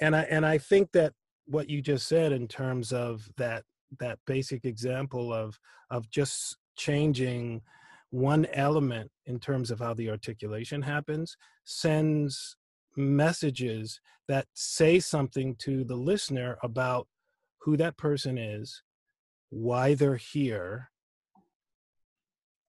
and 0.00 0.14
i 0.16 0.22
and 0.22 0.44
i 0.44 0.58
think 0.58 0.90
that 0.92 1.12
what 1.46 1.68
you 1.68 1.82
just 1.82 2.06
said 2.08 2.32
in 2.32 2.48
terms 2.48 2.92
of 2.92 3.28
that 3.36 3.64
that 3.98 4.18
basic 4.26 4.64
example 4.64 5.32
of 5.32 5.58
of 5.90 6.10
just 6.10 6.56
changing 6.76 7.62
one 8.10 8.46
element 8.52 9.10
in 9.26 9.38
terms 9.38 9.70
of 9.70 9.78
how 9.80 9.94
the 9.94 10.10
articulation 10.10 10.82
happens 10.82 11.36
sends 11.64 12.56
messages 12.96 14.00
that 14.28 14.46
say 14.54 14.98
something 14.98 15.54
to 15.56 15.84
the 15.84 15.96
listener 15.96 16.56
about 16.62 17.06
who 17.58 17.76
that 17.76 17.96
person 17.96 18.38
is 18.38 18.82
why 19.50 19.94
they're 19.94 20.16
here 20.16 20.90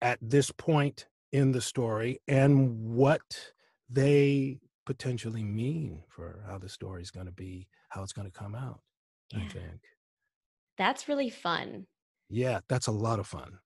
at 0.01 0.19
this 0.21 0.51
point 0.51 1.07
in 1.31 1.51
the 1.51 1.61
story 1.61 2.19
and 2.27 2.95
what 2.95 3.53
they 3.89 4.59
potentially 4.85 5.43
mean 5.43 6.03
for 6.07 6.43
how 6.47 6.57
the 6.57 6.69
story 6.69 7.01
is 7.01 7.11
going 7.11 7.25
to 7.25 7.31
be 7.31 7.67
how 7.89 8.03
it's 8.03 8.13
going 8.13 8.29
to 8.29 8.37
come 8.39 8.55
out 8.55 8.81
i 9.33 9.39
think 9.39 9.81
That's 10.77 11.07
really 11.07 11.29
fun. 11.29 11.87
yeah 12.29 12.59
that's 12.67 12.87
a 12.87 12.91
lot 12.91 13.19
of 13.19 13.27
fun 13.27 13.59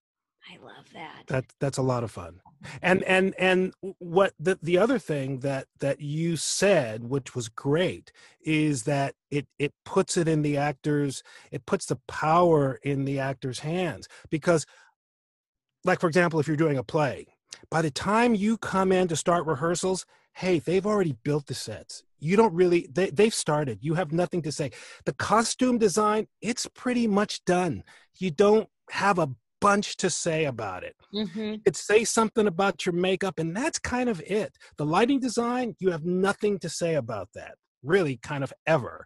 I 0.52 0.58
love 0.66 0.92
that. 0.94 1.24
that 1.28 1.46
that's 1.60 1.78
a 1.78 1.84
lot 1.84 2.04
of 2.04 2.10
fun 2.10 2.40
and 2.82 3.04
and 3.04 3.36
and 3.38 3.74
what 4.00 4.34
the 4.40 4.58
the 4.64 4.78
other 4.80 4.98
thing 4.98 5.40
that 5.40 5.68
that 5.80 6.00
you 6.02 6.38
said 6.38 7.04
which 7.04 7.36
was 7.36 7.50
great 7.50 8.12
is 8.42 8.84
that 8.84 9.14
it 9.30 9.48
it 9.60 9.74
puts 9.86 10.18
it 10.18 10.28
in 10.28 10.42
the 10.42 10.58
actors 10.58 11.22
it 11.52 11.66
puts 11.68 11.86
the 11.86 11.98
power 12.08 12.80
in 12.84 13.06
the 13.06 13.20
actors 13.20 13.60
hands 13.60 14.08
because 14.32 14.66
like 15.84 16.00
for 16.00 16.08
example 16.08 16.40
if 16.40 16.48
you're 16.48 16.58
doing 16.58 16.78
a 16.78 16.84
play 16.84 17.28
by 17.70 17.82
the 17.82 17.92
time 17.92 18.34
you 18.34 18.58
come 18.58 18.92
in 18.92 19.08
to 19.08 19.16
start 19.16 19.46
rehearsals 19.46 20.06
hey 20.34 20.60
they've 20.60 20.86
already 20.86 21.16
built 21.24 21.48
the 21.48 21.54
sets. 21.54 22.04
You 22.20 22.36
don't 22.36 22.54
really 22.54 22.88
they, 22.92 23.10
they've 23.10 23.34
started. 23.34 23.80
You 23.82 23.94
have 23.96 24.12
nothing 24.12 24.42
to 24.44 24.52
say. 24.52 24.72
The 25.06 25.14
costume 25.14 25.78
design 25.78 26.28
it's 26.42 26.68
pretty 26.68 27.08
much 27.08 27.44
done. 27.46 27.84
You 28.18 28.32
don't 28.32 28.68
have 28.92 29.20
a 29.20 29.30
bunch 29.62 29.98
to 29.98 30.10
say 30.10 30.46
about 30.46 30.84
it. 30.84 30.96
Hmm 31.12 31.56
could 31.66 31.76
say 31.76 32.04
something 32.04 32.48
about 32.48 32.86
your 32.86 32.94
makeup 32.94 33.40
and 33.40 33.56
that's 33.56 33.80
kind 33.80 34.10
of 34.10 34.22
it. 34.26 34.58
The 34.78 34.86
lighting 34.86 35.20
design 35.20 35.76
you 35.80 35.92
have 35.92 36.06
nothing 36.06 36.60
to 36.60 36.70
say 36.70 36.96
about 36.96 37.30
that 37.36 37.56
really 37.84 38.18
kind 38.18 38.44
of 38.44 38.54
ever. 38.68 39.06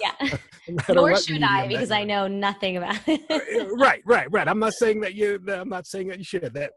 Yeah. 0.00 0.36
No 0.68 0.94
Nor 0.94 1.16
should 1.16 1.44
I 1.44 1.68
because 1.68 1.92
I 1.92 2.02
know 2.02 2.26
nothing 2.26 2.76
about 2.76 2.96
Uh, 3.08 3.18
it. 3.28 3.68
right 3.78 4.02
right 4.04 4.26
right. 4.32 4.48
I'm 4.48 4.58
not 4.58 4.72
saying 4.74 5.00
that 5.02 5.14
you 5.14 5.40
i'm 5.48 5.68
not 5.68 5.86
saying 5.86 6.08
that 6.08 6.18
you 6.18 6.24
should. 6.24 6.52
That 6.54 6.72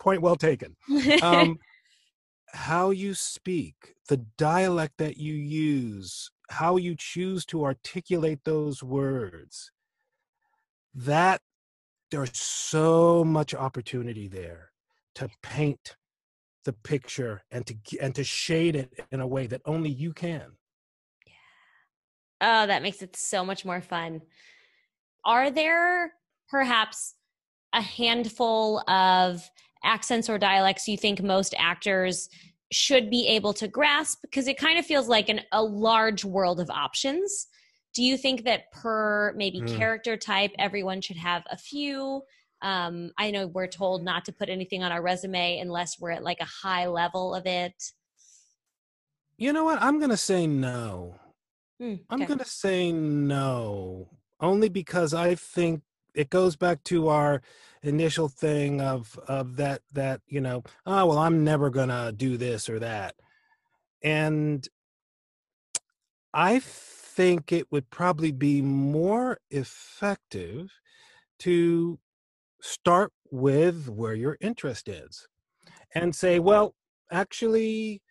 point 0.00 0.20
well 0.22 0.34
taken. 0.34 0.74
Um 1.22 1.56
how 2.52 2.90
you 2.90 3.14
speak 3.14 3.94
the 4.08 4.18
dialect 4.38 4.94
that 4.98 5.16
you 5.16 5.34
use 5.34 6.30
how 6.50 6.76
you 6.76 6.94
choose 6.96 7.44
to 7.44 7.64
articulate 7.64 8.40
those 8.44 8.82
words 8.82 9.72
that 10.94 11.40
there's 12.10 12.36
so 12.38 13.24
much 13.24 13.52
opportunity 13.54 14.28
there 14.28 14.70
to 15.14 15.28
paint 15.42 15.96
the 16.64 16.72
picture 16.72 17.42
and 17.50 17.66
to 17.66 17.74
and 18.00 18.14
to 18.14 18.24
shade 18.24 18.76
it 18.76 18.92
in 19.10 19.20
a 19.20 19.26
way 19.26 19.46
that 19.46 19.60
only 19.64 19.90
you 19.90 20.12
can 20.12 20.52
Yeah. 21.26 21.32
oh, 22.62 22.66
that 22.66 22.82
makes 22.82 23.02
it 23.02 23.16
so 23.16 23.44
much 23.44 23.64
more 23.64 23.80
fun. 23.80 24.22
Are 25.24 25.50
there 25.50 26.12
perhaps 26.48 27.14
a 27.72 27.80
handful 27.80 28.78
of 28.88 29.48
accents 29.84 30.28
or 30.28 30.38
dialects 30.38 30.88
you 30.88 30.96
think 30.96 31.22
most 31.22 31.54
actors 31.58 32.28
should 32.72 33.10
be 33.10 33.26
able 33.28 33.52
to 33.54 33.68
grasp? 33.68 34.20
Because 34.22 34.48
it 34.48 34.58
kind 34.58 34.78
of 34.78 34.86
feels 34.86 35.08
like 35.08 35.28
an, 35.28 35.40
a 35.52 35.62
large 35.62 36.24
world 36.24 36.60
of 36.60 36.68
options. 36.70 37.46
Do 37.94 38.02
you 38.02 38.16
think 38.16 38.44
that 38.44 38.70
per 38.72 39.32
maybe 39.36 39.60
Mm. 39.60 39.76
character 39.78 40.16
type, 40.16 40.52
everyone 40.58 41.00
should 41.00 41.16
have 41.16 41.44
a 41.50 41.56
few? 41.56 42.22
Um, 42.62 43.12
I 43.18 43.30
know 43.30 43.46
we're 43.46 43.66
told 43.68 44.02
not 44.04 44.24
to 44.26 44.32
put 44.32 44.48
anything 44.48 44.82
on 44.82 44.92
our 44.92 45.02
resume 45.02 45.58
unless 45.58 45.98
we're 46.00 46.10
at 46.10 46.24
like 46.24 46.40
a 46.40 46.44
high 46.44 46.86
level 46.86 47.34
of 47.34 47.46
it. 47.46 47.92
you 49.38 49.52
know 49.52 49.64
what 49.64 49.80
i'm 49.82 49.98
gonna 50.00 50.16
say 50.16 50.46
no 50.46 51.14
Hmm, 51.78 51.96
I'm 52.08 52.24
going 52.24 52.38
to 52.38 52.44
say 52.46 52.90
no, 52.90 54.08
only 54.40 54.70
because 54.70 55.12
I 55.12 55.34
think 55.34 55.82
it 56.16 56.30
goes 56.30 56.56
back 56.56 56.82
to 56.84 57.08
our 57.08 57.42
initial 57.82 58.28
thing 58.28 58.80
of 58.80 59.18
of 59.28 59.56
that 59.56 59.82
that 59.92 60.20
you 60.26 60.40
know 60.40 60.64
oh 60.86 61.06
well 61.06 61.18
I'm 61.18 61.44
never 61.44 61.70
going 61.70 61.90
to 61.90 62.12
do 62.16 62.36
this 62.36 62.68
or 62.68 62.78
that, 62.80 63.14
and 64.02 64.66
I 66.34 66.58
think 66.60 67.52
it 67.52 67.70
would 67.72 67.90
probably 67.90 68.32
be 68.32 68.62
more 68.62 69.38
effective 69.50 70.70
to 71.40 71.98
start 72.60 73.12
with 73.30 73.88
where 73.88 74.14
your 74.14 74.36
interest 74.40 74.88
is 74.88 75.28
and 75.94 76.14
say 76.14 76.38
well 76.40 76.74
actually 77.12 78.02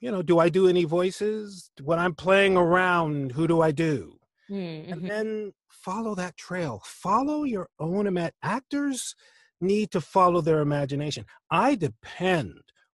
you 0.00 0.10
know 0.10 0.22
do 0.22 0.38
I 0.38 0.48
do 0.48 0.68
any 0.68 0.84
voices? 0.84 1.70
When 1.82 1.98
I'm 1.98 2.14
playing 2.14 2.56
around 2.56 3.32
who 3.32 3.48
do 3.48 3.60
I 3.60 3.72
do? 3.72 4.18
Hmm, 4.48 4.54
and 4.90 5.02
mhm. 5.02 5.08
then 5.08 5.52
follow 5.70 6.14
that 6.14 6.36
trail 6.36 6.82
follow 6.84 7.44
your 7.44 7.68
own 7.78 8.06
ima- 8.06 8.32
actors 8.42 9.14
need 9.60 9.90
to 9.90 10.00
follow 10.00 10.40
their 10.40 10.60
imagination 10.60 11.24
i 11.50 11.74
depend 11.74 12.52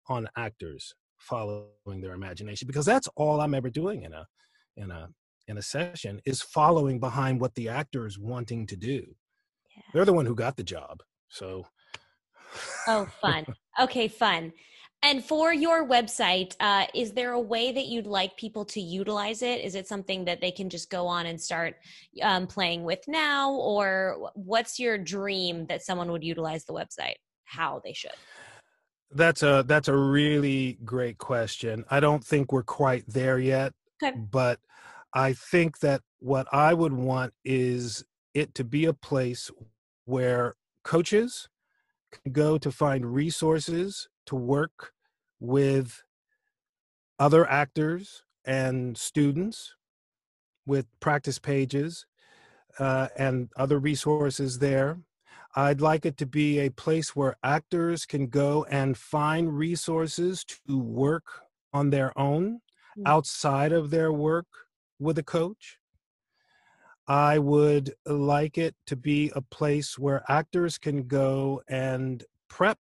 on 0.09 0.29
actors 0.37 0.95
following 1.19 2.01
their 2.01 2.15
imagination 2.15 2.67
because 2.67 2.87
that's 2.87 3.09
all 3.17 3.41
i'm 3.41 3.55
ever 3.55 3.71
doing 3.71 4.03
in 4.03 4.13
a 4.13 4.27
in 4.77 4.91
a 4.91 5.09
in 5.47 5.59
a 5.59 5.63
session 5.63 6.21
is 6.25 6.43
following 6.43 6.99
behind 6.99 7.41
what 7.41 7.55
the 7.55 7.69
actor 7.69 8.07
is 8.07 8.19
wanting 8.19 8.67
to 8.67 8.77
do 8.77 9.03
Yeah. 9.77 9.83
they're 9.93 10.05
the 10.05 10.13
one 10.13 10.27
who 10.27 10.35
got 10.35 10.57
the 10.57 10.65
job 10.65 11.03
so 11.29 11.67
Oh, 12.87 13.07
fun. 13.21 13.45
Okay, 13.81 14.07
fun. 14.07 14.53
And 15.05 15.25
for 15.25 15.53
your 15.53 15.87
website, 15.87 16.57
uh, 16.61 16.87
is 16.95 17.13
there 17.13 17.33
a 17.33 17.41
way 17.41 17.73
that 17.73 17.87
you'd 17.87 18.07
like 18.07 18.37
people 18.37 18.65
to 18.67 18.81
utilize 18.81 19.43
it? 19.43 19.61
Is 19.61 19.75
it 19.75 19.87
something 19.87 20.25
that 20.25 20.41
they 20.41 20.51
can 20.51 20.71
just 20.71 20.91
go 20.91 21.07
on 21.07 21.27
and 21.27 21.41
start 21.41 21.77
um, 22.23 22.47
playing 22.47 22.85
with 22.85 23.07
now? 23.07 23.53
Or 23.53 24.31
what's 24.35 24.81
your 24.81 24.97
dream 24.97 25.67
that 25.67 25.83
someone 25.83 26.11
would 26.11 26.25
utilize 26.25 26.65
the 26.65 26.73
website? 26.73 27.17
How 27.45 27.81
they 27.85 27.93
should? 27.93 28.13
that's 29.17 29.45
a 29.45 29.63
that's 29.69 29.87
a 29.87 29.97
really 29.97 30.77
great 30.85 31.19
question 31.19 31.85
i 31.89 32.01
don't 32.01 32.25
think 32.25 32.51
we're 32.51 32.65
quite 32.65 33.05
there 33.07 33.39
yet 33.39 33.73
Okay. 34.03 34.17
but 34.17 34.59
I 35.13 35.33
think 35.35 35.79
that 35.81 36.01
what 36.19 36.47
I 36.53 36.75
would 36.75 36.93
want 36.93 37.33
is 37.45 38.05
it 38.35 38.55
to 38.57 38.65
be 38.65 38.87
a 38.87 38.93
place 38.93 39.51
where 40.05 40.55
coaches 40.83 41.49
can 42.11 42.33
go 42.33 42.59
to 42.59 42.73
find 42.73 43.15
resources 43.15 44.09
to 44.27 44.35
work 44.35 44.93
with 45.41 46.03
other 47.19 47.49
actors 47.49 48.25
and 48.45 48.97
students 48.97 49.75
with 50.67 50.87
practice 51.01 51.39
pages 51.39 52.07
uh, 52.79 53.09
and 53.17 53.49
other 53.57 53.79
resources 53.79 54.59
there. 54.59 54.99
I'd 55.57 55.81
like 55.81 56.05
it 56.05 56.17
to 56.19 56.27
be 56.27 56.59
a 56.59 56.71
place 56.71 57.15
where 57.15 57.37
actors 57.45 58.07
can 58.07 58.27
go 58.27 58.67
and 58.69 58.99
find 58.99 59.57
resources 59.57 60.45
to 60.45 60.79
work 60.79 61.25
on 61.73 61.91
their 61.91 62.17
own 62.19 62.61
mm. 62.99 63.03
outside 63.07 63.73
of 63.73 63.91
their 63.91 64.13
work 64.13 64.47
with 64.99 65.19
a 65.19 65.23
coach. 65.23 65.79
I 67.07 67.39
would 67.39 67.93
like 68.07 68.59
it 68.59 68.75
to 68.87 68.97
be 68.97 69.31
a 69.37 69.43
place 69.43 69.99
where 69.99 70.25
actors 70.29 70.79
can 70.79 71.07
go 71.07 71.63
and 71.69 72.25
prep 72.49 72.79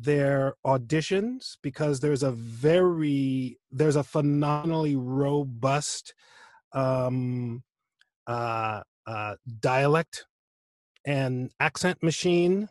their 0.00 0.54
auditions 0.64 1.56
because 1.62 2.00
there's 2.00 2.22
a 2.22 2.30
very 2.30 3.58
there's 3.72 3.96
a 3.96 4.04
phenomenally 4.04 4.94
robust 4.96 6.14
um, 6.72 7.62
uh, 8.26 8.82
uh, 9.06 9.34
dialect 9.60 10.26
and 11.04 11.50
accent 11.58 12.02
machine 12.02 12.68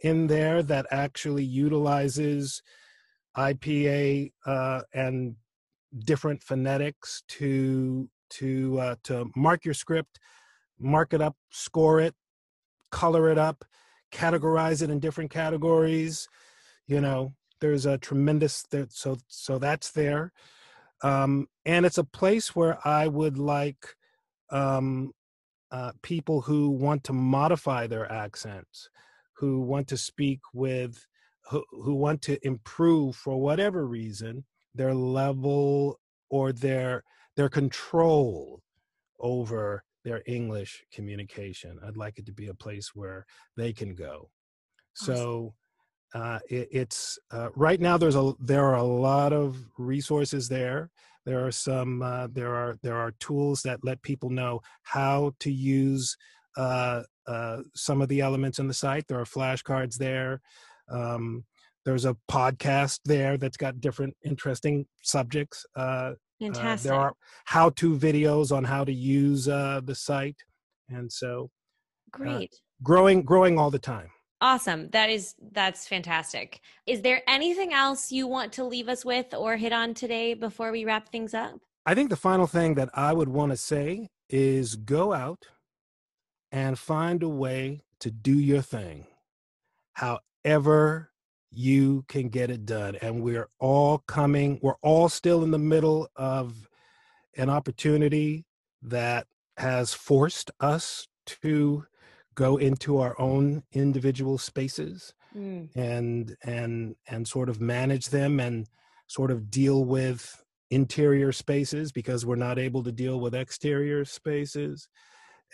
in 0.00 0.26
there 0.28 0.62
that 0.62 0.86
actually 0.90 1.44
utilizes 1.44 2.62
IPA 3.36 4.32
uh, 4.46 4.82
and 4.94 5.34
different 6.04 6.42
phonetics 6.42 7.22
to 7.28 8.08
to 8.30 8.78
uh, 8.78 8.94
to 9.04 9.30
mark 9.34 9.64
your 9.64 9.74
script, 9.74 10.20
mark 10.78 11.12
it 11.12 11.20
up, 11.20 11.36
score 11.50 12.00
it, 12.00 12.14
color 12.90 13.28
it 13.28 13.38
up, 13.38 13.64
categorize 14.12 14.82
it 14.82 14.90
in 14.90 15.00
different 15.00 15.30
categories. 15.30 16.28
You 16.90 17.00
know, 17.00 17.34
there's 17.60 17.86
a 17.86 17.98
tremendous 17.98 18.64
so 18.88 19.16
so 19.28 19.60
that's 19.60 19.92
there, 19.92 20.32
um, 21.04 21.46
and 21.64 21.86
it's 21.86 21.98
a 21.98 22.04
place 22.04 22.56
where 22.56 22.84
I 22.84 23.06
would 23.06 23.38
like 23.38 23.94
um, 24.50 25.12
uh, 25.70 25.92
people 26.02 26.40
who 26.40 26.70
want 26.70 27.04
to 27.04 27.12
modify 27.12 27.86
their 27.86 28.10
accents, 28.10 28.90
who 29.36 29.60
want 29.60 29.86
to 29.86 29.96
speak 29.96 30.40
with, 30.52 31.06
who, 31.48 31.62
who 31.70 31.94
want 31.94 32.22
to 32.22 32.44
improve 32.44 33.14
for 33.14 33.40
whatever 33.40 33.86
reason 33.86 34.44
their 34.74 34.92
level 34.92 36.00
or 36.28 36.52
their 36.52 37.04
their 37.36 37.48
control 37.48 38.62
over 39.20 39.84
their 40.04 40.22
English 40.26 40.82
communication. 40.92 41.78
I'd 41.86 41.96
like 41.96 42.18
it 42.18 42.26
to 42.26 42.32
be 42.32 42.48
a 42.48 42.54
place 42.54 42.96
where 42.96 43.26
they 43.56 43.72
can 43.72 43.94
go. 43.94 44.28
So 44.94 45.54
uh, 46.14 46.38
it, 46.48 46.68
it's 46.70 47.18
uh, 47.30 47.48
right 47.54 47.80
now. 47.80 47.96
There's 47.96 48.16
a 48.16 48.32
there 48.40 48.64
are 48.64 48.76
a 48.76 48.82
lot 48.82 49.32
of 49.32 49.56
resources 49.78 50.48
there. 50.48 50.90
There 51.24 51.46
are 51.46 51.52
some 51.52 52.02
uh, 52.02 52.28
there 52.32 52.54
are 52.54 52.78
there 52.82 52.96
are 52.96 53.12
tools 53.20 53.62
that 53.62 53.80
let 53.84 54.02
people 54.02 54.30
know 54.30 54.60
how 54.82 55.32
to 55.40 55.52
use 55.52 56.16
uh, 56.56 57.02
uh, 57.26 57.58
some 57.74 58.02
of 58.02 58.08
the 58.08 58.20
elements 58.20 58.58
in 58.58 58.66
the 58.66 58.74
site. 58.74 59.06
There 59.06 59.20
are 59.20 59.24
flashcards 59.24 59.96
there. 59.96 60.40
Um, 60.90 61.44
there's 61.84 62.04
a 62.04 62.16
podcast 62.30 63.00
there 63.04 63.36
that's 63.36 63.56
got 63.56 63.80
different 63.80 64.14
interesting 64.24 64.86
subjects. 65.02 65.64
Uh, 65.76 66.12
Fantastic. 66.40 66.90
there 66.90 66.98
are 66.98 67.12
how-to 67.44 67.96
videos 67.96 68.54
on 68.54 68.64
how 68.64 68.84
to 68.84 68.92
use 68.92 69.44
the 69.44 69.94
site, 69.94 70.36
and 70.88 71.10
so 71.12 71.50
great. 72.10 72.54
growing 72.82 73.22
growing 73.22 73.58
all 73.58 73.70
the 73.70 73.78
time. 73.78 74.10
Awesome. 74.40 74.88
That 74.90 75.10
is 75.10 75.34
that's 75.52 75.86
fantastic. 75.86 76.60
Is 76.86 77.02
there 77.02 77.22
anything 77.28 77.74
else 77.74 78.10
you 78.10 78.26
want 78.26 78.52
to 78.54 78.64
leave 78.64 78.88
us 78.88 79.04
with 79.04 79.34
or 79.34 79.56
hit 79.56 79.72
on 79.72 79.92
today 79.92 80.34
before 80.34 80.72
we 80.72 80.84
wrap 80.84 81.10
things 81.10 81.34
up? 81.34 81.60
I 81.84 81.94
think 81.94 82.08
the 82.10 82.16
final 82.16 82.46
thing 82.46 82.74
that 82.74 82.88
I 82.94 83.12
would 83.12 83.28
want 83.28 83.52
to 83.52 83.56
say 83.56 84.08
is 84.28 84.76
go 84.76 85.12
out 85.12 85.46
and 86.52 86.78
find 86.78 87.22
a 87.22 87.28
way 87.28 87.82
to 88.00 88.10
do 88.10 88.32
your 88.32 88.62
thing. 88.62 89.06
However 89.92 91.10
you 91.50 92.04
can 92.08 92.28
get 92.28 92.50
it 92.50 92.64
done 92.64 92.96
and 93.02 93.22
we're 93.22 93.48
all 93.58 93.98
coming 93.98 94.58
we're 94.62 94.76
all 94.82 95.08
still 95.08 95.42
in 95.42 95.50
the 95.50 95.58
middle 95.58 96.08
of 96.14 96.68
an 97.36 97.50
opportunity 97.50 98.44
that 98.82 99.26
has 99.56 99.92
forced 99.92 100.50
us 100.60 101.08
to 101.26 101.84
go 102.40 102.56
into 102.56 102.96
our 102.96 103.14
own 103.20 103.62
individual 103.74 104.38
spaces 104.38 105.12
mm. 105.36 105.68
and 105.76 106.34
and 106.42 106.96
and 107.06 107.28
sort 107.28 107.50
of 107.50 107.60
manage 107.60 108.08
them 108.08 108.40
and 108.40 108.66
sort 109.08 109.30
of 109.30 109.50
deal 109.50 109.84
with 109.84 110.42
interior 110.70 111.32
spaces 111.32 111.92
because 111.92 112.24
we're 112.24 112.46
not 112.48 112.58
able 112.58 112.82
to 112.82 112.92
deal 112.92 113.20
with 113.20 113.34
exterior 113.34 114.06
spaces 114.06 114.88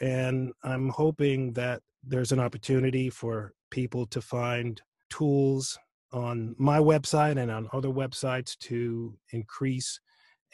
and 0.01 0.53
i'm 0.63 0.89
hoping 0.91 1.53
that 1.55 1.83
there's 2.05 2.31
an 2.31 2.39
opportunity 2.39 3.11
for 3.11 3.53
people 3.73 4.07
to 4.07 4.21
find 4.21 4.81
tools 5.11 5.77
on 6.13 6.55
my 6.57 6.79
website 6.79 7.37
and 7.37 7.51
on 7.51 7.69
other 7.73 7.89
websites 7.89 8.57
to 8.59 9.13
increase 9.33 9.99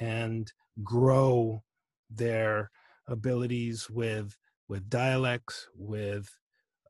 and 0.00 0.50
grow 0.82 1.62
their 2.08 2.70
abilities 3.06 3.90
with 3.90 4.34
with 4.68 4.88
dialects, 4.88 5.68
with 5.74 6.28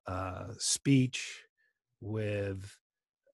uh, 0.06 0.48
speech, 0.58 1.42
with 2.00 2.76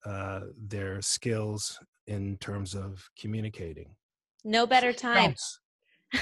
uh, 0.05 0.41
their 0.57 1.01
skills 1.01 1.79
in 2.07 2.37
terms 2.37 2.73
of 2.73 3.09
communicating. 3.19 3.95
No 4.43 4.65
better 4.65 4.93
time 4.93 5.35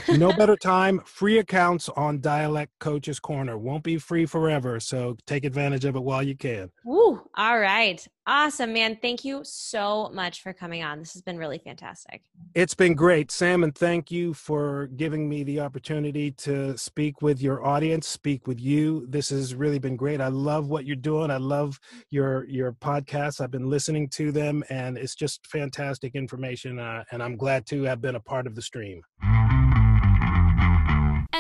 no 0.10 0.34
better 0.34 0.56
time. 0.56 1.02
Free 1.06 1.40
accounts 1.40 1.90
on 1.90 2.20
Dialect 2.22 2.72
Coach's 2.80 3.20
Corner. 3.20 3.58
Won't 3.58 3.84
be 3.84 3.98
free 3.98 4.26
forever, 4.26 4.80
so 4.80 5.18
take 5.26 5.46
advantage 5.46 5.86
of 5.86 5.96
it 5.96 6.04
while 6.04 6.24
you 6.24 6.36
can. 6.36 6.72
Woo! 6.86 7.22
All 7.36 7.60
right. 7.60 8.06
Awesome, 8.30 8.74
man. 8.74 8.98
Thank 9.02 9.24
you 9.24 9.42
so 9.44 10.10
much 10.14 10.42
for 10.42 10.52
coming 10.52 10.84
on. 10.84 11.00
This 11.00 11.14
has 11.14 11.22
been 11.22 11.38
really 11.38 11.60
fantastic. 11.60 12.24
It's 12.56 12.74
been 12.74 12.94
great, 12.94 13.32
Sam, 13.32 13.64
and 13.64 13.74
thank 13.74 14.12
you 14.12 14.34
for 14.34 14.88
giving 14.98 15.30
me 15.30 15.44
the 15.44 15.62
opportunity 15.62 16.32
to 16.32 16.78
speak 16.78 17.22
with 17.22 17.42
your 17.42 17.66
audience, 17.66 18.06
speak 18.06 18.46
with 18.46 18.60
you. 18.60 19.06
This 19.08 19.30
has 19.30 19.56
really 19.56 19.80
been 19.80 19.96
great. 19.96 20.20
I 20.20 20.28
love 20.28 20.68
what 20.68 20.86
you're 20.86 20.98
doing. 20.98 21.32
I 21.32 21.38
love 21.38 21.80
your 22.10 22.46
your 22.50 22.74
podcasts. 22.74 23.40
I've 23.40 23.52
been 23.52 23.70
listening 23.70 24.10
to 24.10 24.34
them, 24.34 24.62
and 24.70 24.98
it's 24.98 25.16
just 25.16 25.48
fantastic 25.48 26.14
information. 26.14 26.80
Uh, 26.80 27.06
and 27.12 27.24
I'm 27.24 27.38
glad 27.38 27.66
to 27.68 27.84
have 27.84 28.02
been 28.02 28.16
a 28.16 28.20
part 28.20 28.46
of 28.46 28.56
the 28.56 28.62
stream. 28.62 29.04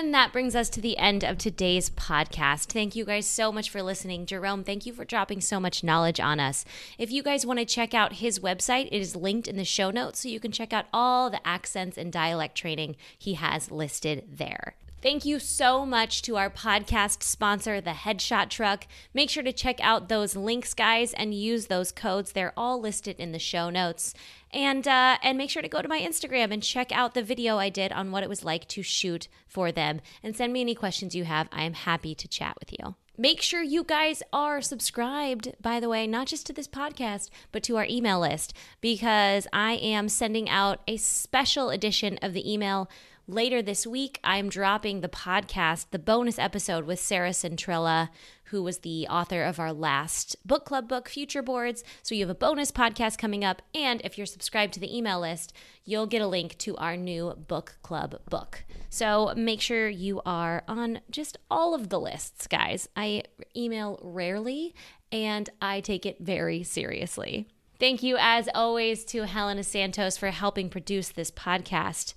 And 0.08 0.14
that 0.14 0.32
brings 0.32 0.55
us 0.55 0.70
to 0.70 0.80
the 0.80 0.97
end 0.97 1.26
of 1.26 1.38
today's 1.38 1.89
podcast. 1.89 2.68
Thank 2.68 2.95
you 2.95 3.03
guys 3.03 3.28
so 3.28 3.51
much 3.51 3.70
for 3.70 3.84
listening. 3.84 4.26
Jerome, 4.26 4.64
thank 4.64 4.86
you 4.86 4.93
for 4.93 5.03
dropping 5.03 5.41
so 5.41 5.60
much 5.60 5.84
knowledge 5.84 6.22
on 6.22 6.39
us. 6.39 6.64
If 6.97 7.12
you 7.12 7.22
guys 7.22 7.45
want 7.45 7.60
to 7.60 7.66
check 7.66 7.93
out 7.93 8.14
his 8.14 8.39
website, 8.39 8.86
it 8.86 8.93
is 8.93 9.18
linked 9.18 9.49
in 9.49 9.58
the 9.58 9.66
show 9.66 9.91
notes 9.91 10.22
so 10.22 10.30
you 10.30 10.39
can 10.39 10.53
check 10.53 10.72
out 10.72 10.86
all 10.93 11.30
the 11.30 11.45
accents 11.45 11.97
and 11.97 12.10
dialect 12.10 12.55
training 12.55 12.95
he 13.18 13.34
has 13.34 13.70
listed 13.70 14.24
there. 14.32 14.76
Thank 15.08 15.24
you 15.24 15.39
so 15.39 15.86
much 15.86 16.22
to 16.24 16.36
our 16.36 16.49
podcast 16.49 17.24
sponsor, 17.24 17.80
the 17.80 17.91
Headshot 17.91 18.49
Truck. 18.49 18.88
Make 19.14 19.30
sure 19.30 19.41
to 19.41 19.53
check 19.53 19.80
out 19.80 20.10
those 20.10 20.36
links, 20.36 20.74
guys, 20.74 21.14
and 21.14 21.34
use 21.34 21.68
those 21.68 21.93
codes. 21.93 22.34
They're 22.34 22.51
all 22.58 22.82
listed 22.82 23.18
in 23.18 23.32
the 23.32 23.39
show 23.39 23.70
notes. 23.70 24.14
And 24.51 24.86
uh, 24.86 25.18
and 25.24 25.38
make 25.38 25.49
sure 25.49 25.62
to 25.62 25.70
go 25.70 25.82
to 25.82 25.88
my 25.88 26.01
Instagram 26.01 26.51
and 26.51 26.62
check 26.62 26.91
out 26.91 27.14
the 27.14 27.24
video 27.24 27.58
I 27.58 27.70
did 27.70 27.93
on 27.93 28.12
what 28.12 28.24
it 28.24 28.28
was 28.28 28.43
like 28.43 28.68
to 28.68 28.84
shoot 28.84 29.30
for 29.47 29.72
them. 29.72 30.01
And 30.22 30.36
send 30.36 30.51
me 30.51 30.60
any 30.60 30.76
questions 30.76 31.16
you 31.16 31.24
have. 31.24 31.47
I 31.53 31.64
am 31.64 31.74
happy 31.74 32.14
to 32.14 32.28
chat 32.28 32.58
with 32.60 32.74
you. 32.74 32.95
Make 33.18 33.41
sure 33.41 33.64
you 33.64 33.86
guys 33.86 34.22
are 34.34 34.62
subscribed, 34.62 35.53
by 35.62 35.80
the 35.80 35.89
way, 35.89 36.05
not 36.05 36.28
just 36.28 36.45
to 36.47 36.53
this 36.53 36.68
podcast, 36.68 37.30
but 37.53 37.64
to 37.64 37.78
our 37.78 37.86
email 37.89 38.20
list, 38.20 38.53
because 38.82 39.47
I 39.53 39.76
am 39.76 40.10
sending 40.10 40.49
out 40.49 40.82
a 40.86 40.97
special 40.97 41.70
edition 41.70 42.20
of 42.22 42.34
the 42.34 42.51
email 42.51 42.89
Later 43.30 43.62
this 43.62 43.86
week, 43.86 44.22
I'm 44.24 44.48
dropping 44.48 45.02
the 45.02 45.10
podcast, 45.10 45.88
the 45.92 46.00
bonus 46.00 46.40
episode 46.40 46.86
with 46.86 46.98
Sarah 46.98 47.32
Centrella, 47.32 48.08
who 48.46 48.64
was 48.64 48.78
the 48.78 49.06
author 49.10 49.44
of 49.44 49.60
our 49.60 49.74
last 49.74 50.38
book 50.46 50.64
club 50.64 50.88
book, 50.88 51.10
Future 51.10 51.42
Boards. 51.42 51.84
So 52.04 52.16
you 52.16 52.22
have 52.22 52.30
a 52.30 52.40
bonus 52.40 52.72
podcast 52.72 53.18
coming 53.18 53.44
up. 53.44 53.62
And 53.76 54.00
if 54.06 54.18
you're 54.18 54.26
subscribed 54.26 54.72
to 54.76 54.80
the 54.80 54.98
email 54.98 55.20
list, 55.20 55.52
you'll 55.84 56.08
get 56.08 56.22
a 56.22 56.28
link 56.28 56.58
to 56.60 56.78
our 56.78 56.96
new 56.96 57.34
book 57.34 57.76
club 57.82 58.18
book. 58.30 58.64
So 58.90 59.34
make 59.36 59.60
sure 59.60 59.90
you 59.90 60.22
are 60.26 60.64
on 60.66 61.02
just 61.12 61.38
all 61.52 61.76
of 61.76 61.90
the 61.90 62.00
lists, 62.00 62.48
guys. 62.48 62.88
I 62.96 63.24
email 63.58 64.00
rarely 64.02 64.74
and 65.12 65.50
I 65.62 65.82
take 65.82 66.06
it 66.06 66.20
very 66.22 66.64
seriously. 66.64 67.50
Thank 67.78 68.02
you, 68.02 68.16
as 68.18 68.48
always, 68.56 69.04
to 69.06 69.28
Helena 69.28 69.64
Santos 69.64 70.16
for 70.16 70.32
helping 70.32 70.70
produce 70.70 71.10
this 71.10 71.30
podcast. 71.30 72.14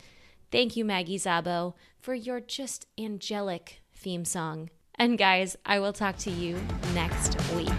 Thank 0.51 0.76
you, 0.76 0.84
Maggie 0.84 1.18
Zabo, 1.18 1.74
for 2.01 2.14
your 2.14 2.40
just 2.40 2.86
angelic 2.98 3.82
theme 3.94 4.24
song. 4.24 4.70
And 4.96 5.16
guys, 5.16 5.57
I 5.64 5.78
will 5.78 5.92
talk 5.92 6.18
to 6.18 6.30
you 6.30 6.61
next 6.92 7.36
week. 7.53 7.70